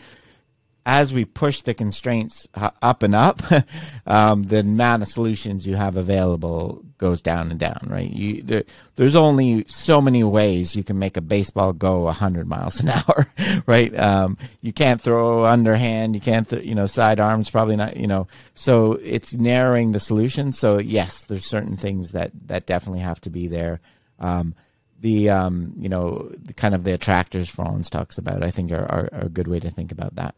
as 0.86 1.14
we 1.14 1.24
push 1.24 1.62
the 1.62 1.74
constraints 1.74 2.48
up 2.56 3.04
and 3.04 3.16
up, 3.16 3.42
um, 4.06 4.44
the 4.44 4.60
amount 4.60 5.02
of 5.02 5.08
solutions 5.08 5.66
you 5.66 5.76
have 5.76 5.96
available 5.96 6.84
goes 6.98 7.22
down 7.22 7.52
and 7.52 7.60
down, 7.60 7.80
right? 7.88 8.10
You, 8.10 8.44
there, 8.44 8.64
there's 8.96 9.16
only 9.16 9.66
so 9.68 10.02
many 10.02 10.24
ways 10.24 10.76
you 10.76 10.84
can 10.84 11.00
make 11.00 11.16
a 11.16 11.22
baseball 11.22 11.72
go 11.72 12.02
100 12.02 12.48
miles 12.48 12.82
an 12.82 12.90
hour, 12.90 13.28
right? 13.66 13.98
Um, 13.98 14.38
you 14.62 14.74
can't 14.74 15.00
throw 15.00 15.46
underhand, 15.46 16.16
you 16.16 16.22
can't, 16.22 16.50
th- 16.50 16.66
you 16.66 16.76
know, 16.76 16.86
sidearms, 16.86 17.50
probably 17.50 17.78
not, 17.78 17.96
you 17.96 18.08
know. 18.08 18.28
So 18.54 18.94
it's 19.04 19.34
narrowing 19.34 19.94
the 19.94 20.00
solution. 20.00 20.52
So 20.52 20.80
yes, 20.80 21.24
there's 21.24 21.46
certain 21.46 21.78
things 21.78 22.12
that 22.12 22.32
that 22.48 22.66
definitely 22.66 23.02
have 23.02 23.22
to 23.22 23.30
be 23.30 23.48
there. 23.48 23.80
Um, 24.20 24.54
the 25.00 25.30
um, 25.30 25.74
you 25.78 25.90
know, 25.90 26.32
the 26.38 26.54
kind 26.54 26.74
of 26.74 26.86
the 26.86 26.94
attractors 26.94 27.50
Frans 27.50 27.90
talks 27.90 28.18
about, 28.18 28.44
I 28.44 28.52
think, 28.52 28.72
are, 28.72 28.86
are, 28.86 29.10
are 29.12 29.26
a 29.26 29.30
good 29.30 29.48
way 29.48 29.60
to 29.60 29.70
think 29.70 29.92
about 29.92 30.16
that 30.16 30.36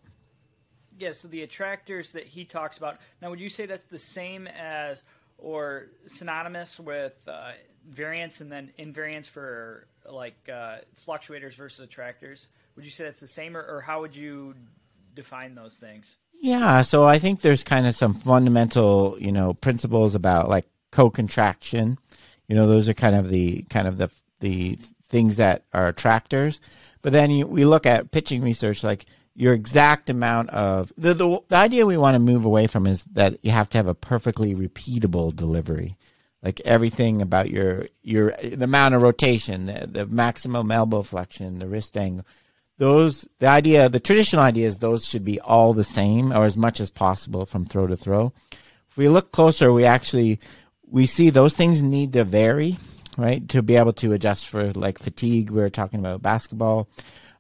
yeah, 0.97 1.12
so 1.12 1.27
the 1.27 1.43
attractors 1.43 2.12
that 2.12 2.25
he 2.25 2.45
talks 2.45 2.77
about. 2.77 2.97
Now, 3.21 3.29
would 3.29 3.39
you 3.39 3.49
say 3.49 3.65
that's 3.65 3.88
the 3.89 3.99
same 3.99 4.47
as 4.47 5.03
or 5.38 5.88
synonymous 6.05 6.79
with 6.79 7.13
uh, 7.27 7.51
variance 7.89 8.41
and 8.41 8.51
then 8.51 8.71
invariance 8.79 9.27
for 9.27 9.88
like 10.10 10.38
uh, 10.51 10.77
fluctuators 11.05 11.55
versus 11.55 11.79
attractors? 11.79 12.47
Would 12.75 12.86
you 12.86 12.91
say 12.91 13.05
that's 13.05 13.21
the 13.21 13.27
same, 13.27 13.55
or, 13.55 13.62
or 13.62 13.81
how 13.81 14.01
would 14.01 14.15
you 14.15 14.55
define 15.13 15.55
those 15.55 15.75
things? 15.75 16.17
Yeah, 16.41 16.81
so 16.81 17.05
I 17.05 17.19
think 17.19 17.41
there's 17.41 17.63
kind 17.63 17.88
of 17.88 17.95
some 17.95 18.13
fundamental, 18.13 19.17
you 19.19 19.31
know, 19.31 19.53
principles 19.53 20.15
about 20.15 20.49
like 20.49 20.65
co-contraction. 20.91 21.97
You 22.47 22.55
know, 22.55 22.67
those 22.67 22.88
are 22.89 22.93
kind 22.93 23.15
of 23.15 23.29
the 23.29 23.63
kind 23.69 23.88
of 23.88 23.97
the 23.97 24.10
the 24.41 24.77
things 25.08 25.38
that 25.38 25.63
are 25.73 25.88
attractors. 25.88 26.60
But 27.01 27.13
then 27.13 27.31
you, 27.31 27.47
we 27.47 27.65
look 27.65 27.86
at 27.86 28.12
pitching 28.12 28.41
research, 28.41 28.84
like 28.84 29.05
your 29.36 29.54
exact 29.54 30.10
amount 30.10 30.50
of 30.52 30.93
the, 30.98 31.13
the, 31.13 31.39
the 31.50 31.58
idea 31.58 31.86
we 31.86 31.98
want 31.98 32.15
to 32.15 32.19
move 32.19 32.45
away 32.45 32.67
from 32.67 32.88
is 32.88 33.04
that 33.06 33.38
you 33.43 33.52
have 33.52 33.69
to 33.69 33.78
have 33.78 33.88
a 33.88 33.93
perfectly 33.93 34.56
repeatable 34.56 35.36
delivery. 35.36 35.98
Like 36.41 36.62
everything 36.62 37.21
about 37.21 37.50
your 37.50 37.88
your 38.04 38.32
the 38.32 38.65
amount 38.65 38.93
of 38.93 39.02
rotation 39.02 39.65
the, 39.65 39.88
the 39.88 40.06
maximum 40.06 40.71
elbow 40.71 41.02
flexion 41.02 41.58
the 41.58 41.67
wrist 41.67 41.98
angle. 41.98 42.26
Those 42.78 43.28
the 43.39 43.48
idea 43.48 43.89
the 43.89 44.00
traditional 44.00 44.43
idea 44.43 44.67
is 44.67 44.78
those 44.78 45.06
should 45.06 45.26
be 45.26 45.39
all 45.39 45.74
the 45.74 45.84
same 45.84 46.32
or 46.32 46.45
as 46.45 46.56
much 46.56 46.80
as 46.80 46.91
possible 46.91 47.48
from 47.48 47.65
throw 47.65 47.88
to 47.88 47.98
throw. 47.98 48.32
If 48.89 48.95
we 48.95 49.10
look 49.10 49.32
closer 49.32 49.74
we 49.74 49.86
actually 49.86 50.39
we 50.88 51.08
see 51.08 51.32
those 51.32 51.56
things 51.56 51.82
need 51.82 52.13
to 52.13 52.24
vary 52.24 52.78
right 53.17 53.50
to 53.50 53.63
be 53.63 53.76
able 53.76 53.93
to 53.93 54.13
adjust 54.13 54.48
for 54.48 54.71
like 54.74 55.00
fatigue. 55.00 55.50
We 55.50 55.62
were 55.62 55.69
talking 55.69 56.00
about 56.00 56.21
basketball 56.21 56.88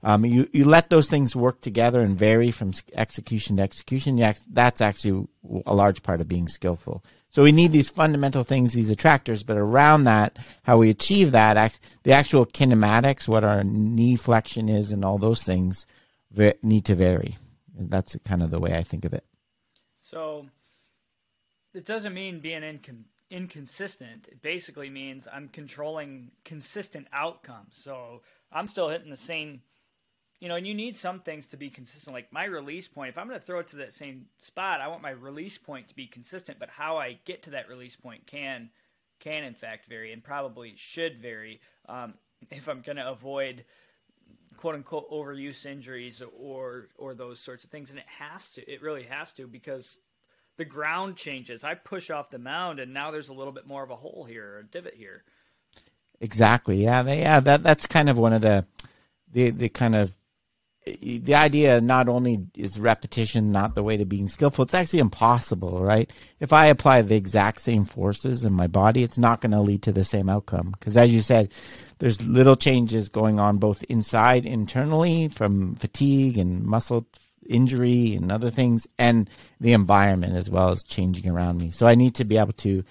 um, 0.05 0.23
you 0.23 0.47
you 0.53 0.65
let 0.65 0.91
those 0.91 1.09
things 1.09 1.35
work 1.35 1.61
together 1.61 1.99
and 2.01 2.15
vary 2.15 2.51
from 2.51 2.73
execution 2.93 3.57
to 3.57 3.63
execution. 3.63 4.17
That's 4.51 4.79
actually 4.79 5.27
a 5.65 5.73
large 5.73 6.03
part 6.03 6.21
of 6.21 6.27
being 6.27 6.47
skillful. 6.47 7.03
So 7.29 7.41
we 7.41 7.51
need 7.51 7.71
these 7.71 7.89
fundamental 7.89 8.43
things, 8.43 8.73
these 8.73 8.91
attractors, 8.91 9.41
but 9.41 9.57
around 9.57 10.03
that, 10.03 10.37
how 10.63 10.77
we 10.77 10.91
achieve 10.91 11.31
that, 11.31 11.79
the 12.03 12.13
actual 12.13 12.45
kinematics, 12.45 13.27
what 13.27 13.43
our 13.43 13.63
knee 13.63 14.15
flexion 14.15 14.69
is, 14.69 14.91
and 14.91 15.03
all 15.03 15.17
those 15.17 15.41
things 15.43 15.87
need 16.61 16.85
to 16.85 16.93
vary. 16.93 17.37
And 17.75 17.89
that's 17.89 18.15
kind 18.23 18.43
of 18.43 18.51
the 18.51 18.59
way 18.59 18.77
I 18.77 18.83
think 18.83 19.05
of 19.05 19.13
it. 19.13 19.25
So 19.97 20.45
it 21.73 21.83
doesn't 21.83 22.13
mean 22.13 22.41
being 22.41 22.61
incon- 22.61 23.05
inconsistent. 23.31 24.27
It 24.31 24.43
basically 24.43 24.91
means 24.91 25.27
I'm 25.33 25.49
controlling 25.49 26.29
consistent 26.45 27.07
outcomes. 27.11 27.75
So 27.75 28.21
I'm 28.51 28.67
still 28.67 28.89
hitting 28.89 29.09
the 29.09 29.17
same 29.17 29.61
you 30.45 30.49
know, 30.49 30.57
and 30.57 30.67
you 30.67 30.75
need 30.75 30.95
some 30.95 31.21
things 31.21 31.47
to 31.47 31.57
be 31.57 31.71
consistent. 31.71 32.13
Like 32.13 32.31
my 32.31 32.43
release 32.43 32.87
point, 32.87 33.09
if 33.09 33.17
I'm 33.17 33.27
going 33.27 33.39
to 33.39 33.43
throw 33.43 33.57
it 33.57 33.69
to 33.69 33.77
that 33.77 33.95
same 33.95 34.27
spot, 34.37 34.79
I 34.79 34.89
want 34.89 35.01
my 35.01 35.09
release 35.09 35.57
point 35.57 35.87
to 35.87 35.95
be 35.95 36.05
consistent. 36.05 36.59
But 36.59 36.69
how 36.69 36.97
I 36.97 37.17
get 37.25 37.41
to 37.43 37.49
that 37.49 37.67
release 37.67 37.95
point 37.95 38.27
can 38.27 38.69
can 39.19 39.43
in 39.43 39.55
fact 39.55 39.87
vary, 39.87 40.13
and 40.13 40.23
probably 40.23 40.75
should 40.77 41.19
vary 41.19 41.61
um, 41.89 42.13
if 42.51 42.67
I'm 42.67 42.81
going 42.81 42.97
to 42.97 43.09
avoid 43.09 43.65
quote 44.57 44.75
unquote 44.75 45.09
overuse 45.09 45.65
injuries 45.65 46.21
or 46.39 46.89
or 46.95 47.15
those 47.15 47.39
sorts 47.39 47.63
of 47.63 47.71
things. 47.71 47.89
And 47.89 47.97
it 47.97 48.05
has 48.19 48.47
to, 48.49 48.71
it 48.71 48.83
really 48.83 49.05
has 49.05 49.33
to, 49.33 49.47
because 49.47 49.97
the 50.57 50.65
ground 50.65 51.15
changes. 51.15 51.63
I 51.63 51.73
push 51.73 52.11
off 52.11 52.29
the 52.29 52.37
mound, 52.37 52.79
and 52.79 52.93
now 52.93 53.09
there's 53.09 53.29
a 53.29 53.33
little 53.33 53.51
bit 53.51 53.65
more 53.65 53.81
of 53.81 53.89
a 53.89 53.95
hole 53.95 54.27
here, 54.29 54.57
or 54.57 54.59
a 54.59 54.63
divot 54.63 54.93
here. 54.93 55.23
Exactly. 56.21 56.83
Yeah. 56.83 57.01
They, 57.01 57.21
yeah. 57.21 57.39
That 57.39 57.63
that's 57.63 57.87
kind 57.87 58.09
of 58.09 58.19
one 58.19 58.33
of 58.33 58.43
the 58.43 58.63
the 59.31 59.49
the 59.49 59.69
kind 59.69 59.95
of 59.95 60.15
the 60.85 61.33
idea 61.33 61.81
not 61.81 62.07
only 62.07 62.45
is 62.53 62.79
repetition 62.79 63.51
not 63.51 63.73
the 63.73 63.81
way 63.81 63.97
to 63.97 64.05
being 64.05 64.27
skillful, 64.27 64.63
it's 64.63 64.73
actually 64.73 64.99
impossible, 64.99 65.83
right? 65.83 66.11
If 66.39 66.53
I 66.53 66.67
apply 66.67 67.01
the 67.01 67.15
exact 67.15 67.61
same 67.61 67.85
forces 67.85 68.45
in 68.45 68.53
my 68.53 68.67
body, 68.67 69.01
it's 69.01 69.17
not 69.17 69.41
going 69.41 69.51
to 69.51 69.61
lead 69.61 69.81
to 69.83 69.91
the 69.91 70.03
same 70.03 70.29
outcome. 70.29 70.75
Because 70.77 70.95
as 70.95 71.11
you 71.11 71.21
said, 71.21 71.51
there's 71.97 72.21
little 72.21 72.55
changes 72.55 73.09
going 73.09 73.39
on 73.39 73.57
both 73.57 73.81
inside, 73.83 74.45
internally, 74.45 75.27
from 75.27 75.73
fatigue 75.75 76.37
and 76.37 76.63
muscle 76.63 77.07
injury 77.47 78.13
and 78.15 78.31
other 78.31 78.51
things, 78.51 78.87
and 78.99 79.27
the 79.59 79.73
environment 79.73 80.35
as 80.35 80.51
well 80.51 80.69
as 80.69 80.83
changing 80.83 81.27
around 81.27 81.61
me. 81.61 81.71
So 81.71 81.87
I 81.87 81.95
need 81.95 82.13
to 82.15 82.25
be 82.25 82.37
able 82.37 82.53
to 82.53 82.83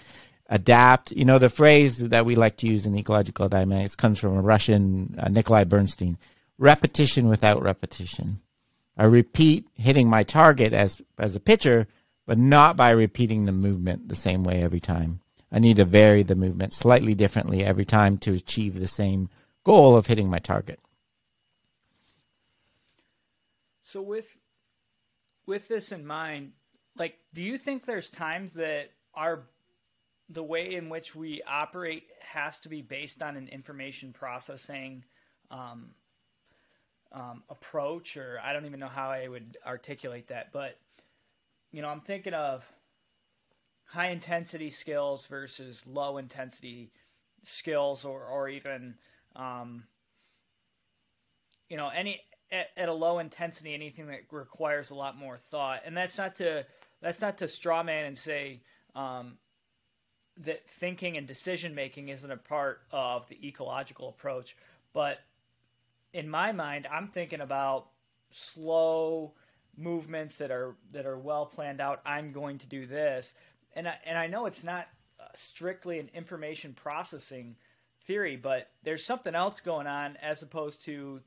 adapt. 0.48 1.12
You 1.12 1.24
know, 1.24 1.38
the 1.38 1.48
phrase 1.48 2.08
that 2.08 2.26
we 2.26 2.34
like 2.34 2.56
to 2.58 2.66
use 2.66 2.86
in 2.86 2.98
ecological 2.98 3.48
dynamics 3.48 3.94
comes 3.94 4.18
from 4.18 4.36
a 4.36 4.42
Russian, 4.42 5.14
uh, 5.18 5.28
Nikolai 5.28 5.64
Bernstein 5.64 6.18
repetition 6.58 7.28
without 7.28 7.62
repetition. 7.62 8.40
I 8.96 9.04
repeat 9.04 9.66
hitting 9.74 10.08
my 10.08 10.22
target 10.22 10.72
as 10.72 11.02
as 11.18 11.34
a 11.34 11.40
pitcher, 11.40 11.88
but 12.26 12.38
not 12.38 12.76
by 12.76 12.90
repeating 12.90 13.44
the 13.44 13.52
movement 13.52 14.08
the 14.08 14.14
same 14.14 14.44
way 14.44 14.62
every 14.62 14.80
time. 14.80 15.20
I 15.50 15.58
need 15.58 15.76
to 15.76 15.84
vary 15.84 16.22
the 16.22 16.36
movement 16.36 16.72
slightly 16.72 17.14
differently 17.14 17.64
every 17.64 17.84
time 17.84 18.18
to 18.18 18.34
achieve 18.34 18.78
the 18.78 18.88
same 18.88 19.28
goal 19.62 19.96
of 19.96 20.06
hitting 20.06 20.28
my 20.28 20.38
target. 20.38 20.80
So 23.80 24.00
with 24.02 24.36
with 25.46 25.68
this 25.68 25.92
in 25.92 26.06
mind, 26.06 26.52
like 26.96 27.16
do 27.32 27.42
you 27.42 27.58
think 27.58 27.84
there's 27.84 28.08
times 28.08 28.54
that 28.54 28.90
our 29.14 29.44
the 30.28 30.42
way 30.42 30.74
in 30.74 30.88
which 30.88 31.14
we 31.14 31.42
operate 31.46 32.04
has 32.20 32.58
to 32.60 32.68
be 32.68 32.80
based 32.80 33.22
on 33.22 33.36
an 33.36 33.48
information 33.48 34.12
processing 34.12 35.04
um, 35.50 35.90
um, 37.14 37.44
approach, 37.48 38.16
or 38.16 38.40
I 38.44 38.52
don't 38.52 38.66
even 38.66 38.80
know 38.80 38.88
how 38.88 39.10
I 39.10 39.28
would 39.28 39.56
articulate 39.64 40.28
that, 40.28 40.52
but 40.52 40.76
you 41.70 41.80
know, 41.80 41.88
I'm 41.88 42.00
thinking 42.00 42.34
of 42.34 42.64
high 43.84 44.10
intensity 44.10 44.70
skills 44.70 45.26
versus 45.26 45.84
low 45.86 46.18
intensity 46.18 46.90
skills, 47.44 48.04
or 48.04 48.24
or 48.24 48.48
even 48.48 48.96
um, 49.36 49.84
you 51.68 51.76
know 51.76 51.88
any 51.88 52.20
at, 52.50 52.66
at, 52.76 52.88
a 52.88 52.92
low 52.92 53.20
intensity 53.20 53.74
anything 53.74 54.08
that 54.08 54.20
requires 54.30 54.90
a 54.90 54.94
lot 54.94 55.16
more 55.16 55.36
thought, 55.36 55.82
and 55.86 55.96
that's 55.96 56.18
not 56.18 56.34
to 56.36 56.66
that's 57.00 57.20
not 57.20 57.38
to 57.38 57.48
straw 57.48 57.82
man 57.84 58.06
and 58.06 58.18
say 58.18 58.60
um, 58.96 59.38
that 60.38 60.68
thinking 60.68 61.16
and 61.16 61.28
decision 61.28 61.74
making 61.74 62.08
isn't 62.08 62.30
a 62.30 62.36
part 62.36 62.80
of 62.90 63.28
the 63.28 63.46
ecological 63.46 64.08
approach, 64.08 64.56
but 64.92 65.18
in 66.14 66.28
my 66.30 66.52
mind, 66.52 66.86
I'm 66.90 67.08
thinking 67.08 67.40
about 67.40 67.88
slow 68.30 69.34
movements 69.76 70.36
that 70.36 70.50
are 70.50 70.76
that 70.92 71.04
are 71.04 71.18
well 71.18 71.44
planned 71.44 71.80
out. 71.80 72.00
I'm 72.06 72.32
going 72.32 72.58
to 72.58 72.66
do 72.66 72.86
this, 72.86 73.34
and 73.74 73.86
I, 73.86 73.96
and 74.06 74.16
I 74.16 74.28
know 74.28 74.46
it's 74.46 74.64
not 74.64 74.86
uh, 75.20 75.24
strictly 75.34 75.98
an 75.98 76.08
information 76.14 76.72
processing 76.72 77.56
theory, 78.06 78.36
but 78.36 78.70
there's 78.84 79.04
something 79.04 79.34
else 79.34 79.60
going 79.60 79.86
on 79.86 80.16
as 80.22 80.42
opposed 80.42 80.84
to 80.84 81.20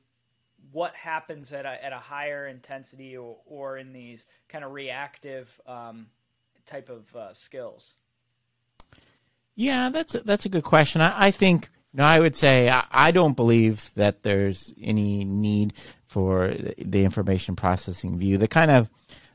what 0.72 0.94
happens 0.94 1.52
at 1.52 1.66
a, 1.66 1.84
at 1.84 1.92
a 1.92 1.98
higher 1.98 2.46
intensity 2.46 3.16
or, 3.16 3.36
or 3.46 3.78
in 3.78 3.92
these 3.92 4.26
kind 4.48 4.64
of 4.64 4.72
reactive 4.72 5.60
um, 5.66 6.06
type 6.66 6.88
of 6.88 7.14
uh, 7.14 7.32
skills. 7.32 7.94
Yeah, 9.54 9.90
that's 9.90 10.14
a, 10.14 10.20
that's 10.20 10.46
a 10.46 10.48
good 10.48 10.64
question. 10.64 11.00
I, 11.00 11.26
I 11.26 11.30
think 11.30 11.68
no, 11.98 12.04
I 12.04 12.20
would 12.20 12.36
say 12.36 12.70
I, 12.70 12.84
I, 12.92 13.10
don't 13.10 13.36
believe 13.36 13.92
that 13.96 14.22
there's 14.22 14.72
any 14.80 15.24
need 15.24 15.72
for 16.06 16.54
the 16.78 17.04
information 17.04 17.56
processing 17.56 18.16
view. 18.18 18.38
The 18.38 18.46
kind 18.46 18.70
of 18.70 18.88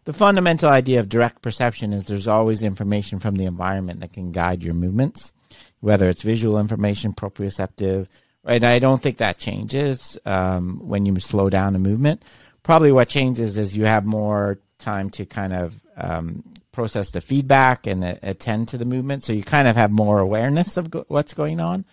the 0.06 0.14
fundamental 0.14 0.70
idea 0.70 1.02
of 1.02 1.10
direct 1.10 1.42
perception 1.42 1.92
is 1.92 2.06
there's 2.06 2.28
always 2.28 2.64
information 2.64 3.20
from 3.20 3.36
the 3.36 3.46
environment 3.46 4.00
that 4.00 4.14
can 4.14 4.32
guide 4.32 4.64
your 4.64 4.74
movements, 4.74 5.34
whether 5.82 6.08
it's 6.08 6.22
visual 6.22 6.58
information, 6.58 7.12
proprioceptive. 7.12 8.08
Right, 8.46 8.64
I 8.64 8.80
don't 8.80 9.02
think 9.02 9.18
that 9.18 9.38
changes 9.38 10.18
um, 10.26 10.80
when 10.88 11.06
you 11.06 11.20
slow 11.20 11.50
down 11.50 11.76
a 11.76 11.80
movement. 11.80 12.24
Probably 12.64 12.94
what 12.94 13.10
changes 13.10 13.58
is 13.58 13.78
you 13.78 13.86
have 13.86 14.06
more 14.06 14.60
time 14.80 15.10
to 15.12 15.26
kind 15.26 15.54
of 15.54 15.82
um, 15.98 16.44
process 16.72 17.12
the 17.12 17.22
feedback 17.22 17.88
and 17.88 18.04
uh, 18.04 18.16
attend 18.22 18.68
to 18.70 18.78
the 18.78 18.86
movement. 18.86 19.24
So 19.24 19.32
you 19.32 19.44
kind 19.44 19.68
of 19.68 19.78
have 19.78 19.92
more 19.92 20.20
awareness 20.20 20.76
of 20.76 20.92
go- 20.92 21.06
what's 21.08 21.34
going 21.34 21.62
on. 21.62 21.86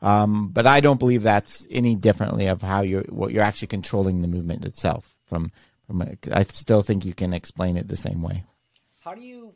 Um, 0.00 0.48
but 0.48 0.66
I 0.66 0.80
don't 0.80 1.00
believe 1.00 1.22
that's 1.22 1.66
any 1.70 1.94
differently 1.94 2.46
of 2.46 2.62
how 2.62 2.82
you're 2.82 3.02
what 3.04 3.32
you're 3.32 3.42
actually 3.42 3.68
controlling 3.68 4.22
the 4.22 4.28
movement 4.28 4.64
itself. 4.64 5.16
From 5.26 5.50
from 5.86 6.02
I 6.30 6.44
still 6.44 6.82
think 6.82 7.04
you 7.04 7.14
can 7.14 7.32
explain 7.32 7.76
it 7.76 7.88
the 7.88 7.96
same 7.96 8.22
way. 8.22 8.44
How 9.02 9.14
do 9.14 9.20
you 9.20 9.54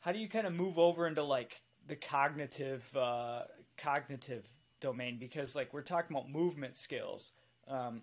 how 0.00 0.12
do 0.12 0.18
you 0.18 0.28
kind 0.28 0.46
of 0.46 0.52
move 0.52 0.78
over 0.78 1.06
into 1.06 1.22
like 1.22 1.62
the 1.86 1.96
cognitive 1.96 2.84
uh, 2.96 3.42
cognitive 3.78 4.44
domain? 4.80 5.16
Because 5.18 5.54
like 5.54 5.72
we're 5.72 5.82
talking 5.82 6.14
about 6.14 6.28
movement 6.28 6.76
skills, 6.76 7.32
um, 7.68 8.02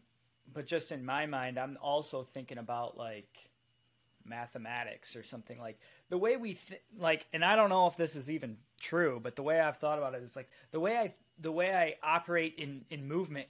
but 0.52 0.66
just 0.66 0.92
in 0.92 1.06
my 1.06 1.26
mind, 1.26 1.60
I'm 1.60 1.78
also 1.82 2.24
thinking 2.24 2.58
about 2.58 2.98
like 2.98 3.50
mathematics 4.26 5.16
or 5.16 5.24
something 5.24 5.60
like 5.60 5.80
the 6.10 6.18
way 6.18 6.38
we 6.38 6.56
th- 6.56 6.82
like 6.98 7.26
and 7.34 7.44
I 7.44 7.56
don't 7.56 7.70
know 7.70 7.88
if 7.88 7.98
this 7.98 8.16
is 8.16 8.30
even 8.30 8.58
true 8.80 9.20
but 9.22 9.36
the 9.36 9.44
way 9.44 9.60
I've 9.60 9.78
thought 9.78 9.98
about 9.98 10.16
it 10.16 10.24
is 10.24 10.36
like 10.36 10.50
the 10.72 10.80
way 10.80 10.98
I 10.98 11.14
the 11.40 11.52
way 11.52 11.74
I 11.74 11.96
operate 12.04 12.56
in 12.58 12.86
in 12.90 13.08
movement 13.08 13.48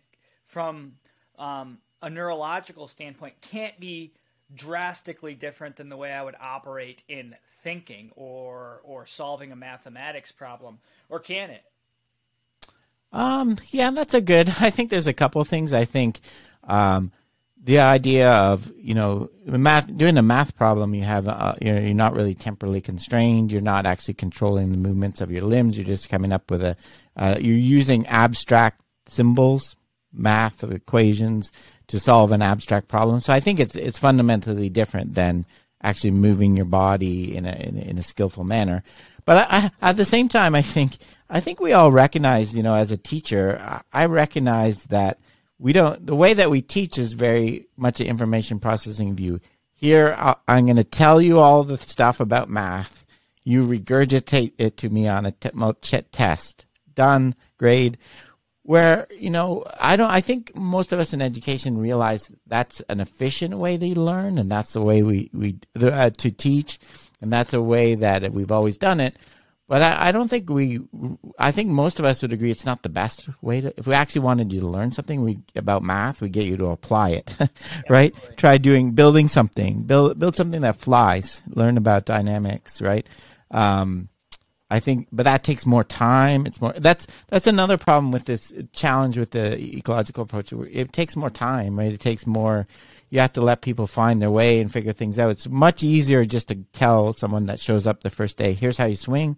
from 0.47 0.93
um, 1.37 1.79
a 2.01 2.09
neurological 2.09 2.87
standpoint 2.87 3.35
can't 3.41 3.79
be 3.79 4.13
drastically 4.55 5.35
different 5.35 5.75
than 5.75 5.89
the 5.89 5.97
way 5.97 6.11
I 6.11 6.23
would 6.23 6.35
operate 6.41 7.03
in 7.07 7.35
thinking 7.63 8.11
or 8.15 8.81
or 8.83 9.05
solving 9.05 9.51
a 9.51 9.55
mathematics 9.55 10.31
problem 10.31 10.79
or 11.09 11.19
can 11.19 11.49
it? 11.51 11.63
Um 13.11 13.57
yeah 13.69 13.91
that's 13.91 14.13
a 14.13 14.21
good 14.21 14.49
I 14.59 14.69
think 14.69 14.89
there's 14.89 15.07
a 15.07 15.13
couple 15.13 15.43
things 15.43 15.73
I 15.73 15.85
think 15.85 16.19
um 16.63 17.11
the 17.61 17.79
idea 17.79 18.31
of 18.31 18.71
you 18.77 18.93
know 18.93 19.29
math 19.45 19.95
doing 19.95 20.17
a 20.17 20.21
math 20.21 20.55
problem 20.55 20.93
you 20.93 21.03
have 21.03 21.27
uh, 21.27 21.55
you're, 21.61 21.79
you're 21.79 21.93
not 21.93 22.15
really 22.15 22.33
temporally 22.33 22.81
constrained. 22.81 23.51
You're 23.51 23.61
not 23.61 23.85
actually 23.85 24.13
controlling 24.13 24.71
the 24.71 24.77
movements 24.77 25.21
of 25.21 25.31
your 25.31 25.43
limbs. 25.43 25.77
You're 25.77 25.85
just 25.85 26.09
coming 26.09 26.31
up 26.31 26.49
with 26.49 26.63
a 26.63 26.77
uh, 27.15 27.35
you're 27.39 27.57
using 27.57 28.07
abstract 28.07 28.81
symbols 29.07 29.75
math 30.11 30.63
equations 30.63 31.51
to 31.87 31.99
solve 31.99 32.31
an 32.31 32.41
abstract 32.41 32.87
problem. 32.87 33.21
So 33.21 33.33
i 33.33 33.39
think 33.39 33.59
it's 33.59 33.75
it's 33.75 33.99
fundamentally 33.99 34.69
different 34.69 35.15
than 35.15 35.45
actually 35.81 36.11
moving 36.11 36.57
your 36.57 36.65
body 36.65 37.35
in 37.35 37.45
a 37.45 37.53
in 37.53 37.77
in 37.77 37.97
a 37.97 38.03
skillful 38.03 38.43
manner. 38.43 38.83
But 39.25 39.37
I, 39.37 39.71
I, 39.81 39.89
at 39.89 39.97
the 39.97 40.05
same 40.05 40.27
time 40.27 40.55
i 40.55 40.61
think 40.61 40.97
i 41.29 41.39
think 41.39 41.59
we 41.59 41.73
all 41.73 41.91
recognize 41.91 42.55
you 42.55 42.63
know 42.63 42.73
as 42.73 42.91
a 42.91 42.97
teacher 42.97 43.59
i, 43.61 44.03
I 44.03 44.05
recognize 44.05 44.85
that 44.85 45.19
we 45.59 45.73
don't 45.73 46.05
the 46.05 46.15
way 46.15 46.33
that 46.33 46.49
we 46.49 46.61
teach 46.61 46.97
is 46.97 47.13
very 47.13 47.67
much 47.77 47.99
an 47.99 48.07
information 48.07 48.59
processing 48.59 49.15
view. 49.15 49.39
Here 49.73 50.15
i'm 50.47 50.65
going 50.65 50.77
to 50.77 50.83
tell 50.83 51.21
you 51.21 51.39
all 51.39 51.63
the 51.63 51.77
stuff 51.77 52.19
about 52.19 52.49
math. 52.49 53.05
You 53.43 53.65
regurgitate 53.65 54.53
it 54.57 54.77
to 54.77 54.89
me 54.89 55.07
on 55.07 55.25
a 55.25 55.31
test. 55.31 56.65
Done. 56.93 57.35
Grade. 57.57 57.97
Where 58.63 59.07
you 59.11 59.31
know 59.31 59.65
i 59.79 59.95
don't 59.95 60.11
i 60.11 60.21
think 60.21 60.55
most 60.55 60.93
of 60.93 60.99
us 60.99 61.13
in 61.13 61.21
education 61.21 61.77
realize 61.77 62.31
that's 62.45 62.81
an 62.81 62.99
efficient 62.99 63.57
way 63.57 63.77
to 63.77 63.99
learn 63.99 64.37
and 64.37 64.51
that's 64.51 64.73
the 64.73 64.81
way 64.81 65.01
we 65.01 65.31
we 65.33 65.57
uh, 65.81 66.11
to 66.11 66.29
teach 66.29 66.77
and 67.19 67.33
that's 67.33 67.53
a 67.53 67.61
way 67.61 67.95
that 67.95 68.31
we've 68.31 68.51
always 68.51 68.77
done 68.77 68.99
it 68.99 69.15
but 69.69 69.83
I, 69.83 70.07
I, 70.07 70.11
don't 70.11 70.27
think 70.27 70.49
we. 70.49 70.79
I 71.37 71.51
think 71.51 71.69
most 71.69 71.99
of 71.99 72.05
us 72.05 72.23
would 72.23 72.33
agree 72.33 72.49
it's 72.49 72.65
not 72.65 72.81
the 72.81 72.89
best 72.89 73.29
way 73.43 73.61
to. 73.61 73.73
If 73.77 73.85
we 73.85 73.93
actually 73.93 74.21
wanted 74.21 74.51
you 74.51 74.61
to 74.61 74.67
learn 74.67 74.91
something 74.91 75.21
we, 75.21 75.37
about 75.55 75.83
math, 75.83 76.21
we 76.21 76.29
get 76.29 76.47
you 76.47 76.57
to 76.57 76.65
apply 76.71 77.09
it, 77.11 77.35
right? 77.89 78.11
Absolutely. 78.11 78.35
Try 78.35 78.57
doing 78.57 78.91
building 78.93 79.27
something, 79.27 79.83
build 79.83 80.17
build 80.17 80.35
something 80.35 80.61
that 80.61 80.77
flies. 80.77 81.43
Learn 81.47 81.77
about 81.77 82.05
dynamics, 82.05 82.81
right? 82.81 83.07
Um, 83.51 84.09
I 84.71 84.79
think, 84.79 85.07
but 85.11 85.23
that 85.23 85.43
takes 85.43 85.67
more 85.67 85.83
time. 85.83 86.47
It's 86.47 86.59
more. 86.59 86.73
That's 86.73 87.05
that's 87.27 87.45
another 87.45 87.77
problem 87.77 88.11
with 88.11 88.25
this 88.25 88.51
challenge 88.73 89.19
with 89.19 89.31
the 89.31 89.55
ecological 89.77 90.23
approach. 90.23 90.51
It 90.51 90.91
takes 90.91 91.15
more 91.15 91.29
time, 91.29 91.77
right? 91.77 91.93
It 91.93 91.99
takes 91.99 92.25
more. 92.25 92.67
You 93.09 93.19
have 93.19 93.33
to 93.33 93.41
let 93.41 93.61
people 93.61 93.87
find 93.87 94.21
their 94.21 94.31
way 94.31 94.59
and 94.59 94.71
figure 94.71 94.93
things 94.93 95.17
out. 95.17 95.31
It's 95.31 95.47
much 95.47 95.83
easier 95.83 96.25
just 96.25 96.47
to 96.49 96.55
tell 96.73 97.13
someone 97.13 97.47
that 97.47 97.59
shows 97.59 97.87
up 97.87 98.01
the 98.01 98.09
first 98.09 98.37
day, 98.37 98.53
"Here's 98.53 98.77
how 98.77 98.85
you 98.85 98.95
swing." 98.95 99.37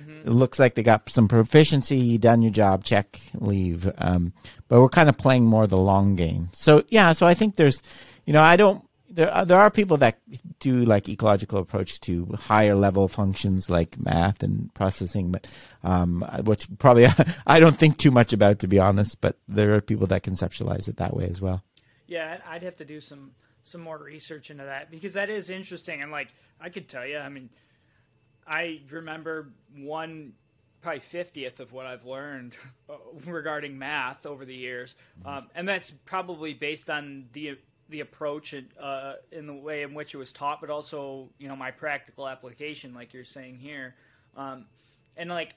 Mm-hmm. 0.00 0.28
It 0.28 0.32
looks 0.32 0.58
like 0.58 0.74
they 0.74 0.82
got 0.82 1.08
some 1.10 1.28
proficiency, 1.28 1.96
You 1.96 2.18
done 2.18 2.42
your 2.42 2.52
job, 2.52 2.84
check, 2.84 3.20
leave. 3.34 3.90
Um, 3.98 4.32
but 4.68 4.80
we're 4.80 4.88
kind 4.88 5.08
of 5.08 5.18
playing 5.18 5.44
more 5.44 5.66
the 5.66 5.78
long 5.78 6.16
game. 6.16 6.48
So 6.52 6.84
yeah, 6.88 7.12
so 7.12 7.26
I 7.26 7.34
think 7.34 7.56
there's, 7.56 7.82
you 8.24 8.32
know, 8.32 8.42
I 8.42 8.56
don't. 8.56 8.84
There 9.12 9.28
are, 9.28 9.44
there 9.44 9.58
are 9.58 9.72
people 9.72 9.96
that 9.96 10.20
do 10.60 10.84
like 10.84 11.08
ecological 11.08 11.58
approach 11.58 11.98
to 12.02 12.26
higher 12.38 12.76
level 12.76 13.08
functions 13.08 13.68
like 13.68 13.98
math 13.98 14.44
and 14.44 14.72
processing, 14.72 15.32
but 15.32 15.48
um, 15.82 16.24
which 16.44 16.68
probably 16.78 17.08
I 17.46 17.58
don't 17.58 17.76
think 17.76 17.96
too 17.96 18.12
much 18.12 18.32
about 18.32 18.60
to 18.60 18.68
be 18.68 18.78
honest. 18.78 19.20
But 19.20 19.36
there 19.48 19.74
are 19.74 19.80
people 19.80 20.06
that 20.08 20.22
conceptualize 20.22 20.86
it 20.86 20.98
that 20.98 21.16
way 21.16 21.26
as 21.28 21.40
well. 21.40 21.64
Yeah, 22.10 22.38
I'd 22.44 22.64
have 22.64 22.76
to 22.78 22.84
do 22.84 23.00
some 23.00 23.30
some 23.62 23.80
more 23.80 23.98
research 23.98 24.50
into 24.50 24.64
that 24.64 24.90
because 24.90 25.12
that 25.12 25.30
is 25.30 25.48
interesting. 25.48 26.02
And 26.02 26.10
like 26.10 26.28
I 26.60 26.68
could 26.68 26.88
tell 26.88 27.06
you, 27.06 27.18
I 27.18 27.28
mean, 27.28 27.50
I 28.46 28.80
remember 28.90 29.52
one 29.76 30.32
probably 30.82 31.00
50th 31.00 31.60
of 31.60 31.72
what 31.72 31.86
I've 31.86 32.04
learned 32.04 32.56
regarding 33.26 33.78
math 33.78 34.26
over 34.26 34.44
the 34.44 34.56
years. 34.56 34.96
Um, 35.24 35.48
and 35.54 35.68
that's 35.68 35.92
probably 36.04 36.52
based 36.52 36.90
on 36.90 37.26
the 37.32 37.58
the 37.90 38.00
approach 38.00 38.54
and, 38.54 38.68
uh, 38.80 39.14
in 39.30 39.46
the 39.46 39.54
way 39.54 39.82
in 39.82 39.94
which 39.94 40.12
it 40.12 40.16
was 40.16 40.32
taught, 40.32 40.60
but 40.60 40.70
also, 40.70 41.28
you 41.38 41.46
know, 41.46 41.56
my 41.56 41.70
practical 41.70 42.26
application, 42.26 42.92
like 42.92 43.14
you're 43.14 43.24
saying 43.24 43.58
here. 43.58 43.94
Um, 44.36 44.66
and 45.16 45.30
like, 45.30 45.54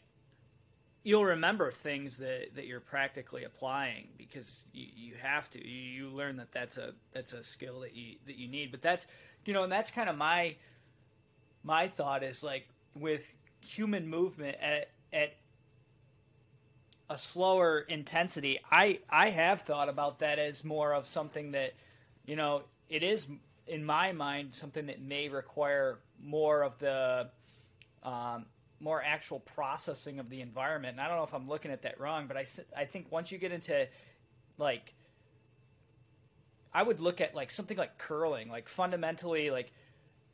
you'll 1.03 1.25
remember 1.25 1.71
things 1.71 2.17
that, 2.17 2.55
that 2.55 2.65
you're 2.65 2.79
practically 2.79 3.43
applying 3.43 4.07
because 4.17 4.65
you, 4.73 4.87
you 4.95 5.13
have 5.21 5.49
to, 5.51 5.67
you, 5.67 6.05
you 6.05 6.09
learn 6.09 6.37
that 6.37 6.51
that's 6.51 6.77
a, 6.77 6.93
that's 7.13 7.33
a 7.33 7.43
skill 7.43 7.81
that 7.81 7.95
you, 7.95 8.15
that 8.25 8.37
you 8.37 8.47
need. 8.47 8.71
But 8.71 8.81
that's, 8.81 9.05
you 9.45 9.53
know, 9.53 9.63
and 9.63 9.71
that's 9.71 9.91
kind 9.91 10.09
of 10.09 10.17
my, 10.17 10.55
my 11.63 11.87
thought 11.87 12.23
is 12.23 12.41
like, 12.43 12.67
with 12.95 13.35
human 13.61 14.07
movement 14.07 14.57
at 14.61 14.89
at 15.11 15.35
a 17.09 17.17
slower 17.17 17.79
intensity, 17.79 18.59
I 18.71 18.99
I 19.09 19.29
have 19.29 19.61
thought 19.61 19.89
about 19.89 20.19
that 20.19 20.39
as 20.39 20.63
more 20.63 20.93
of 20.93 21.07
something 21.07 21.51
that 21.51 21.73
you 22.25 22.35
know 22.35 22.63
it 22.89 23.03
is 23.03 23.27
in 23.67 23.85
my 23.85 24.11
mind 24.11 24.53
something 24.53 24.87
that 24.87 25.01
may 25.01 25.29
require 25.29 25.99
more 26.21 26.63
of 26.63 26.77
the 26.79 27.29
um, 28.03 28.45
more 28.83 29.01
actual 29.01 29.39
processing 29.39 30.19
of 30.19 30.29
the 30.29 30.41
environment. 30.41 30.93
And 30.93 31.01
I 31.01 31.07
don't 31.07 31.17
know 31.17 31.23
if 31.23 31.33
I'm 31.33 31.47
looking 31.47 31.71
at 31.71 31.83
that 31.83 31.99
wrong, 31.99 32.27
but 32.27 32.35
I 32.35 32.45
I 32.75 32.85
think 32.85 33.11
once 33.11 33.31
you 33.31 33.37
get 33.37 33.51
into 33.51 33.87
like 34.57 34.93
I 36.73 36.83
would 36.83 36.99
look 36.99 37.21
at 37.21 37.33
like 37.33 37.49
something 37.49 37.77
like 37.77 37.97
curling, 37.97 38.49
like 38.49 38.67
fundamentally 38.67 39.49
like 39.49 39.71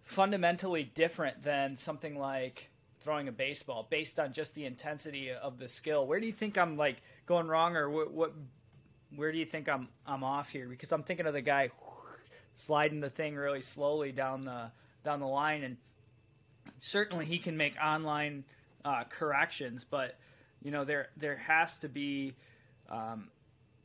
fundamentally 0.04 0.84
different 0.84 1.43
than 1.43 1.76
something 1.76 2.18
like 2.18 2.70
throwing 3.02 3.28
a 3.28 3.32
baseball 3.32 3.88
based 3.89 4.20
on 4.20 4.34
just 4.34 4.56
the 4.56 4.66
intensity 4.66 5.32
of 5.32 5.60
the 5.60 5.68
skill. 5.68 6.08
Where 6.08 6.20
do 6.20 6.26
you 6.26 6.34
think 6.34 6.58
I'm 6.58 6.76
like 6.76 6.97
going 7.28 7.47
wrong, 7.47 7.76
or 7.76 7.89
what? 7.89 8.12
what 8.12 8.34
where 9.16 9.32
do 9.32 9.38
you 9.38 9.45
think 9.45 9.70
I'm 9.70 9.89
I'm 10.08 10.24
off 10.24 10.50
here? 10.50 10.68
Because 10.68 10.91
I'm 10.91 11.04
thinking 11.04 11.28
of 11.28 11.34
the 11.34 11.41
guy 11.41 11.70
sliding 12.56 13.00
the 13.00 13.10
thing 13.10 13.36
really 13.36 13.62
slowly 13.62 14.12
down 14.12 14.45
the 14.45 14.72
down 15.06 15.20
the 15.20 15.28
line, 15.28 15.64
and 15.64 15.78
certainly 16.80 17.26
he 17.26 17.39
can 17.39 17.57
make 17.57 17.76
online 17.84 18.43
uh, 18.86 19.03
corrections, 19.09 19.86
but 19.89 20.15
you 20.61 20.72
know 20.72 20.86
there 20.86 21.09
there 21.17 21.38
has 21.38 21.78
to 21.80 21.89
be 21.89 22.34
um, 22.89 23.30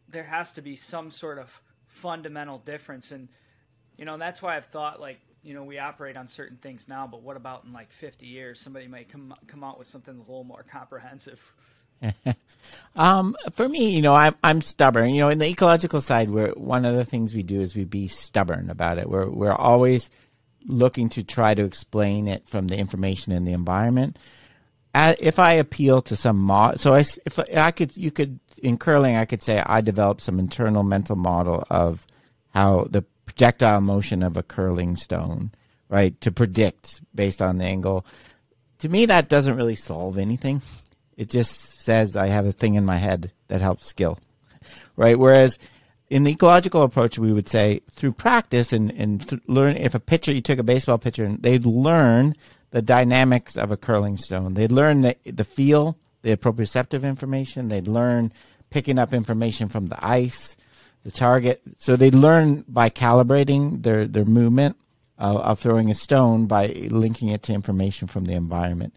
there 0.08 0.24
has 0.24 0.52
to 0.52 0.62
be 0.62 0.76
some 0.76 1.10
sort 1.10 1.38
of 1.38 1.60
fundamental 1.86 2.58
difference, 2.58 3.12
and 3.12 3.28
you 3.96 4.04
know 4.04 4.16
that's 4.18 4.42
why 4.42 4.56
I've 4.56 4.66
thought 4.66 5.00
like 5.00 5.20
you 5.42 5.54
know 5.54 5.64
we 5.64 5.78
operate 5.78 6.16
on 6.16 6.26
certain 6.26 6.56
things 6.56 6.88
now, 6.88 7.06
but 7.06 7.22
what 7.22 7.36
about 7.36 7.64
in 7.64 7.72
like 7.72 7.92
50 7.92 8.26
years? 8.26 8.60
Somebody 8.60 8.86
might 8.86 9.08
come 9.08 9.34
come 9.46 9.64
out 9.64 9.78
with 9.78 9.88
something 9.88 10.14
a 10.14 10.20
little 10.20 10.44
more 10.44 10.64
comprehensive. 10.70 11.40
um, 12.96 13.36
for 13.52 13.68
me, 13.68 13.90
you 13.90 14.02
know, 14.02 14.14
I'm 14.14 14.34
I'm 14.42 14.60
stubborn. 14.60 15.10
You 15.10 15.22
know, 15.22 15.28
in 15.28 15.38
the 15.38 15.48
ecological 15.48 16.00
side, 16.00 16.30
where 16.30 16.48
one 16.50 16.84
of 16.84 16.94
the 16.94 17.04
things 17.04 17.34
we 17.34 17.42
do 17.42 17.60
is 17.60 17.74
we 17.76 17.84
be 17.84 18.08
stubborn 18.08 18.70
about 18.70 18.98
it. 18.98 19.08
We're 19.08 19.28
we're 19.28 19.52
always 19.52 20.10
looking 20.66 21.08
to 21.10 21.22
try 21.22 21.54
to 21.54 21.64
explain 21.64 22.28
it 22.28 22.48
from 22.48 22.68
the 22.68 22.76
information 22.76 23.32
in 23.32 23.44
the 23.44 23.52
environment. 23.52 24.18
If 24.94 25.38
I 25.38 25.54
appeal 25.54 26.02
to 26.02 26.16
some 26.16 26.38
mod, 26.38 26.80
so 26.80 26.94
I, 26.94 27.00
if 27.00 27.38
I 27.38 27.70
could, 27.72 27.96
you 27.96 28.10
could 28.10 28.38
in 28.62 28.78
curling, 28.78 29.16
I 29.16 29.24
could 29.24 29.42
say 29.42 29.62
I 29.64 29.80
developed 29.80 30.22
some 30.22 30.38
internal 30.38 30.82
mental 30.82 31.16
model 31.16 31.66
of 31.68 32.06
how 32.54 32.86
the 32.88 33.04
projectile 33.26 33.80
motion 33.80 34.22
of 34.22 34.36
a 34.36 34.42
curling 34.42 34.96
stone, 34.96 35.50
right, 35.88 36.18
to 36.20 36.30
predict 36.30 37.02
based 37.14 37.42
on 37.42 37.58
the 37.58 37.64
angle. 37.64 38.06
To 38.78 38.88
me, 38.88 39.06
that 39.06 39.28
doesn't 39.28 39.56
really 39.56 39.74
solve 39.74 40.16
anything. 40.16 40.62
It 41.16 41.28
just 41.28 41.80
says 41.82 42.16
I 42.16 42.28
have 42.28 42.46
a 42.46 42.52
thing 42.52 42.76
in 42.76 42.84
my 42.84 42.96
head 42.96 43.32
that 43.48 43.60
helps 43.60 43.86
skill, 43.86 44.18
right? 44.96 45.18
Whereas 45.18 45.58
in 46.10 46.24
the 46.24 46.32
ecological 46.32 46.82
approach, 46.82 47.18
we 47.18 47.32
would 47.32 47.48
say 47.48 47.80
through 47.90 48.12
practice 48.12 48.72
and, 48.72 48.90
and 48.92 49.26
th- 49.28 49.42
learn 49.46 49.76
if 49.76 49.94
a 49.94 50.00
pitcher, 50.00 50.32
you 50.32 50.40
took 50.40 50.58
a 50.58 50.62
baseball 50.62 50.98
pitcher 50.98 51.24
and 51.24 51.42
they'd 51.42 51.64
learn 51.64 52.34
the 52.70 52.82
dynamics 52.82 53.56
of 53.56 53.70
a 53.70 53.76
curling 53.76 54.16
stone. 54.16 54.54
They'd 54.54 54.72
learn 54.72 55.02
the, 55.02 55.16
the 55.24 55.44
feel, 55.44 55.96
the 56.22 56.36
proprioceptive 56.36 57.04
information. 57.04 57.68
They'd 57.68 57.88
learn 57.88 58.32
picking 58.70 58.98
up 58.98 59.12
information 59.12 59.68
from 59.68 59.86
the 59.86 60.04
ice, 60.04 60.56
the 61.04 61.10
target. 61.10 61.62
So 61.78 61.96
they'd 61.96 62.14
learn 62.14 62.64
by 62.68 62.90
calibrating 62.90 63.82
their, 63.82 64.06
their 64.06 64.24
movement 64.24 64.76
uh, 65.18 65.38
of 65.38 65.60
throwing 65.60 65.90
a 65.90 65.94
stone 65.94 66.46
by 66.46 66.66
linking 66.90 67.28
it 67.28 67.42
to 67.44 67.54
information 67.54 68.08
from 68.08 68.24
the 68.24 68.34
environment. 68.34 68.94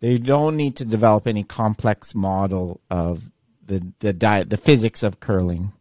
They 0.00 0.18
don't 0.18 0.56
need 0.56 0.76
to 0.76 0.84
develop 0.84 1.26
any 1.26 1.44
complex 1.44 2.14
model 2.14 2.80
of 2.90 3.30
the 3.64 3.86
the 4.00 4.12
diet, 4.12 4.50
the 4.50 4.56
physics 4.56 5.02
of 5.02 5.20
curling. 5.20 5.72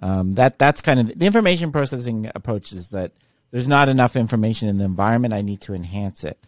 Um, 0.00 0.34
that 0.34 0.58
that's 0.58 0.80
kind 0.80 1.00
of 1.00 1.18
the 1.18 1.26
information 1.26 1.72
processing 1.72 2.30
approach 2.34 2.72
is 2.72 2.90
that 2.90 3.12
there's 3.50 3.68
not 3.68 3.88
enough 3.88 4.16
information 4.16 4.68
in 4.68 4.78
the 4.78 4.84
environment. 4.84 5.32
I 5.32 5.42
need 5.42 5.60
to 5.62 5.74
enhance 5.74 6.24
it. 6.24 6.38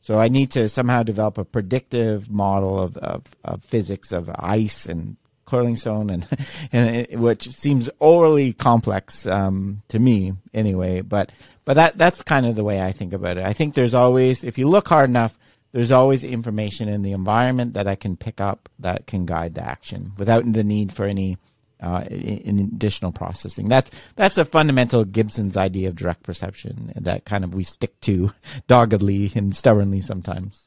So 0.00 0.18
I 0.18 0.28
need 0.28 0.50
to 0.52 0.68
somehow 0.68 1.02
develop 1.02 1.38
a 1.38 1.44
predictive 1.44 2.30
model 2.30 2.78
of, 2.78 2.96
of, 2.98 3.24
of 3.44 3.64
physics 3.64 4.12
of 4.12 4.30
ice 4.38 4.86
and 4.86 5.16
curling 5.44 5.76
stone 5.76 6.10
and, 6.10 6.26
and 6.72 6.96
it, 6.96 7.18
which 7.18 7.50
seems 7.50 7.90
overly 8.00 8.52
complex 8.52 9.26
um, 9.26 9.82
to 9.88 9.98
me 9.98 10.32
anyway. 10.54 11.00
But 11.00 11.32
but 11.64 11.74
that 11.74 11.98
that's 11.98 12.22
kind 12.22 12.46
of 12.46 12.54
the 12.54 12.64
way 12.64 12.80
I 12.80 12.92
think 12.92 13.12
about 13.12 13.38
it. 13.38 13.44
I 13.44 13.52
think 13.52 13.74
there's 13.74 13.94
always 13.94 14.44
if 14.44 14.58
you 14.58 14.68
look 14.68 14.88
hard 14.88 15.10
enough, 15.10 15.38
there's 15.72 15.92
always 15.92 16.22
information 16.24 16.88
in 16.88 17.02
the 17.02 17.12
environment 17.12 17.74
that 17.74 17.88
I 17.88 17.94
can 17.94 18.16
pick 18.16 18.40
up 18.40 18.68
that 18.78 19.06
can 19.06 19.26
guide 19.26 19.54
the 19.54 19.64
action 19.64 20.12
without 20.18 20.50
the 20.50 20.64
need 20.64 20.92
for 20.92 21.04
any 21.04 21.38
uh, 21.80 22.04
in 22.10 22.58
additional 22.58 23.12
processing. 23.12 23.68
That's 23.68 23.90
that's 24.16 24.38
a 24.38 24.44
fundamental 24.44 25.04
Gibson's 25.04 25.56
idea 25.56 25.88
of 25.88 25.96
direct 25.96 26.22
perception 26.22 26.92
that 26.96 27.24
kind 27.24 27.44
of 27.44 27.54
we 27.54 27.64
stick 27.64 28.00
to 28.02 28.32
doggedly 28.66 29.32
and 29.34 29.56
stubbornly 29.56 30.00
sometimes. 30.00 30.66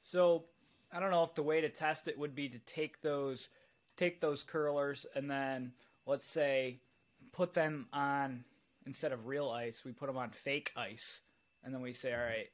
So 0.00 0.44
I 0.92 1.00
don't 1.00 1.10
know 1.10 1.24
if 1.24 1.34
the 1.34 1.42
way 1.42 1.60
to 1.60 1.68
test 1.68 2.08
it 2.08 2.18
would 2.18 2.34
be 2.34 2.48
to 2.48 2.58
take 2.60 3.02
those 3.02 3.50
take 3.96 4.20
those 4.20 4.42
curlers 4.42 5.04
and 5.14 5.30
then 5.30 5.72
let's 6.06 6.24
say 6.26 6.80
put 7.32 7.54
them 7.54 7.86
on 7.92 8.44
instead 8.86 9.12
of 9.12 9.26
real 9.26 9.50
ice, 9.50 9.84
we 9.84 9.92
put 9.92 10.06
them 10.06 10.16
on 10.16 10.30
fake 10.30 10.72
ice, 10.76 11.20
and 11.62 11.74
then 11.74 11.80
we 11.82 11.92
say, 11.92 12.12
all 12.12 12.20
right, 12.20 12.50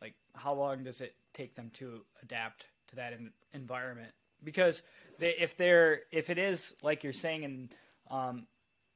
like 0.00 0.14
how 0.34 0.54
long 0.54 0.84
does 0.84 1.00
it 1.00 1.14
take 1.32 1.54
them 1.54 1.70
to 1.74 2.04
adapt 2.22 2.66
to 2.88 2.96
that 2.96 3.12
in, 3.12 3.30
environment? 3.52 4.12
Because 4.42 4.82
they, 5.18 5.34
if 5.38 5.56
they're 5.56 6.00
if 6.12 6.30
it 6.30 6.38
is 6.38 6.74
like 6.82 7.04
you're 7.04 7.12
saying, 7.12 7.44
and 7.44 7.74
um, 8.10 8.46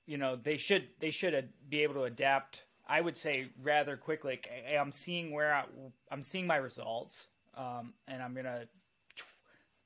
you 0.06 0.18
know 0.18 0.36
they 0.36 0.56
should 0.56 0.88
they 1.00 1.10
should 1.10 1.48
be 1.68 1.82
able 1.82 1.94
to 1.94 2.04
adapt. 2.04 2.62
I 2.86 3.00
would 3.00 3.16
say 3.16 3.46
rather 3.62 3.96
quickly. 3.96 4.40
I'm 4.78 4.92
seeing 4.92 5.32
where 5.32 5.54
I, 5.54 5.64
I'm 6.10 6.22
seeing 6.22 6.46
my 6.46 6.56
results, 6.56 7.28
um, 7.56 7.94
and 8.08 8.22
I'm 8.22 8.34
gonna 8.34 8.66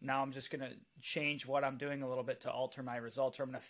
now 0.00 0.22
I'm 0.22 0.32
just 0.32 0.50
gonna 0.50 0.70
change 1.00 1.46
what 1.46 1.64
I'm 1.64 1.78
doing 1.78 2.02
a 2.02 2.08
little 2.08 2.24
bit 2.24 2.42
to 2.42 2.50
alter 2.50 2.82
my 2.82 2.96
results, 2.96 3.38
or 3.38 3.44
I'm 3.44 3.50
gonna, 3.50 3.62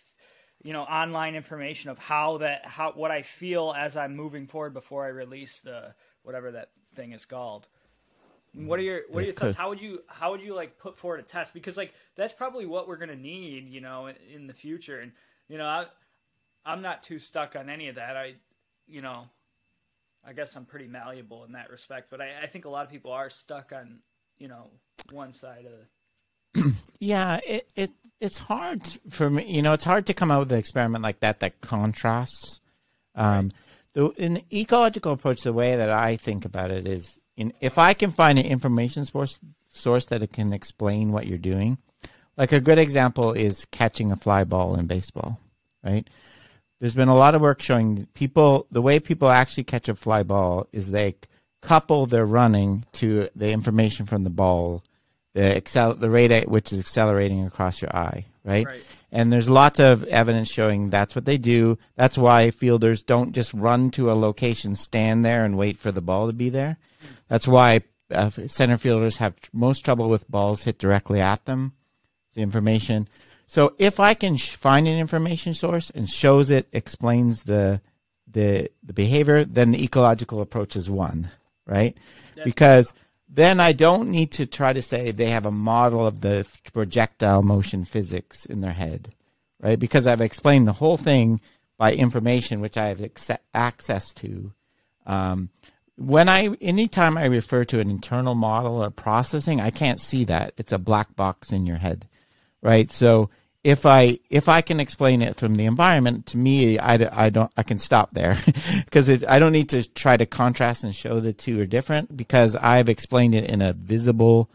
you 0.63 0.73
know, 0.73 0.83
online 0.83 1.35
information 1.35 1.89
of 1.89 1.97
how 1.97 2.39
that 2.39 2.65
how 2.65 2.91
what 2.93 3.11
I 3.11 3.21
feel 3.21 3.73
as 3.77 3.97
I'm 3.97 4.15
moving 4.15 4.47
forward 4.47 4.73
before 4.73 5.05
I 5.05 5.09
release 5.09 5.59
the 5.59 5.93
whatever 6.23 6.51
that 6.51 6.69
thing 6.95 7.13
is 7.13 7.25
called. 7.25 7.67
What 8.65 8.79
are 8.79 8.83
your 8.83 9.01
what 9.09 9.23
are 9.23 9.25
your 9.25 9.35
thoughts? 9.35 9.55
How 9.57 9.69
would 9.69 9.79
you 9.79 10.01
how 10.07 10.31
would 10.31 10.41
you 10.41 10.55
like 10.55 10.79
put 10.79 10.97
forward 10.97 11.19
a 11.19 11.23
test? 11.23 11.53
Because 11.53 11.77
like 11.77 11.93
that's 12.15 12.33
probably 12.33 12.65
what 12.65 12.87
we're 12.87 12.97
gonna 12.97 13.15
need, 13.15 13.69
you 13.69 13.81
know, 13.81 14.09
in 14.33 14.47
the 14.47 14.53
future. 14.53 14.99
And 14.99 15.11
you 15.47 15.57
know, 15.57 15.65
I 15.65 15.85
I'm 16.65 16.81
not 16.81 17.03
too 17.03 17.19
stuck 17.19 17.55
on 17.55 17.69
any 17.69 17.87
of 17.89 17.95
that. 17.95 18.17
I 18.17 18.35
you 18.87 19.01
know, 19.01 19.25
I 20.25 20.33
guess 20.33 20.55
I'm 20.55 20.65
pretty 20.65 20.87
malleable 20.87 21.43
in 21.45 21.51
that 21.53 21.69
respect. 21.69 22.09
But 22.09 22.21
I, 22.21 22.31
I 22.43 22.47
think 22.47 22.65
a 22.65 22.69
lot 22.69 22.85
of 22.85 22.91
people 22.91 23.11
are 23.11 23.29
stuck 23.29 23.71
on 23.73 23.99
you 24.39 24.47
know 24.47 24.69
one 25.11 25.33
side 25.33 25.65
of. 25.65 26.63
The... 26.63 26.73
yeah, 26.99 27.39
it 27.45 27.71
it 27.75 27.91
it's 28.19 28.39
hard 28.39 28.81
for 29.09 29.29
me. 29.29 29.45
You 29.45 29.61
know, 29.61 29.73
it's 29.73 29.83
hard 29.83 30.07
to 30.07 30.13
come 30.13 30.31
out 30.31 30.39
with 30.39 30.51
an 30.51 30.59
experiment 30.59 31.03
like 31.03 31.19
that 31.19 31.41
that 31.41 31.61
contrasts. 31.61 32.59
Um, 33.13 33.45
right. 33.45 33.53
the, 33.93 34.09
in 34.11 34.33
the 34.35 34.45
ecological 34.53 35.11
approach, 35.11 35.41
the 35.41 35.53
way 35.53 35.75
that 35.75 35.89
I 35.89 36.17
think 36.17 36.45
about 36.45 36.71
it 36.71 36.87
is 36.87 37.19
in, 37.37 37.53
if 37.61 37.77
I 37.77 37.93
can 37.93 38.11
find 38.11 38.37
an 38.37 38.45
information 38.45 39.05
source 39.05 39.39
source 39.71 40.05
that 40.07 40.23
it 40.23 40.33
can 40.33 40.51
explain 40.53 41.11
what 41.11 41.27
you're 41.27 41.37
doing, 41.37 41.77
like 42.35 42.51
a 42.51 42.59
good 42.59 42.79
example 42.79 43.31
is 43.31 43.65
catching 43.71 44.11
a 44.11 44.15
fly 44.15 44.43
ball 44.43 44.75
in 44.75 44.87
baseball, 44.87 45.39
right? 45.83 46.07
There's 46.79 46.93
been 46.93 47.07
a 47.07 47.15
lot 47.15 47.35
of 47.35 47.41
work 47.41 47.61
showing 47.61 48.07
people 48.13 48.67
the 48.71 48.81
way 48.81 48.99
people 48.99 49.29
actually 49.29 49.63
catch 49.63 49.87
a 49.87 49.95
fly 49.95 50.23
ball 50.23 50.67
is 50.71 50.91
they 50.91 51.15
couple 51.61 52.05
their 52.05 52.25
running 52.25 52.85
to 52.93 53.29
the 53.35 53.51
information 53.51 54.05
from 54.05 54.23
the 54.23 54.29
ball, 54.29 54.83
the 55.33 55.55
excel 55.55 55.93
the 55.93 56.09
rate 56.09 56.31
at 56.31 56.49
which 56.49 56.71
is 56.71 56.79
accelerating 56.79 57.45
across 57.45 57.81
your 57.81 57.95
eye, 57.95 58.25
right? 58.43 58.65
right? 58.65 58.83
And 59.11 59.31
there's 59.31 59.49
lots 59.49 59.79
of 59.79 60.03
evidence 60.05 60.49
showing 60.49 60.89
that's 60.89 61.15
what 61.15 61.25
they 61.25 61.37
do. 61.37 61.77
That's 61.95 62.17
why 62.17 62.51
fielders 62.51 63.01
don't 63.01 63.31
just 63.31 63.53
run 63.53 63.89
to 63.91 64.11
a 64.11 64.13
location, 64.13 64.75
stand 64.75 65.23
there, 65.25 65.45
and 65.45 65.57
wait 65.57 65.77
for 65.77 65.91
the 65.91 66.01
ball 66.01 66.27
to 66.27 66.33
be 66.33 66.49
there. 66.49 66.77
That's 67.27 67.47
why 67.47 67.81
uh, 68.11 68.29
center 68.29 68.77
fielders 68.77 69.17
have 69.17 69.35
most 69.53 69.83
trouble 69.83 70.09
with 70.09 70.29
balls 70.29 70.63
hit 70.63 70.79
directly 70.79 71.19
at 71.19 71.45
them. 71.45 71.73
The 72.33 72.41
information. 72.41 73.07
So 73.47 73.73
if 73.79 73.99
I 73.99 74.13
can 74.13 74.37
sh- 74.37 74.51
find 74.55 74.87
an 74.87 74.99
information 74.99 75.53
source 75.53 75.89
and 75.89 76.09
shows 76.09 76.51
it, 76.51 76.67
explains 76.71 77.43
the 77.43 77.81
the 78.29 78.69
the 78.83 78.93
behavior, 78.93 79.43
then 79.43 79.71
the 79.71 79.83
ecological 79.83 80.41
approach 80.41 80.75
is 80.75 80.89
one, 80.89 81.31
right? 81.65 81.97
Because 82.43 82.93
then 83.29 83.59
I 83.59 83.71
don't 83.73 84.09
need 84.09 84.31
to 84.33 84.45
try 84.45 84.73
to 84.73 84.81
say 84.81 85.11
they 85.11 85.29
have 85.29 85.45
a 85.45 85.51
model 85.51 86.05
of 86.05 86.21
the 86.21 86.45
projectile 86.73 87.41
motion 87.41 87.83
physics 87.85 88.45
in 88.45 88.61
their 88.61 88.73
head, 88.73 89.13
right? 89.59 89.79
Because 89.79 90.07
I've 90.07 90.21
explained 90.21 90.67
the 90.67 90.73
whole 90.73 90.97
thing 90.97 91.41
by 91.77 91.93
information 91.93 92.59
which 92.61 92.77
I 92.77 92.87
have 92.87 93.01
access 93.53 94.13
to. 94.13 94.53
Um, 95.05 95.49
when 95.97 96.29
I 96.29 96.55
anytime 96.61 97.17
I 97.17 97.25
refer 97.25 97.65
to 97.65 97.79
an 97.79 97.89
internal 97.89 98.35
model 98.35 98.83
or 98.83 98.91
processing, 98.91 99.59
I 99.59 99.71
can't 99.71 99.99
see 99.99 100.25
that. 100.25 100.53
It's 100.57 100.71
a 100.71 100.77
black 100.77 101.15
box 101.15 101.51
in 101.51 101.65
your 101.65 101.77
head, 101.77 102.07
right? 102.61 102.91
So 102.91 103.29
if 103.63 103.85
I 103.85 104.19
if 104.29 104.47
I 104.47 104.61
can 104.61 104.79
explain 104.79 105.21
it 105.21 105.35
from 105.37 105.55
the 105.55 105.65
environment 105.65 106.27
to 106.27 106.37
me, 106.37 106.77
I, 106.77 107.25
I 107.25 107.29
don't 107.31 107.51
I 107.57 107.63
can 107.63 107.79
stop 107.79 108.11
there 108.13 108.37
because 108.85 109.25
I 109.25 109.39
don't 109.39 109.51
need 109.51 109.69
to 109.69 109.89
try 109.89 110.15
to 110.15 110.25
contrast 110.25 110.83
and 110.83 110.95
show 110.95 111.19
the 111.19 111.33
two 111.33 111.59
are 111.61 111.65
different 111.65 112.15
because 112.15 112.55
I've 112.55 112.89
explained 112.89 113.33
it 113.33 113.49
in 113.49 113.63
a 113.63 113.73
visible, 113.73 114.51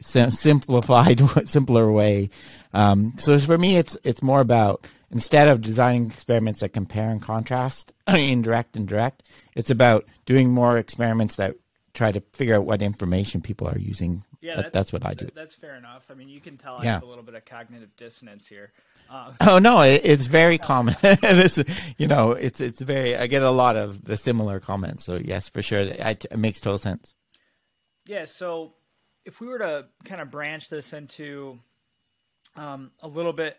simplified, 0.00 1.20
simpler 1.48 1.92
way. 1.92 2.30
Um, 2.72 3.12
so 3.18 3.38
for 3.38 3.58
me, 3.58 3.76
it's 3.76 3.98
it's 4.04 4.22
more 4.22 4.40
about 4.40 4.86
instead 5.12 5.48
of 5.48 5.60
designing 5.60 6.06
experiments 6.06 6.60
that 6.60 6.70
compare 6.70 7.10
and 7.10 7.20
contrast, 7.22 7.92
indirect 8.08 8.76
and 8.76 8.88
direct, 8.88 9.22
it's 9.54 9.70
about 9.70 10.06
doing 10.26 10.50
more 10.50 10.78
experiments 10.78 11.36
that 11.36 11.54
try 11.94 12.10
to 12.10 12.20
figure 12.32 12.54
out 12.56 12.64
what 12.64 12.80
information 12.82 13.40
people 13.42 13.68
are 13.68 13.78
using. 13.78 14.24
Yeah, 14.40 14.56
That- 14.56 14.62
that's, 14.62 14.72
that's 14.72 14.92
what 14.92 15.06
I 15.06 15.14
do. 15.14 15.28
That's 15.34 15.54
fair 15.54 15.76
enough. 15.76 16.06
I 16.10 16.14
mean, 16.14 16.28
you 16.28 16.40
can 16.40 16.56
tell 16.56 16.76
I 16.78 16.84
Yeah. 16.84 16.92
have 16.94 17.02
a 17.04 17.06
little 17.06 17.22
bit 17.22 17.34
of 17.34 17.44
cognitive 17.44 17.94
dissonance 17.96 18.46
here. 18.48 18.72
Uh, 19.10 19.32
Oh 19.42 19.58
no, 19.58 19.82
it, 19.82 20.00
it's 20.04 20.26
very 20.40 20.58
common. 20.58 20.96
this, 21.02 21.62
you 21.98 22.08
know, 22.08 22.32
it's 22.32 22.60
it's 22.60 22.80
very. 22.80 23.14
I 23.16 23.26
get 23.28 23.42
a 23.42 23.50
lot 23.50 23.76
of 23.76 24.04
the 24.04 24.16
similar 24.16 24.58
comments. 24.58 25.04
So 25.04 25.16
yes, 25.16 25.48
for 25.48 25.60
sure, 25.62 25.80
it, 25.80 26.24
it 26.30 26.38
makes 26.38 26.60
total 26.60 26.78
sense. 26.78 27.14
Yeah, 28.06 28.24
so 28.24 28.72
if 29.24 29.40
we 29.40 29.46
were 29.46 29.58
to 29.58 29.86
kind 30.04 30.20
of 30.20 30.30
branch 30.32 30.68
this 30.70 30.92
into 30.92 31.60
um, 32.56 32.90
a 33.00 33.06
little 33.08 33.32
bit, 33.32 33.56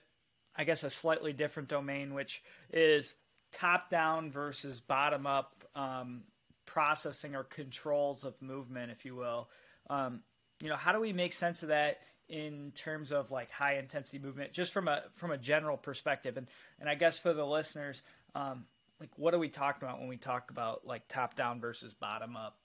I 0.55 0.63
guess, 0.63 0.83
a 0.83 0.89
slightly 0.89 1.33
different 1.33 1.69
domain, 1.69 2.13
which 2.13 2.43
is 2.71 3.15
top 3.51 3.89
down 3.89 4.31
versus 4.31 4.79
bottom 4.79 5.25
up 5.25 5.63
um, 5.75 6.23
processing 6.65 7.35
or 7.35 7.43
controls 7.43 8.23
of 8.23 8.41
movement, 8.41 8.91
if 8.91 9.05
you 9.05 9.15
will. 9.15 9.49
Um, 9.89 10.21
you 10.59 10.69
know, 10.69 10.75
how 10.75 10.91
do 10.91 10.99
we 10.99 11.13
make 11.13 11.33
sense 11.33 11.63
of 11.63 11.69
that 11.69 11.99
in 12.29 12.71
terms 12.75 13.11
of 13.11 13.31
like 13.31 13.51
high 13.51 13.77
intensity 13.77 14.19
movement, 14.19 14.53
just 14.53 14.71
from 14.71 14.87
a 14.87 15.03
from 15.15 15.31
a 15.31 15.37
general 15.37 15.77
perspective? 15.77 16.37
And 16.37 16.47
and 16.79 16.89
I 16.89 16.95
guess 16.95 17.19
for 17.19 17.33
the 17.33 17.45
listeners, 17.45 18.01
um, 18.35 18.65
like 18.99 19.09
what 19.17 19.33
are 19.33 19.39
we 19.39 19.49
talking 19.49 19.87
about 19.87 19.99
when 19.99 20.07
we 20.07 20.17
talk 20.17 20.51
about 20.51 20.85
like 20.85 21.07
top 21.07 21.35
down 21.35 21.59
versus 21.59 21.93
bottom 21.93 22.35
up 22.35 22.57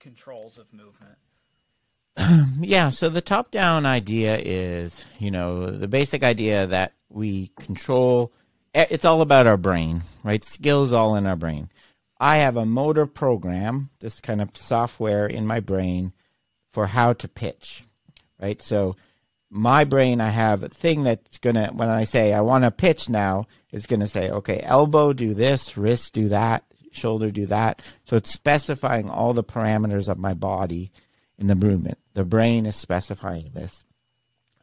controls 0.00 0.58
of 0.58 0.72
movement? 0.72 1.16
Yeah, 2.60 2.90
so 2.90 3.08
the 3.08 3.20
top 3.20 3.50
down 3.50 3.84
idea 3.84 4.38
is, 4.38 5.04
you 5.18 5.30
know, 5.30 5.66
the 5.66 5.88
basic 5.88 6.22
idea 6.22 6.66
that 6.66 6.94
we 7.10 7.50
control 7.58 8.32
eh, 8.74 8.86
it's 8.90 9.04
all 9.04 9.20
about 9.20 9.46
our 9.46 9.56
brain, 9.56 10.02
right? 10.22 10.42
Skills 10.44 10.92
all 10.92 11.16
in 11.16 11.26
our 11.26 11.36
brain. 11.36 11.70
I 12.20 12.38
have 12.38 12.56
a 12.56 12.66
motor 12.66 13.06
program, 13.06 13.90
this 14.00 14.20
kind 14.20 14.40
of 14.40 14.56
software 14.56 15.26
in 15.26 15.46
my 15.46 15.60
brain 15.60 16.12
for 16.72 16.86
how 16.86 17.12
to 17.14 17.28
pitch, 17.28 17.84
right? 18.40 18.60
So 18.60 18.96
my 19.50 19.84
brain, 19.84 20.20
I 20.20 20.30
have 20.30 20.62
a 20.62 20.68
thing 20.68 21.04
that's 21.04 21.38
gonna 21.38 21.70
when 21.72 21.88
I 21.88 22.04
say 22.04 22.32
I 22.32 22.40
want 22.40 22.64
to 22.64 22.70
pitch 22.70 23.08
now, 23.08 23.46
it's 23.70 23.86
gonna 23.86 24.08
say, 24.08 24.30
okay, 24.30 24.60
elbow 24.62 25.12
do 25.12 25.34
this, 25.34 25.76
wrist 25.76 26.14
do 26.14 26.28
that, 26.28 26.64
shoulder 26.92 27.30
do 27.30 27.46
that. 27.46 27.82
So 28.04 28.16
it's 28.16 28.30
specifying 28.30 29.08
all 29.08 29.32
the 29.32 29.44
parameters 29.44 30.08
of 30.08 30.18
my 30.18 30.34
body 30.34 30.90
in 31.38 31.46
the 31.46 31.54
movement. 31.54 31.98
The 32.14 32.24
brain 32.24 32.66
is 32.66 32.76
specifying 32.76 33.50
this. 33.54 33.84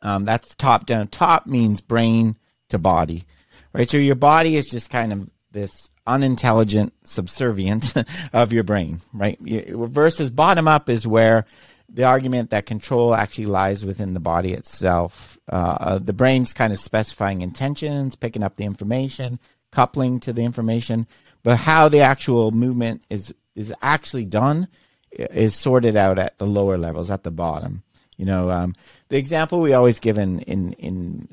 Um, 0.02 0.26
that's 0.26 0.56
top 0.56 0.86
down. 0.86 1.08
Top 1.08 1.46
means 1.46 1.82
brain 1.82 2.38
to 2.70 2.80
body, 2.80 3.26
right? 3.74 3.90
So 3.90 3.98
your 3.98 4.16
body 4.16 4.56
is 4.56 4.70
just 4.70 4.90
kind 4.90 5.14
of 5.14 5.30
this 5.52 5.90
unintelligent 6.08 6.94
subservient 7.04 7.94
of 8.34 8.52
your 8.52 8.64
brain, 8.64 9.02
right? 9.14 9.40
Versus 9.40 10.30
bottom 10.30 10.68
up 10.68 10.90
is 10.90 11.06
where 11.06 11.46
the 11.94 12.06
argument 12.06 12.50
that 12.52 12.66
control 12.66 13.14
actually 13.14 13.46
lies 13.46 13.86
within 13.86 14.14
the 14.14 14.20
body 14.20 14.54
itself. 14.54 15.38
Uh, 15.52 15.78
uh, 15.80 16.00
the 16.00 16.14
brain's 16.14 16.54
kind 16.54 16.72
of 16.72 16.80
specifying 16.80 17.42
intentions, 17.42 18.16
picking 18.16 18.44
up 18.44 18.56
the 18.56 18.64
information, 18.64 19.40
coupling 19.72 20.20
to 20.22 20.34
the 20.34 20.44
information, 20.44 21.06
but 21.44 21.58
how 21.58 21.90
the 21.90 22.00
actual 22.00 22.52
movement 22.52 23.04
is 23.10 23.34
is 23.56 23.74
actually 23.82 24.24
done 24.24 24.68
is 25.12 25.56
sorted 25.56 25.96
out 25.96 26.18
at 26.18 26.38
the 26.38 26.48
lower 26.48 26.78
levels, 26.78 27.12
at 27.12 27.24
the 27.24 27.32
bottom. 27.32 27.84
You 28.18 28.26
know, 28.26 28.52
um, 28.52 28.76
the 29.10 29.18
example 29.18 29.62
we 29.62 29.74
always 29.74 30.00
give 30.00 30.18
in, 30.18 30.42
in, 30.42 30.74
in 30.74 31.28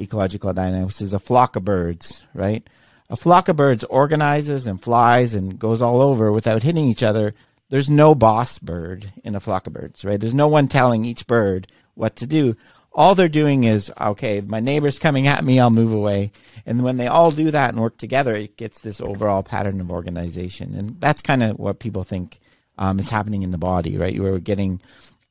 ecological 0.00 0.52
dynamics 0.52 1.00
is 1.00 1.14
a 1.14 1.20
flock 1.20 1.54
of 1.54 1.64
birds, 1.64 2.24
right? 2.34 2.68
A 3.08 3.16
flock 3.16 3.48
of 3.48 3.56
birds 3.56 3.84
organizes 3.84 4.66
and 4.66 4.82
flies 4.82 5.34
and 5.34 5.58
goes 5.58 5.80
all 5.80 6.00
over 6.00 6.32
without 6.32 6.62
hitting 6.62 6.86
each 6.86 7.02
other. 7.02 7.34
There's 7.68 7.90
no 7.90 8.14
boss 8.14 8.58
bird 8.58 9.12
in 9.22 9.34
a 9.34 9.40
flock 9.40 9.66
of 9.66 9.74
birds, 9.74 10.04
right? 10.04 10.18
There's 10.18 10.34
no 10.34 10.48
one 10.48 10.68
telling 10.68 11.04
each 11.04 11.26
bird 11.26 11.68
what 11.94 12.16
to 12.16 12.26
do. 12.26 12.56
All 12.92 13.14
they're 13.14 13.28
doing 13.28 13.64
is, 13.64 13.92
okay, 14.00 14.40
my 14.40 14.60
neighbor's 14.60 14.98
coming 14.98 15.26
at 15.26 15.44
me, 15.44 15.58
I'll 15.60 15.70
move 15.70 15.92
away. 15.92 16.32
And 16.64 16.82
when 16.82 16.96
they 16.96 17.06
all 17.06 17.30
do 17.30 17.50
that 17.50 17.70
and 17.70 17.80
work 17.80 17.96
together, 17.96 18.34
it 18.34 18.56
gets 18.56 18.80
this 18.80 19.00
overall 19.00 19.42
pattern 19.42 19.80
of 19.80 19.92
organization. 19.92 20.74
And 20.74 21.00
that's 21.00 21.22
kind 21.22 21.42
of 21.42 21.58
what 21.58 21.80
people 21.80 22.04
think 22.04 22.40
um, 22.78 22.98
is 22.98 23.08
happening 23.08 23.42
in 23.42 23.50
the 23.50 23.58
body, 23.58 23.96
right? 23.96 24.18
We're 24.18 24.38
getting 24.38 24.80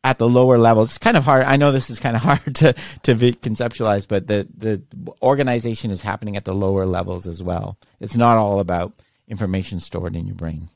at 0.03 0.17
the 0.17 0.27
lower 0.27 0.57
levels. 0.57 0.89
It's 0.89 0.97
kind 0.97 1.17
of 1.17 1.23
hard. 1.23 1.45
I 1.45 1.55
know 1.55 1.71
this 1.71 1.89
is 1.89 1.99
kind 1.99 2.15
of 2.15 2.21
hard 2.23 2.55
to 2.55 2.73
to 2.73 3.15
conceptualize, 3.15 4.07
but 4.07 4.27
the 4.27 4.47
the 4.55 4.81
organization 5.21 5.91
is 5.91 6.01
happening 6.01 6.37
at 6.37 6.45
the 6.45 6.53
lower 6.53 6.85
levels 6.85 7.27
as 7.27 7.41
well. 7.41 7.77
It's 7.99 8.15
not 8.15 8.37
all 8.37 8.59
about 8.59 8.93
information 9.27 9.79
stored 9.79 10.15
in 10.15 10.27
your 10.27 10.35
brain. 10.35 10.69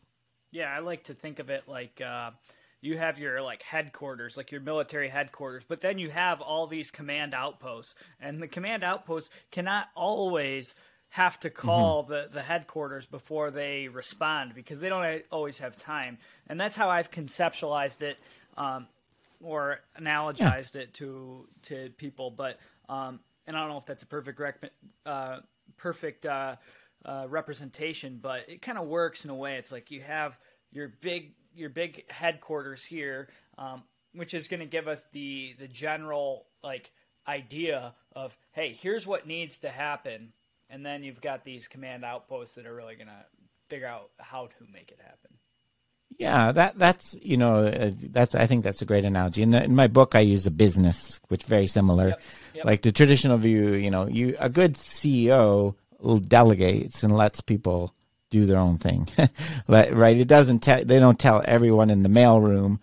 Yeah, 0.51 0.73
I 0.73 0.79
like 0.79 1.05
to 1.05 1.13
think 1.13 1.39
of 1.39 1.49
it 1.49 1.63
like 1.67 2.01
uh, 2.01 2.31
you 2.81 2.97
have 2.97 3.19
your 3.19 3.41
like 3.41 3.63
headquarters, 3.63 4.37
like 4.37 4.51
your 4.51 4.61
military 4.61 5.09
headquarters, 5.09 5.63
but 5.67 5.81
then 5.81 5.99
you 5.99 6.09
have 6.09 6.41
all 6.41 6.67
these 6.67 6.91
command 6.91 7.33
outposts, 7.33 7.95
and 8.19 8.41
the 8.41 8.47
command 8.47 8.83
outposts 8.83 9.29
cannot 9.51 9.87
always 9.95 10.73
have 11.17 11.39
to 11.41 11.49
call 11.49 12.03
the, 12.03 12.29
the 12.31 12.41
headquarters 12.41 13.05
before 13.05 13.51
they 13.51 13.87
respond 13.87 14.53
because 14.55 14.79
they 14.79 14.89
don't 14.89 15.23
always 15.31 15.59
have 15.59 15.77
time, 15.77 16.17
and 16.47 16.59
that's 16.59 16.75
how 16.75 16.89
I've 16.89 17.11
conceptualized 17.11 18.01
it. 18.01 18.17
Um, 18.55 18.87
or 19.43 19.79
analogized 19.99 20.75
it 20.75 20.93
to 20.95 21.45
to 21.63 21.89
people, 21.97 22.31
but 22.31 22.57
um, 22.89 23.19
and 23.45 23.55
I 23.55 23.61
don't 23.61 23.69
know 23.69 23.77
if 23.77 23.85
that's 23.85 24.03
a 24.03 24.07
perfect 24.07 24.39
rec- 24.39 24.71
uh, 25.05 25.39
perfect 25.77 26.25
uh, 26.25 26.55
uh, 27.05 27.27
representation, 27.29 28.19
but 28.21 28.41
it 28.47 28.61
kind 28.61 28.77
of 28.77 28.87
works 28.87 29.25
in 29.25 29.31
a 29.31 29.35
way. 29.35 29.57
It's 29.57 29.71
like 29.71 29.91
you 29.91 30.01
have 30.01 30.37
your 30.71 30.93
big 31.01 31.33
your 31.55 31.69
big 31.69 32.09
headquarters 32.09 32.83
here, 32.83 33.29
um, 33.57 33.83
which 34.13 34.33
is 34.33 34.47
going 34.47 34.59
to 34.59 34.65
give 34.65 34.87
us 34.87 35.05
the 35.13 35.55
the 35.59 35.67
general 35.67 36.47
like 36.63 36.91
idea 37.27 37.93
of 38.15 38.35
hey, 38.53 38.77
here's 38.81 39.05
what 39.05 39.27
needs 39.27 39.59
to 39.59 39.69
happen, 39.69 40.33
and 40.69 40.85
then 40.85 41.03
you've 41.03 41.21
got 41.21 41.43
these 41.43 41.67
command 41.67 42.03
outposts 42.03 42.55
that 42.55 42.65
are 42.65 42.75
really 42.75 42.95
going 42.95 43.07
to 43.07 43.25
figure 43.69 43.87
out 43.87 44.09
how 44.17 44.47
to 44.47 44.71
make 44.71 44.91
it 44.91 44.99
happen. 45.01 45.37
Yeah, 46.17 46.51
that 46.53 46.79
that's 46.79 47.15
you 47.21 47.37
know 47.37 47.65
uh, 47.65 47.91
that's 48.01 48.33
I 48.33 48.47
think 48.47 48.63
that's 48.63 48.81
a 48.81 48.85
great 48.85 49.05
analogy. 49.05 49.43
In, 49.43 49.51
the, 49.51 49.63
in 49.63 49.75
my 49.75 49.87
book, 49.87 50.15
I 50.15 50.21
use 50.21 50.45
the 50.45 50.51
business, 50.51 51.19
which 51.27 51.43
very 51.43 51.67
similar. 51.67 52.09
Yep, 52.09 52.21
yep. 52.55 52.65
Like 52.65 52.81
the 52.81 52.91
traditional 52.91 53.37
view, 53.37 53.73
you 53.73 53.91
know, 53.91 54.07
you 54.07 54.35
a 54.39 54.49
good 54.49 54.75
CEO 54.75 55.75
delegates 56.27 57.03
and 57.03 57.15
lets 57.15 57.41
people 57.41 57.93
do 58.29 58.45
their 58.45 58.57
own 58.57 58.77
thing, 58.77 59.07
Let, 59.67 59.93
right? 59.93 60.17
It 60.17 60.27
doesn't 60.27 60.59
tell 60.59 60.83
they 60.83 60.99
don't 60.99 61.19
tell 61.19 61.43
everyone 61.45 61.89
in 61.89 62.03
the 62.03 62.09
mailroom 62.09 62.79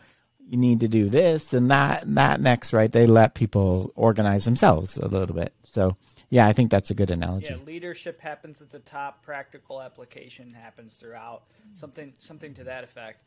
you 0.47 0.59
need 0.59 0.81
to 0.81 0.89
do 0.89 1.09
this 1.09 1.53
and 1.53 1.71
that 1.71 2.05
and 2.05 2.17
that 2.19 2.41
next, 2.41 2.73
right? 2.73 2.93
They 2.93 3.07
let 3.07 3.35
people 3.35 3.93
organize 3.95 4.45
themselves 4.45 4.97
a 4.97 5.09
little 5.09 5.35
bit. 5.35 5.53
So 5.65 5.97
yeah, 6.35 6.49
I 6.49 6.53
think 6.53 6.71
that's 6.71 6.91
a 6.91 6.95
good 6.95 7.11
analogy. 7.11 7.55
Yeah, 7.55 7.65
leadership 7.65 8.21
happens 8.21 8.61
at 8.61 8.69
the 8.71 8.81
top. 8.81 9.23
Practical 9.23 9.81
application 9.81 10.53
happens 10.53 10.97
throughout. 10.97 11.45
Something, 11.75 12.13
something 12.19 12.55
to 12.55 12.65
that 12.65 12.83
effect. 12.83 13.23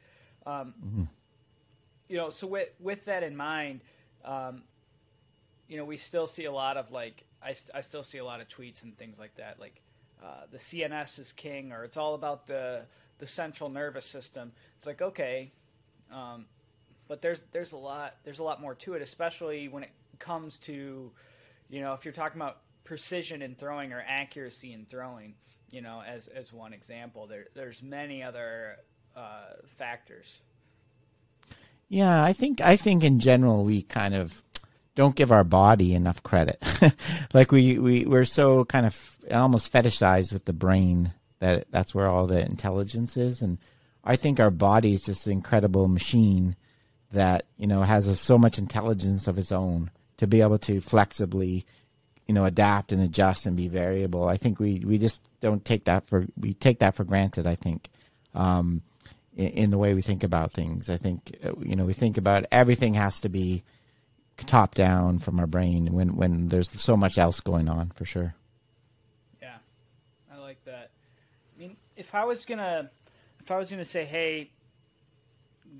Um, 0.46 0.74
You 2.10 2.18
know, 2.18 2.30
so 2.30 2.48
with 2.48 2.70
with 2.80 3.06
that 3.06 3.24
in 3.24 3.36
mind, 3.36 3.82
um, 4.26 4.64
you 5.68 5.78
know, 5.78 5.86
we 5.86 5.98
still 5.98 6.28
see 6.28 6.46
a 6.46 6.52
lot 6.52 6.76
of 6.78 6.92
like 6.92 7.24
I, 7.42 7.56
I 7.74 7.82
still 7.82 8.04
see 8.04 8.18
a 8.18 8.26
lot 8.26 8.42
of 8.42 8.50
tweets 8.50 8.84
and 8.84 8.98
things 8.98 9.20
like 9.20 9.36
that, 9.36 9.60
like 9.60 9.82
uh, 10.24 10.46
the 10.52 10.58
CNS 10.58 11.20
is 11.20 11.32
king, 11.32 11.72
or 11.72 11.84
it's 11.84 11.98
all 11.98 12.14
about 12.14 12.46
the 12.48 12.84
the 13.20 13.26
central 13.28 13.70
nervous 13.70 14.06
system. 14.06 14.52
It's 14.78 14.86
like 14.86 15.02
okay, 15.02 15.52
um, 16.12 16.46
but 17.08 17.22
there's 17.22 17.44
there's 17.52 17.72
a 17.72 17.78
lot 17.78 18.16
there's 18.24 18.40
a 18.40 18.44
lot 18.44 18.62
more 18.62 18.76
to 18.76 18.94
it, 18.96 19.02
especially 19.02 19.68
when 19.70 19.84
it 19.84 19.92
comes 20.20 20.58
to 20.60 21.12
you 21.70 21.82
know 21.82 21.94
if 21.94 22.04
you're 22.06 22.14
talking 22.14 22.40
about 22.40 22.60
precision 22.88 23.42
in 23.42 23.56
throwing 23.56 23.94
or 23.94 24.04
accuracy 24.08 24.74
in 24.74 24.86
throwing. 24.86 25.36
You 25.70 25.82
know, 25.82 26.02
as 26.08 26.28
as 26.28 26.54
one 26.54 26.74
example, 26.74 27.28
there 27.28 27.46
there's 27.54 27.82
many 27.84 28.24
other 28.24 28.78
uh, 29.16 29.56
factors. 29.78 30.40
Yeah, 31.90 32.24
I 32.24 32.34
think 32.34 32.62
I 32.62 32.78
think 32.78 33.04
in 33.04 33.20
general 33.20 33.64
we 33.64 33.82
kind 33.82 34.14
of 34.16 34.42
don't 34.96 35.16
give 35.16 35.32
our 35.32 35.44
body 35.44 35.94
enough 35.94 36.24
credit. 36.24 36.64
like 37.34 37.52
we 37.52 37.78
we 37.78 38.06
we're 38.06 38.26
so 38.26 38.64
kind 38.66 38.86
of 38.86 39.20
almost 39.32 39.72
fetishized 39.72 40.32
with 40.32 40.46
the 40.46 40.54
brain 40.54 41.14
that 41.40 41.70
that's 41.70 41.94
where 41.94 42.08
all 42.08 42.28
the 42.28 42.44
intelligence 42.44 43.18
is 43.18 43.42
and 43.42 43.60
I 44.08 44.16
think 44.16 44.40
our 44.40 44.50
body 44.50 44.94
is 44.94 45.02
just 45.02 45.28
an 45.28 45.34
incredible 45.34 45.90
machine 45.90 46.56
that, 47.12 47.46
you 47.58 47.68
know, 47.68 47.82
has 47.82 48.08
a, 48.08 48.16
so 48.16 48.38
much 48.38 48.58
intelligence 48.58 49.28
of 49.28 49.38
its 49.38 49.52
own 49.52 49.92
to 50.16 50.26
be 50.26 50.42
able 50.42 50.60
to 50.60 50.80
flexibly, 50.80 51.66
you 52.28 52.34
know, 52.34 52.46
adapt 52.46 52.92
and 52.92 53.02
adjust 53.02 53.46
and 53.46 53.56
be 53.56 53.68
variable. 53.68 54.28
I 54.28 54.38
think 54.38 54.60
we 54.60 54.80
we 54.80 54.98
just 54.98 55.22
don't 55.42 55.64
take 55.64 55.86
that 55.86 56.08
for 56.08 56.26
we 56.38 56.54
take 56.54 56.80
that 56.80 56.96
for 56.96 57.04
granted, 57.04 57.48
I 57.48 57.56
think. 57.56 57.90
Um 58.34 58.82
in, 59.36 59.48
in 59.50 59.72
the 59.72 59.78
way 59.78 59.94
we 59.94 60.02
think 60.02 60.24
about 60.24 60.52
things. 60.52 60.90
I 60.90 60.98
think 60.98 61.38
uh, 61.44 61.54
you 61.62 61.76
know 61.76 61.86
we 61.86 61.94
think 61.94 62.18
about 62.18 62.46
everything 62.52 62.96
has 62.96 63.22
to 63.22 63.30
be 63.30 63.64
top 64.38 64.76
down 64.76 65.20
from 65.20 65.40
our 65.40 65.48
brain 65.48 65.94
when 65.94 66.16
when 66.16 66.48
there's 66.48 66.70
so 66.70 66.98
much 66.98 67.18
else 67.18 67.40
going 67.40 67.70
on 67.70 67.92
for 67.92 68.06
sure. 68.06 68.36
Yeah. 69.42 69.58
I 70.32 70.38
like 70.38 70.64
that. 70.66 70.92
I 71.56 71.60
mean, 71.60 71.78
if 71.96 72.14
I 72.14 72.26
was 72.26 72.46
gonna 72.46 72.92
if 73.40 73.52
I 73.52 73.58
was 73.58 73.70
gonna 73.70 73.86
say, 73.86 74.06
hey, 74.06 74.52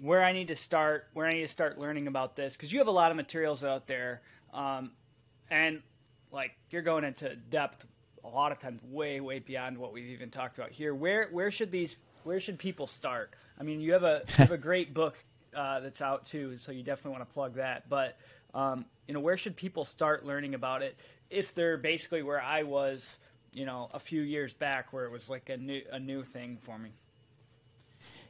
where 0.02 0.24
I 0.24 0.32
need 0.32 0.48
to 0.48 0.56
start, 0.56 1.08
where 1.14 1.28
I 1.28 1.34
need 1.34 1.42
to 1.42 1.48
start 1.48 1.78
learning 1.78 2.08
about 2.08 2.36
this, 2.36 2.54
because 2.56 2.72
you 2.72 2.80
have 2.80 2.88
a 2.88 2.92
lot 2.92 3.12
of 3.12 3.18
materials 3.18 3.64
out 3.64 3.88
there, 3.88 4.22
um, 4.54 4.92
and 5.50 5.82
like 6.32 6.52
you're 6.70 6.82
going 6.82 7.04
into 7.04 7.36
depth 7.36 7.86
a 8.24 8.28
lot 8.28 8.52
of 8.52 8.60
times, 8.60 8.82
way 8.84 9.20
way 9.20 9.40
beyond 9.40 9.78
what 9.78 9.94
we've 9.94 10.10
even 10.10 10.30
talked 10.30 10.58
about 10.58 10.72
here. 10.72 10.94
Where 10.94 11.28
where 11.32 11.52
should 11.52 11.72
these 11.72 11.96
where 12.24 12.40
should 12.40 12.60
people 12.60 12.88
start? 12.88 13.32
I 13.60 13.64
mean, 13.64 13.80
you 13.80 13.94
have 13.94 14.04
a 14.04 14.22
you 14.28 14.34
have 14.36 14.52
a 14.52 14.58
great 14.70 14.94
book 14.94 15.16
uh, 15.56 15.80
that's 15.80 16.02
out 16.02 16.26
too, 16.26 16.58
so 16.58 16.72
you 16.72 16.84
definitely 16.84 17.12
want 17.12 17.28
to 17.28 17.34
plug 17.34 17.56
that. 17.56 17.90
But 17.90 18.18
um, 18.54 18.86
you 19.08 19.14
know, 19.14 19.20
where 19.20 19.38
should 19.38 19.56
people 19.56 19.86
start 19.86 20.26
learning 20.26 20.56
about 20.56 20.82
it 20.82 20.98
if 21.30 21.54
they're 21.54 21.78
basically 21.78 22.24
where 22.24 22.42
I 22.42 22.64
was, 22.64 23.20
you 23.54 23.66
know, 23.66 23.90
a 23.94 24.00
few 24.00 24.22
years 24.22 24.54
back, 24.54 24.94
where 24.94 25.06
it 25.06 25.12
was 25.12 25.30
like 25.30 25.50
a 25.50 25.58
new 25.58 25.82
a 25.92 26.00
new 26.00 26.24
thing 26.24 26.58
for 26.62 26.78
me. 26.78 26.92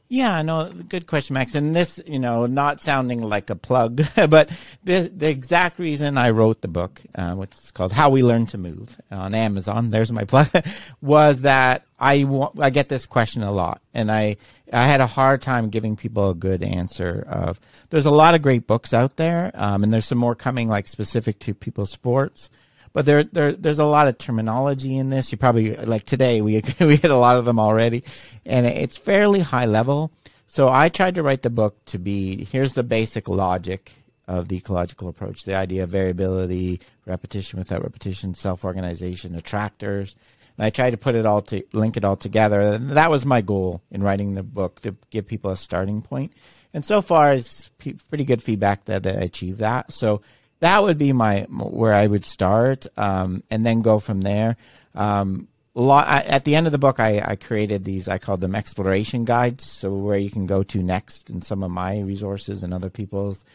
Yeah, 0.10 0.42
no, 0.42 0.72
good 0.88 1.06
question, 1.06 1.34
Max. 1.34 1.54
And 1.54 1.76
this, 1.76 2.02
you 2.06 2.20
know, 2.20 2.46
not 2.46 2.80
sounding 2.80 3.22
like 3.22 3.50
a 3.50 3.58
plug, 3.58 4.02
but 4.30 4.50
the 4.84 5.12
the 5.14 5.30
exact 5.30 5.80
reason 5.80 6.18
I 6.18 6.30
wrote 6.30 6.62
the 6.62 6.70
book, 6.70 7.02
uh, 7.14 7.36
which 7.36 7.52
is 7.52 7.72
called 7.72 7.92
"How 7.92 8.10
We 8.10 8.24
Learn 8.24 8.46
to 8.48 8.58
Move" 8.58 8.96
on 9.12 9.36
Amazon. 9.36 9.90
There's 9.90 10.12
my 10.12 10.24
plug. 10.24 10.48
was 11.02 11.42
that 11.42 11.86
I 12.00 12.26
I 12.58 12.70
get 12.70 12.88
this 12.88 13.06
question 13.06 13.44
a 13.44 13.52
lot, 13.52 13.82
and 13.94 14.10
I 14.10 14.38
I 14.72 14.84
had 14.84 15.02
a 15.02 15.08
hard 15.08 15.42
time 15.42 15.70
giving 15.70 15.98
people 15.98 16.30
a 16.30 16.36
good 16.36 16.64
answer. 16.64 17.26
Of 17.30 17.60
there's 17.90 18.06
a 18.06 18.12
lot 18.12 18.34
of 18.34 18.42
great 18.42 18.66
books 18.66 18.94
out 18.94 19.18
there, 19.18 19.52
um, 19.56 19.84
and 19.84 19.94
there's 19.94 20.06
some 20.06 20.18
more 20.18 20.36
coming, 20.36 20.70
like 20.70 20.88
specific 20.88 21.40
to 21.40 21.54
people's 21.54 21.92
sports 21.92 22.50
but 22.98 23.06
there, 23.06 23.24
there 23.26 23.52
there's 23.52 23.78
a 23.78 23.86
lot 23.86 24.08
of 24.08 24.18
terminology 24.18 24.98
in 24.98 25.12
this. 25.12 25.32
You 25.32 25.38
probably 25.38 25.76
like 25.76 26.04
today 26.04 26.42
we 26.42 26.64
we 26.80 26.96
hit 26.96 27.12
a 27.12 27.16
lot 27.16 27.38
of 27.38 27.46
them 27.46 27.60
already, 27.60 28.04
and 28.44 28.66
it's 28.66 28.98
fairly 28.98 29.40
high 29.40 29.68
level. 29.68 30.12
So 30.48 30.68
I 30.68 30.90
tried 30.90 31.14
to 31.14 31.22
write 31.22 31.44
the 31.44 31.52
book 31.52 31.78
to 31.86 32.00
be 32.00 32.44
here's 32.46 32.74
the 32.74 32.82
basic 32.82 33.30
logic 33.30 33.94
of 34.28 34.48
the 34.48 34.58
ecological 34.58 35.10
approach: 35.10 35.44
the 35.44 35.54
idea 35.54 35.84
of 35.84 35.92
variability, 35.92 36.82
repetition 37.06 37.60
without 37.60 37.84
repetition, 37.84 38.34
self-organization, 38.34 39.36
attractors. 39.36 40.16
And 40.58 40.66
I 40.66 40.72
tried 40.72 40.90
to 40.90 40.98
put 40.98 41.14
it 41.14 41.28
all 41.28 41.42
to 41.42 41.62
link 41.74 41.98
it 41.98 42.04
all 42.04 42.16
together. 42.16 42.62
And 42.62 42.90
that 42.90 43.12
was 43.12 43.28
my 43.28 43.42
goal 43.42 43.84
in 43.92 44.02
writing 44.02 44.34
the 44.34 44.42
book 44.42 44.82
to 44.82 44.96
give 45.12 45.28
people 45.28 45.52
a 45.52 45.56
starting 45.56 46.02
point. 46.02 46.34
And 46.74 46.84
so 46.84 47.04
far, 47.04 47.34
it's 47.34 47.70
pretty 48.10 48.26
good 48.26 48.42
feedback 48.42 48.86
that, 48.86 49.04
that 49.04 49.20
I 49.20 49.22
achieved 49.22 49.60
that. 49.60 49.94
So 49.94 50.24
that 50.60 50.84
would 50.84 50.98
be 50.98 51.14
my 51.14 51.42
where 51.50 51.94
I 51.94 52.08
would 52.08 52.26
start, 52.26 52.88
um, 52.98 53.44
and 53.50 53.66
then 53.66 53.82
go 53.82 54.00
from 54.00 54.22
there. 54.22 54.58
Um, 54.96 55.48
lot, 55.76 56.08
at 56.08 56.46
the 56.46 56.56
end 56.56 56.66
of 56.66 56.72
the 56.72 56.80
book, 56.80 57.00
I, 57.00 57.22
I, 57.24 57.36
created 57.36 57.84
these. 57.84 58.08
I 58.08 58.18
called 58.18 58.42
them 58.42 58.56
exploration 58.56 59.26
guides, 59.26 59.70
so 59.70 59.94
where 59.94 60.18
you 60.18 60.32
can 60.32 60.48
go 60.48 60.64
to 60.64 60.82
next, 60.82 61.30
and 61.30 61.44
some 61.44 61.64
of 61.64 61.72
my 61.72 62.00
resources 62.00 62.64
and 62.64 62.74
other 62.74 62.90
people's. 62.90 63.46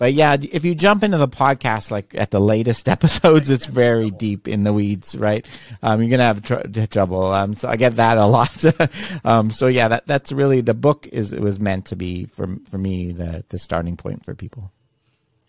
But 0.00 0.14
yeah, 0.14 0.34
if 0.40 0.64
you 0.64 0.74
jump 0.74 1.04
into 1.04 1.18
the 1.18 1.28
podcast, 1.28 1.90
like 1.90 2.14
at 2.14 2.30
the 2.30 2.40
latest 2.40 2.88
episodes, 2.96 3.50
it's 3.50 3.66
very 3.66 4.10
deep 4.10 4.48
in 4.48 4.64
the 4.64 4.72
weeds, 4.72 5.14
right? 5.14 5.46
Um, 5.82 6.00
you're 6.00 6.10
gonna 6.10 6.22
have 6.22 6.42
tr- 6.42 6.86
trouble. 6.86 7.24
Um, 7.24 7.54
so 7.54 7.68
I 7.68 7.76
get 7.76 7.96
that 7.96 8.16
a 8.16 8.24
lot. 8.26 8.64
um, 9.24 9.50
so 9.50 9.66
yeah, 9.66 9.88
that 9.88 10.06
that's 10.06 10.32
really 10.32 10.62
the 10.62 10.74
book 10.74 11.06
is 11.06 11.32
it 11.32 11.40
was 11.40 11.60
meant 11.60 11.86
to 11.86 11.96
be 11.96 12.24
for 12.26 12.56
for 12.64 12.78
me 12.78 13.12
the 13.12 13.44
the 13.50 13.58
starting 13.58 13.96
point 13.96 14.24
for 14.24 14.34
people. 14.34 14.72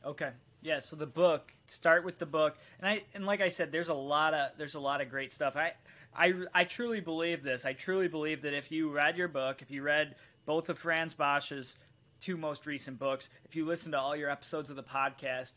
Okay, 0.05 0.31
yeah, 0.61 0.79
so 0.79 0.95
the 0.95 1.05
book. 1.07 1.51
Start 1.67 2.03
with 2.03 2.19
the 2.19 2.25
book, 2.25 2.57
and 2.79 2.89
I 2.89 3.03
and 3.13 3.25
like 3.25 3.39
I 3.41 3.47
said, 3.47 3.71
there's 3.71 3.89
a 3.89 3.93
lot 3.93 4.33
of 4.33 4.51
there's 4.57 4.75
a 4.75 4.79
lot 4.79 5.01
of 5.01 5.09
great 5.09 5.31
stuff. 5.31 5.55
I 5.55 5.73
I 6.15 6.33
I 6.53 6.63
truly 6.65 6.99
believe 6.99 7.43
this. 7.43 7.65
I 7.65 7.73
truly 7.73 8.07
believe 8.07 8.41
that 8.41 8.53
if 8.53 8.71
you 8.71 8.89
read 8.89 9.17
your 9.17 9.29
book, 9.29 9.61
if 9.61 9.71
you 9.71 9.81
read 9.81 10.15
both 10.45 10.69
of 10.69 10.77
Frans 10.77 11.13
Bosch's 11.13 11.75
two 12.19 12.37
most 12.37 12.65
recent 12.65 12.99
books, 12.99 13.29
if 13.45 13.55
you 13.55 13.65
listen 13.65 13.93
to 13.93 13.99
all 13.99 14.15
your 14.15 14.29
episodes 14.29 14.69
of 14.69 14.75
the 14.75 14.83
podcast, 14.83 15.53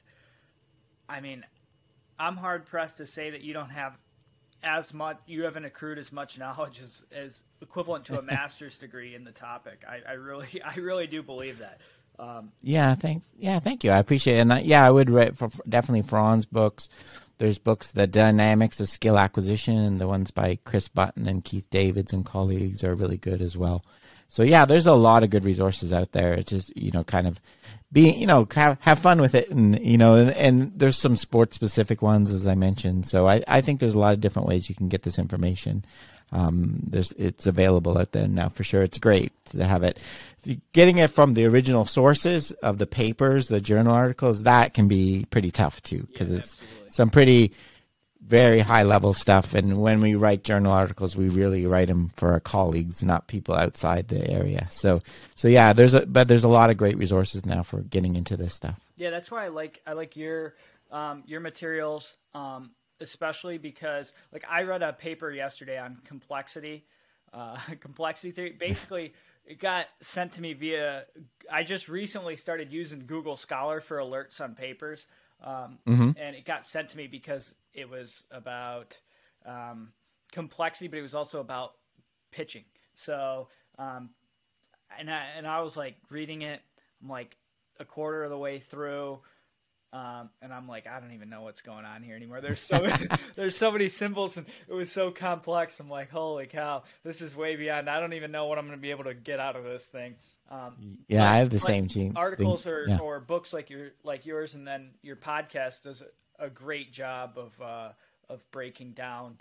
I 1.08 1.20
mean, 1.20 1.44
I'm 2.18 2.36
hard 2.36 2.64
pressed 2.64 2.98
to 2.98 3.06
say 3.06 3.30
that 3.30 3.42
you 3.42 3.52
don't 3.52 3.70
have 3.70 3.98
as 4.62 4.94
much 4.94 5.18
you 5.26 5.44
haven't 5.44 5.64
accrued 5.64 5.98
as 5.98 6.10
much 6.10 6.38
knowledge 6.38 6.80
as, 6.80 7.04
as 7.12 7.42
equivalent 7.60 8.06
to 8.06 8.18
a 8.18 8.22
master's 8.34 8.76
degree 8.78 9.14
in 9.14 9.24
the 9.24 9.32
topic. 9.32 9.84
I, 9.86 10.00
I 10.08 10.12
really 10.14 10.62
I 10.64 10.76
really 10.76 11.06
do 11.06 11.22
believe 11.22 11.58
that. 11.58 11.80
Um, 12.18 12.52
yeah, 12.62 12.94
thanks. 12.94 13.26
Yeah, 13.36 13.58
thank 13.60 13.84
you. 13.84 13.90
I 13.90 13.98
appreciate 13.98 14.36
it. 14.36 14.40
And 14.40 14.52
I, 14.52 14.60
yeah, 14.60 14.86
I 14.86 14.90
would 14.90 15.10
read 15.10 15.36
for, 15.36 15.48
definitely 15.68 16.02
Frans 16.02 16.46
books. 16.46 16.88
There's 17.38 17.58
books, 17.58 17.90
The 17.90 18.06
Dynamics 18.06 18.80
of 18.80 18.88
Skill 18.88 19.18
Acquisition, 19.18 19.76
and 19.76 20.00
the 20.00 20.06
ones 20.06 20.30
by 20.30 20.58
Chris 20.64 20.88
Button 20.88 21.26
and 21.26 21.44
Keith 21.44 21.68
Davids 21.70 22.12
and 22.12 22.24
colleagues 22.24 22.84
are 22.84 22.94
really 22.94 23.16
good 23.16 23.42
as 23.42 23.56
well. 23.56 23.84
So 24.28 24.42
yeah, 24.42 24.64
there's 24.64 24.86
a 24.86 24.94
lot 24.94 25.22
of 25.22 25.30
good 25.30 25.44
resources 25.44 25.92
out 25.92 26.12
there. 26.12 26.32
It's 26.32 26.50
just 26.50 26.76
you 26.76 26.90
know, 26.90 27.04
kind 27.04 27.26
of 27.26 27.40
being 27.92 28.18
you 28.18 28.26
know 28.26 28.46
have 28.54 28.78
have 28.80 28.98
fun 28.98 29.20
with 29.20 29.34
it, 29.34 29.50
and 29.50 29.78
you 29.78 29.98
know, 29.98 30.16
and, 30.16 30.30
and 30.32 30.72
there's 30.78 30.96
some 30.96 31.16
sports 31.16 31.54
specific 31.54 32.02
ones 32.02 32.30
as 32.30 32.46
I 32.46 32.54
mentioned. 32.54 33.06
So 33.06 33.28
I 33.28 33.42
I 33.46 33.60
think 33.60 33.80
there's 33.80 33.94
a 33.94 33.98
lot 33.98 34.14
of 34.14 34.20
different 34.20 34.48
ways 34.48 34.68
you 34.68 34.74
can 34.74 34.88
get 34.88 35.02
this 35.02 35.18
information. 35.18 35.84
Um, 36.34 36.80
there's 36.88 37.12
it's 37.12 37.46
available 37.46 37.96
out 37.96 38.12
there 38.12 38.26
now 38.26 38.48
for 38.48 38.64
sure. 38.64 38.82
It's 38.82 38.98
great 38.98 39.32
to 39.46 39.64
have 39.64 39.84
it. 39.84 39.98
Getting 40.72 40.98
it 40.98 41.10
from 41.10 41.34
the 41.34 41.46
original 41.46 41.86
sources 41.86 42.50
of 42.52 42.78
the 42.78 42.86
papers, 42.86 43.48
the 43.48 43.60
journal 43.60 43.94
articles, 43.94 44.42
that 44.42 44.74
can 44.74 44.88
be 44.88 45.26
pretty 45.30 45.50
tough 45.50 45.80
too 45.82 46.06
because 46.12 46.30
yeah, 46.30 46.36
it's 46.38 46.54
absolutely. 46.54 46.90
some 46.90 47.10
pretty 47.10 47.52
very 48.20 48.60
high 48.60 48.82
level 48.82 49.14
stuff. 49.14 49.54
And 49.54 49.80
when 49.80 50.00
we 50.00 50.14
write 50.14 50.44
journal 50.44 50.72
articles, 50.72 51.16
we 51.16 51.28
really 51.28 51.66
write 51.66 51.88
them 51.88 52.10
for 52.16 52.32
our 52.32 52.40
colleagues, 52.40 53.04
not 53.04 53.28
people 53.28 53.54
outside 53.54 54.08
the 54.08 54.28
area. 54.28 54.66
So, 54.70 55.02
so 55.34 55.46
yeah, 55.46 55.72
there's 55.72 55.94
a 55.94 56.04
but 56.04 56.26
there's 56.26 56.44
a 56.44 56.48
lot 56.48 56.70
of 56.70 56.76
great 56.76 56.98
resources 56.98 57.46
now 57.46 57.62
for 57.62 57.80
getting 57.82 58.16
into 58.16 58.36
this 58.36 58.54
stuff. 58.54 58.80
Yeah, 58.96 59.10
that's 59.10 59.30
why 59.30 59.44
I 59.44 59.48
like 59.48 59.80
I 59.86 59.92
like 59.92 60.16
your 60.16 60.54
um, 60.90 61.22
your 61.26 61.40
materials. 61.40 62.14
Um, 62.34 62.70
especially 63.04 63.58
because 63.58 64.12
like 64.32 64.44
I 64.50 64.62
read 64.62 64.82
a 64.82 64.92
paper 64.92 65.30
yesterday 65.30 65.78
on 65.78 65.98
complexity, 66.04 66.84
uh, 67.32 67.56
complexity 67.80 68.32
theory. 68.32 68.56
Basically, 68.58 69.14
it 69.46 69.60
got 69.60 69.86
sent 70.00 70.32
to 70.32 70.40
me 70.40 70.54
via. 70.54 71.04
I 71.52 71.62
just 71.62 71.88
recently 71.88 72.34
started 72.34 72.72
using 72.72 73.04
Google 73.06 73.36
Scholar 73.36 73.80
for 73.80 73.98
alerts 73.98 74.40
on 74.40 74.54
papers, 74.54 75.06
um, 75.42 75.78
mm-hmm. 75.86 76.10
and 76.16 76.34
it 76.34 76.44
got 76.44 76.64
sent 76.64 76.88
to 76.90 76.96
me 76.96 77.06
because 77.06 77.54
it 77.74 77.88
was 77.88 78.24
about 78.30 78.98
um, 79.46 79.92
complexity, 80.32 80.88
but 80.88 80.98
it 80.98 81.02
was 81.02 81.14
also 81.14 81.40
about 81.40 81.74
pitching. 82.30 82.64
So, 82.96 83.48
um, 83.78 84.10
and 84.98 85.10
I 85.10 85.26
and 85.36 85.46
I 85.46 85.60
was 85.60 85.76
like 85.76 85.96
reading 86.10 86.42
it. 86.42 86.62
I'm 87.02 87.08
like 87.08 87.36
a 87.78 87.84
quarter 87.84 88.24
of 88.24 88.30
the 88.30 88.38
way 88.38 88.60
through 88.60 89.20
um, 89.94 90.28
and 90.42 90.52
I'm 90.52 90.66
like, 90.66 90.88
I 90.88 90.98
don't 90.98 91.12
even 91.12 91.30
know 91.30 91.42
what's 91.42 91.62
going 91.62 91.84
on 91.84 92.02
here 92.02 92.16
anymore. 92.16 92.40
There's 92.40 92.60
so 92.60 92.80
many, 92.80 93.06
there's 93.36 93.56
so 93.56 93.70
many 93.70 93.88
symbols, 93.88 94.36
and 94.36 94.44
it 94.66 94.74
was 94.74 94.90
so 94.90 95.12
complex. 95.12 95.78
I'm 95.78 95.88
like, 95.88 96.10
holy 96.10 96.46
cow, 96.46 96.82
this 97.04 97.22
is 97.22 97.36
way 97.36 97.54
beyond. 97.54 97.88
I 97.88 98.00
don't 98.00 98.12
even 98.12 98.32
know 98.32 98.46
what 98.46 98.58
I'm 98.58 98.66
going 98.66 98.76
to 98.76 98.82
be 98.82 98.90
able 98.90 99.04
to 99.04 99.14
get 99.14 99.38
out 99.38 99.54
of 99.54 99.62
this 99.62 99.86
thing. 99.86 100.16
Um, 100.50 100.98
yeah, 101.06 101.30
I 101.30 101.36
have 101.36 101.50
the 101.50 101.60
same 101.60 101.86
team. 101.86 102.14
Articles 102.16 102.66
or, 102.66 102.86
yeah. 102.88 102.98
or 102.98 103.20
books 103.20 103.52
like 103.52 103.70
your 103.70 103.92
like 104.02 104.26
yours, 104.26 104.56
and 104.56 104.66
then 104.66 104.90
your 105.02 105.14
podcast 105.14 105.84
does 105.84 106.02
a, 106.02 106.46
a 106.46 106.50
great 106.50 106.92
job 106.92 107.34
of 107.36 107.62
uh, 107.62 107.90
of 108.28 108.44
breaking 108.50 108.94
down 108.94 109.38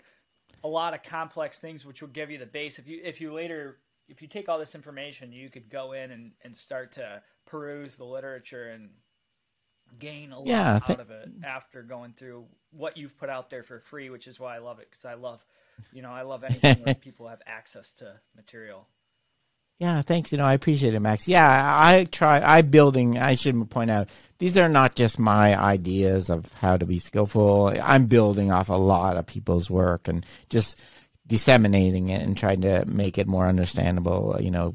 a 0.62 0.68
lot 0.68 0.94
of 0.94 1.02
complex 1.02 1.58
things, 1.58 1.84
which 1.84 2.00
will 2.00 2.08
give 2.10 2.30
you 2.30 2.38
the 2.38 2.46
base. 2.46 2.78
If 2.78 2.86
you 2.86 3.00
if 3.02 3.20
you 3.20 3.32
later 3.32 3.78
if 4.08 4.22
you 4.22 4.28
take 4.28 4.48
all 4.48 4.60
this 4.60 4.76
information, 4.76 5.32
you 5.32 5.50
could 5.50 5.68
go 5.68 5.92
in 5.92 6.12
and, 6.12 6.30
and 6.42 6.56
start 6.56 6.92
to 6.92 7.22
peruse 7.46 7.96
the 7.96 8.04
literature 8.04 8.70
and 8.70 8.90
gain 9.98 10.32
a 10.32 10.38
lot 10.38 10.48
yeah, 10.48 10.78
th- 10.78 10.98
out 10.98 11.00
of 11.00 11.10
it 11.10 11.28
after 11.44 11.82
going 11.82 12.12
through 12.12 12.44
what 12.70 12.96
you've 12.96 13.16
put 13.18 13.28
out 13.28 13.50
there 13.50 13.62
for 13.62 13.80
free, 13.80 14.10
which 14.10 14.26
is 14.26 14.38
why 14.38 14.56
I 14.56 14.58
love 14.58 14.78
it 14.78 14.88
because 14.90 15.04
I 15.04 15.14
love, 15.14 15.44
you 15.92 16.02
know, 16.02 16.10
I 16.10 16.22
love 16.22 16.44
anything 16.44 16.76
where 16.84 16.94
people 17.00 17.28
have 17.28 17.42
access 17.46 17.90
to 17.98 18.20
material. 18.36 18.86
Yeah, 19.80 20.02
thanks. 20.02 20.30
You 20.30 20.38
know, 20.38 20.44
I 20.44 20.54
appreciate 20.54 20.94
it, 20.94 21.00
Max. 21.00 21.26
Yeah, 21.26 21.44
I 21.44 22.04
try. 22.04 22.40
I 22.40 22.62
building. 22.62 23.18
I 23.18 23.34
should 23.34 23.68
point 23.70 23.90
out 23.90 24.08
these 24.38 24.56
are 24.56 24.68
not 24.68 24.94
just 24.94 25.18
my 25.18 25.60
ideas 25.60 26.30
of 26.30 26.52
how 26.54 26.76
to 26.76 26.86
be 26.86 27.00
skillful. 27.00 27.74
I'm 27.82 28.06
building 28.06 28.52
off 28.52 28.68
a 28.68 28.74
lot 28.74 29.16
of 29.16 29.26
people's 29.26 29.68
work 29.68 30.06
and 30.06 30.24
just 30.48 30.80
disseminating 31.26 32.10
it 32.10 32.22
and 32.22 32.36
trying 32.36 32.60
to 32.60 32.84
make 32.86 33.18
it 33.18 33.26
more 33.26 33.46
understandable. 33.48 34.36
You 34.40 34.52
know, 34.52 34.74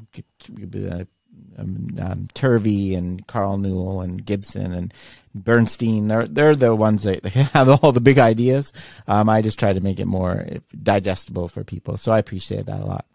um, 1.58 1.96
um, 2.00 2.28
Turvey 2.34 2.94
and 2.94 3.26
Karl 3.26 3.58
Newell 3.58 4.00
and 4.00 4.24
Gibson 4.24 4.72
and 4.72 4.94
Bernstein. 5.34 6.08
They're 6.08 6.26
they're 6.26 6.56
the 6.56 6.74
ones 6.74 7.04
that 7.04 7.24
have 7.24 7.68
all 7.68 7.92
the 7.92 8.00
big 8.00 8.18
ideas. 8.18 8.72
Um, 9.06 9.28
I 9.28 9.42
just 9.42 9.58
try 9.58 9.72
to 9.72 9.80
make 9.80 10.00
it 10.00 10.06
more 10.06 10.46
digestible 10.82 11.48
for 11.48 11.64
people. 11.64 11.96
So 11.96 12.12
I 12.12 12.18
appreciate 12.18 12.66
that 12.66 12.80
a 12.80 12.86
lot. 12.86 13.06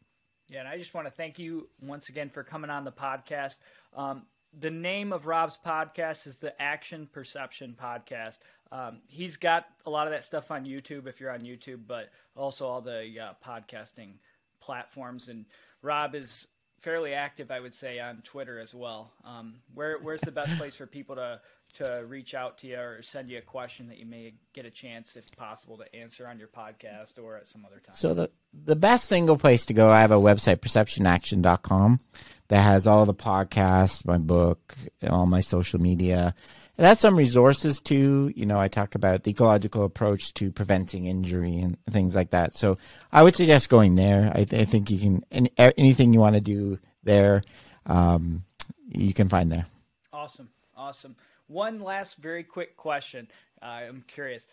Yeah, 0.50 0.60
and 0.60 0.70
I 0.70 0.78
just 0.78 0.94
want 0.94 1.08
to 1.08 1.12
thank 1.12 1.40
you 1.40 1.68
once 1.82 2.10
again 2.10 2.30
for 2.30 2.44
coming 2.44 2.70
on 2.70 2.86
the 2.86 2.92
podcast. 2.92 3.58
Um, 3.96 4.24
the 4.58 4.72
name 4.72 5.12
of 5.12 5.26
Rob's 5.26 5.58
podcast 5.66 6.28
is 6.28 6.38
the 6.38 6.60
Action 6.62 7.10
Perception 7.12 7.76
Podcast. 7.80 8.38
Um, 8.72 9.00
he's 9.08 9.38
got 9.38 9.66
a 9.86 9.90
lot 9.90 10.08
of 10.08 10.14
that 10.14 10.24
stuff 10.24 10.52
on 10.52 10.66
YouTube 10.66 11.08
if 11.08 11.20
you're 11.20 11.32
on 11.32 11.42
YouTube, 11.42 11.82
but 11.88 12.10
also 12.36 12.68
all 12.68 12.82
the 12.82 13.20
uh, 13.20 13.34
podcasting 13.46 14.14
platforms, 14.62 15.28
and 15.28 15.46
Rob 15.82 16.16
is 16.16 16.48
fairly 16.86 17.16
active, 17.16 17.50
I 17.50 17.60
would 17.60 17.74
say, 17.74 18.00
on 18.00 18.22
Twitter 18.24 18.60
as 18.60 18.76
well. 18.76 19.12
Um, 19.26 19.56
where 19.74 19.98
where's 19.98 20.22
the 20.22 20.32
best 20.32 20.56
place 20.58 20.76
for 20.76 20.86
people 20.86 21.16
to 21.16 21.42
to 21.74 22.06
reach 22.08 22.36
out 22.36 22.60
to 22.60 22.68
you 22.68 22.80
or 22.80 23.02
send 23.02 23.30
you 23.30 23.40
a 23.40 23.42
question 23.42 23.88
that 23.88 23.98
you 23.98 24.06
may 24.06 24.36
get 24.54 24.66
a 24.66 24.70
chance, 24.70 25.18
if 25.18 25.30
possible, 25.36 25.78
to 25.78 25.96
answer 25.96 26.28
on 26.28 26.38
your 26.38 26.48
podcast 26.48 27.22
or 27.22 27.36
at 27.38 27.48
some 27.48 27.66
other 27.66 27.82
time? 27.86 27.96
So 27.96 28.14
the 28.14 28.30
the 28.64 28.76
best 28.76 29.06
single 29.06 29.38
place 29.38 29.66
to 29.68 29.74
go, 29.74 29.90
I 29.90 30.02
have 30.02 30.12
a 30.12 30.16
website, 30.16 30.58
perceptionaction.com, 30.58 32.00
that 32.48 32.62
has 32.62 32.88
all 32.88 33.06
the 33.06 33.14
podcasts, 33.14 34.06
my 34.06 34.18
book, 34.18 34.76
all 35.08 35.26
my 35.26 35.42
social 35.42 35.80
media. 35.80 36.36
It 36.78 36.84
has 36.84 37.00
some 37.00 37.16
resources 37.16 37.80
too. 37.80 38.32
You 38.36 38.46
know, 38.46 38.60
I 38.60 38.68
talk 38.68 38.96
about 38.96 39.24
the 39.24 39.32
ecological 39.32 39.84
approach 39.84 40.34
to 40.36 40.52
preventing 40.52 41.06
injury 41.06 41.58
and 41.60 41.78
things 41.90 42.16
like 42.16 42.32
that. 42.32 42.56
So 42.56 42.78
I 43.12 43.24
would 43.24 43.36
suggest 43.36 43.70
going 43.70 43.96
there. 43.96 44.32
I, 44.36 44.44
th- 44.44 44.62
I 44.62 44.66
think 44.66 44.92
you 44.92 45.00
can 45.00 45.26
any, 45.32 45.52
anything 45.58 46.14
you 46.14 46.20
want 46.20 46.36
to 46.36 46.42
do 46.42 46.80
there, 47.04 47.44
um, 47.86 48.44
you 48.90 49.14
can 49.14 49.30
find 49.30 49.52
there. 49.52 49.66
Awesome, 50.12 50.50
awesome. 50.76 51.16
One 51.48 51.80
last 51.80 52.18
very 52.18 52.44
quick 52.44 52.76
question. 52.76 53.30
Uh, 53.62 53.66
I'm 53.88 54.04
curious. 54.08 54.46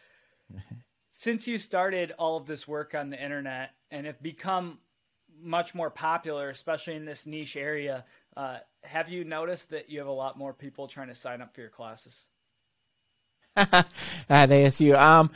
Since 1.14 1.46
you 1.46 1.58
started 1.58 2.12
all 2.18 2.38
of 2.38 2.46
this 2.46 2.66
work 2.66 2.94
on 2.94 3.10
the 3.10 3.22
internet 3.22 3.72
and 3.90 4.06
have 4.06 4.22
become 4.22 4.78
much 5.40 5.74
more 5.74 5.90
popular, 5.90 6.48
especially 6.48 6.94
in 6.96 7.04
this 7.04 7.26
niche 7.26 7.54
area, 7.54 8.06
uh, 8.34 8.58
have 8.82 9.10
you 9.10 9.22
noticed 9.22 9.70
that 9.70 9.90
you 9.90 9.98
have 9.98 10.08
a 10.08 10.12
lot 10.12 10.38
more 10.38 10.54
people 10.54 10.88
trying 10.88 11.08
to 11.08 11.14
sign 11.14 11.42
up 11.42 11.54
for 11.54 11.60
your 11.60 11.70
classes? 11.70 12.28
at 13.56 13.84
ASU. 14.30 14.98
Um, 14.98 15.30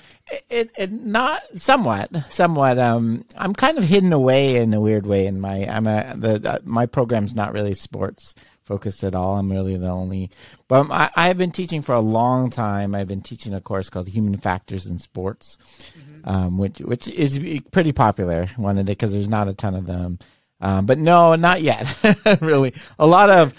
it, 0.49 0.71
it 0.79 0.91
not 0.91 1.43
somewhat, 1.55 2.11
somewhat. 2.31 2.79
Um, 2.79 3.27
I'm 3.37 3.53
kind 3.53 3.77
of 3.77 3.85
hidden 3.85 4.15
away 4.15 4.57
in 4.57 4.73
a 4.73 4.81
weird 4.81 5.07
way. 5.07 5.27
In 5.27 5.39
my, 5.39 5.67
I'm 5.69 5.87
a 5.87 6.15
the 6.17 6.53
uh, 6.53 6.59
my 6.65 6.87
program's 6.87 7.35
not 7.35 7.53
really 7.53 7.75
sports 7.75 8.35
focused 8.67 9.05
at 9.05 9.15
all. 9.15 9.39
I'm 9.39 9.51
really 9.51 9.77
the 9.77 9.89
only, 9.89 10.31
but 10.69 10.91
I, 10.91 11.11
I've 11.17 11.39
been 11.39 11.53
teaching 11.53 11.81
for 11.81 11.95
a 11.95 12.01
long 12.01 12.51
time. 12.51 12.95
I've 12.95 13.09
been 13.09 13.23
teaching 13.23 13.55
a 13.55 13.61
course 13.61 13.89
called 13.89 14.09
Human 14.09 14.37
Factors 14.37 14.87
in 14.87 14.99
Sports, 14.99 15.57
mm-hmm. 15.99 16.29
um, 16.29 16.59
which 16.59 16.81
which 16.81 17.09
is 17.09 17.41
pretty 17.71 17.93
popular. 17.93 18.49
Wanted 18.59 18.83
it 18.83 18.99
because 18.99 19.13
there's 19.13 19.29
not 19.29 19.49
a 19.49 19.55
ton 19.55 19.75
of 19.75 19.87
them. 19.87 20.19
Um, 20.61 20.87
but 20.87 20.99
no, 20.99 21.35
not 21.35 21.63
yet. 21.63 21.87
really, 22.41 22.75
a 22.99 23.07
lot 23.07 23.31
of, 23.31 23.53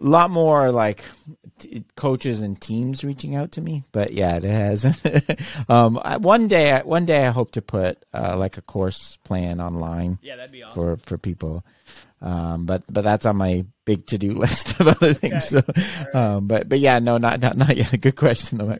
a 0.00 0.04
lot 0.04 0.30
more 0.30 0.70
like 0.70 1.04
t- 1.58 1.84
coaches 1.96 2.40
and 2.40 2.60
teams 2.60 3.04
reaching 3.04 3.34
out 3.34 3.52
to 3.52 3.60
me. 3.60 3.84
But 3.92 4.12
yeah, 4.12 4.36
it 4.36 4.44
has. 4.44 5.00
um, 5.68 5.96
one 6.20 6.48
day, 6.48 6.80
one 6.84 7.06
day, 7.06 7.26
I 7.26 7.30
hope 7.30 7.52
to 7.52 7.62
put 7.62 8.04
uh, 8.14 8.36
like 8.36 8.56
a 8.56 8.62
course 8.62 9.18
plan 9.24 9.60
online. 9.60 10.18
Yeah, 10.22 10.36
that'd 10.36 10.52
be 10.52 10.62
awesome 10.62 10.74
for 10.74 10.96
for 10.98 11.18
people. 11.18 11.64
Um, 12.20 12.66
but 12.66 12.82
but 12.90 13.04
that's 13.04 13.26
on 13.26 13.36
my 13.36 13.64
big 13.84 14.06
to 14.06 14.18
do 14.18 14.32
list 14.34 14.80
of 14.80 14.88
other 14.88 15.14
things. 15.14 15.52
Okay. 15.52 15.82
So, 15.82 15.82
right. 16.06 16.14
um, 16.14 16.46
but 16.46 16.68
but 16.68 16.78
yeah, 16.80 16.98
no, 16.98 17.18
not 17.18 17.40
not 17.40 17.56
not 17.56 17.76
yet. 17.76 18.00
Good 18.00 18.16
question, 18.16 18.58
though. 18.58 18.78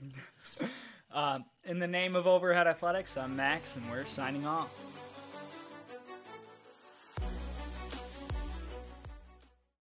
Um, 1.13 1.45
in 1.65 1.79
the 1.81 1.89
name 1.89 2.17
of 2.17 2.27
Overhead 2.27 2.67
Athletics, 2.67 3.17
I'm 3.17 3.37
Max, 3.37 3.77
and 3.77 3.91
we're 3.91 4.07
signing 4.07 4.47
off. 4.47 4.71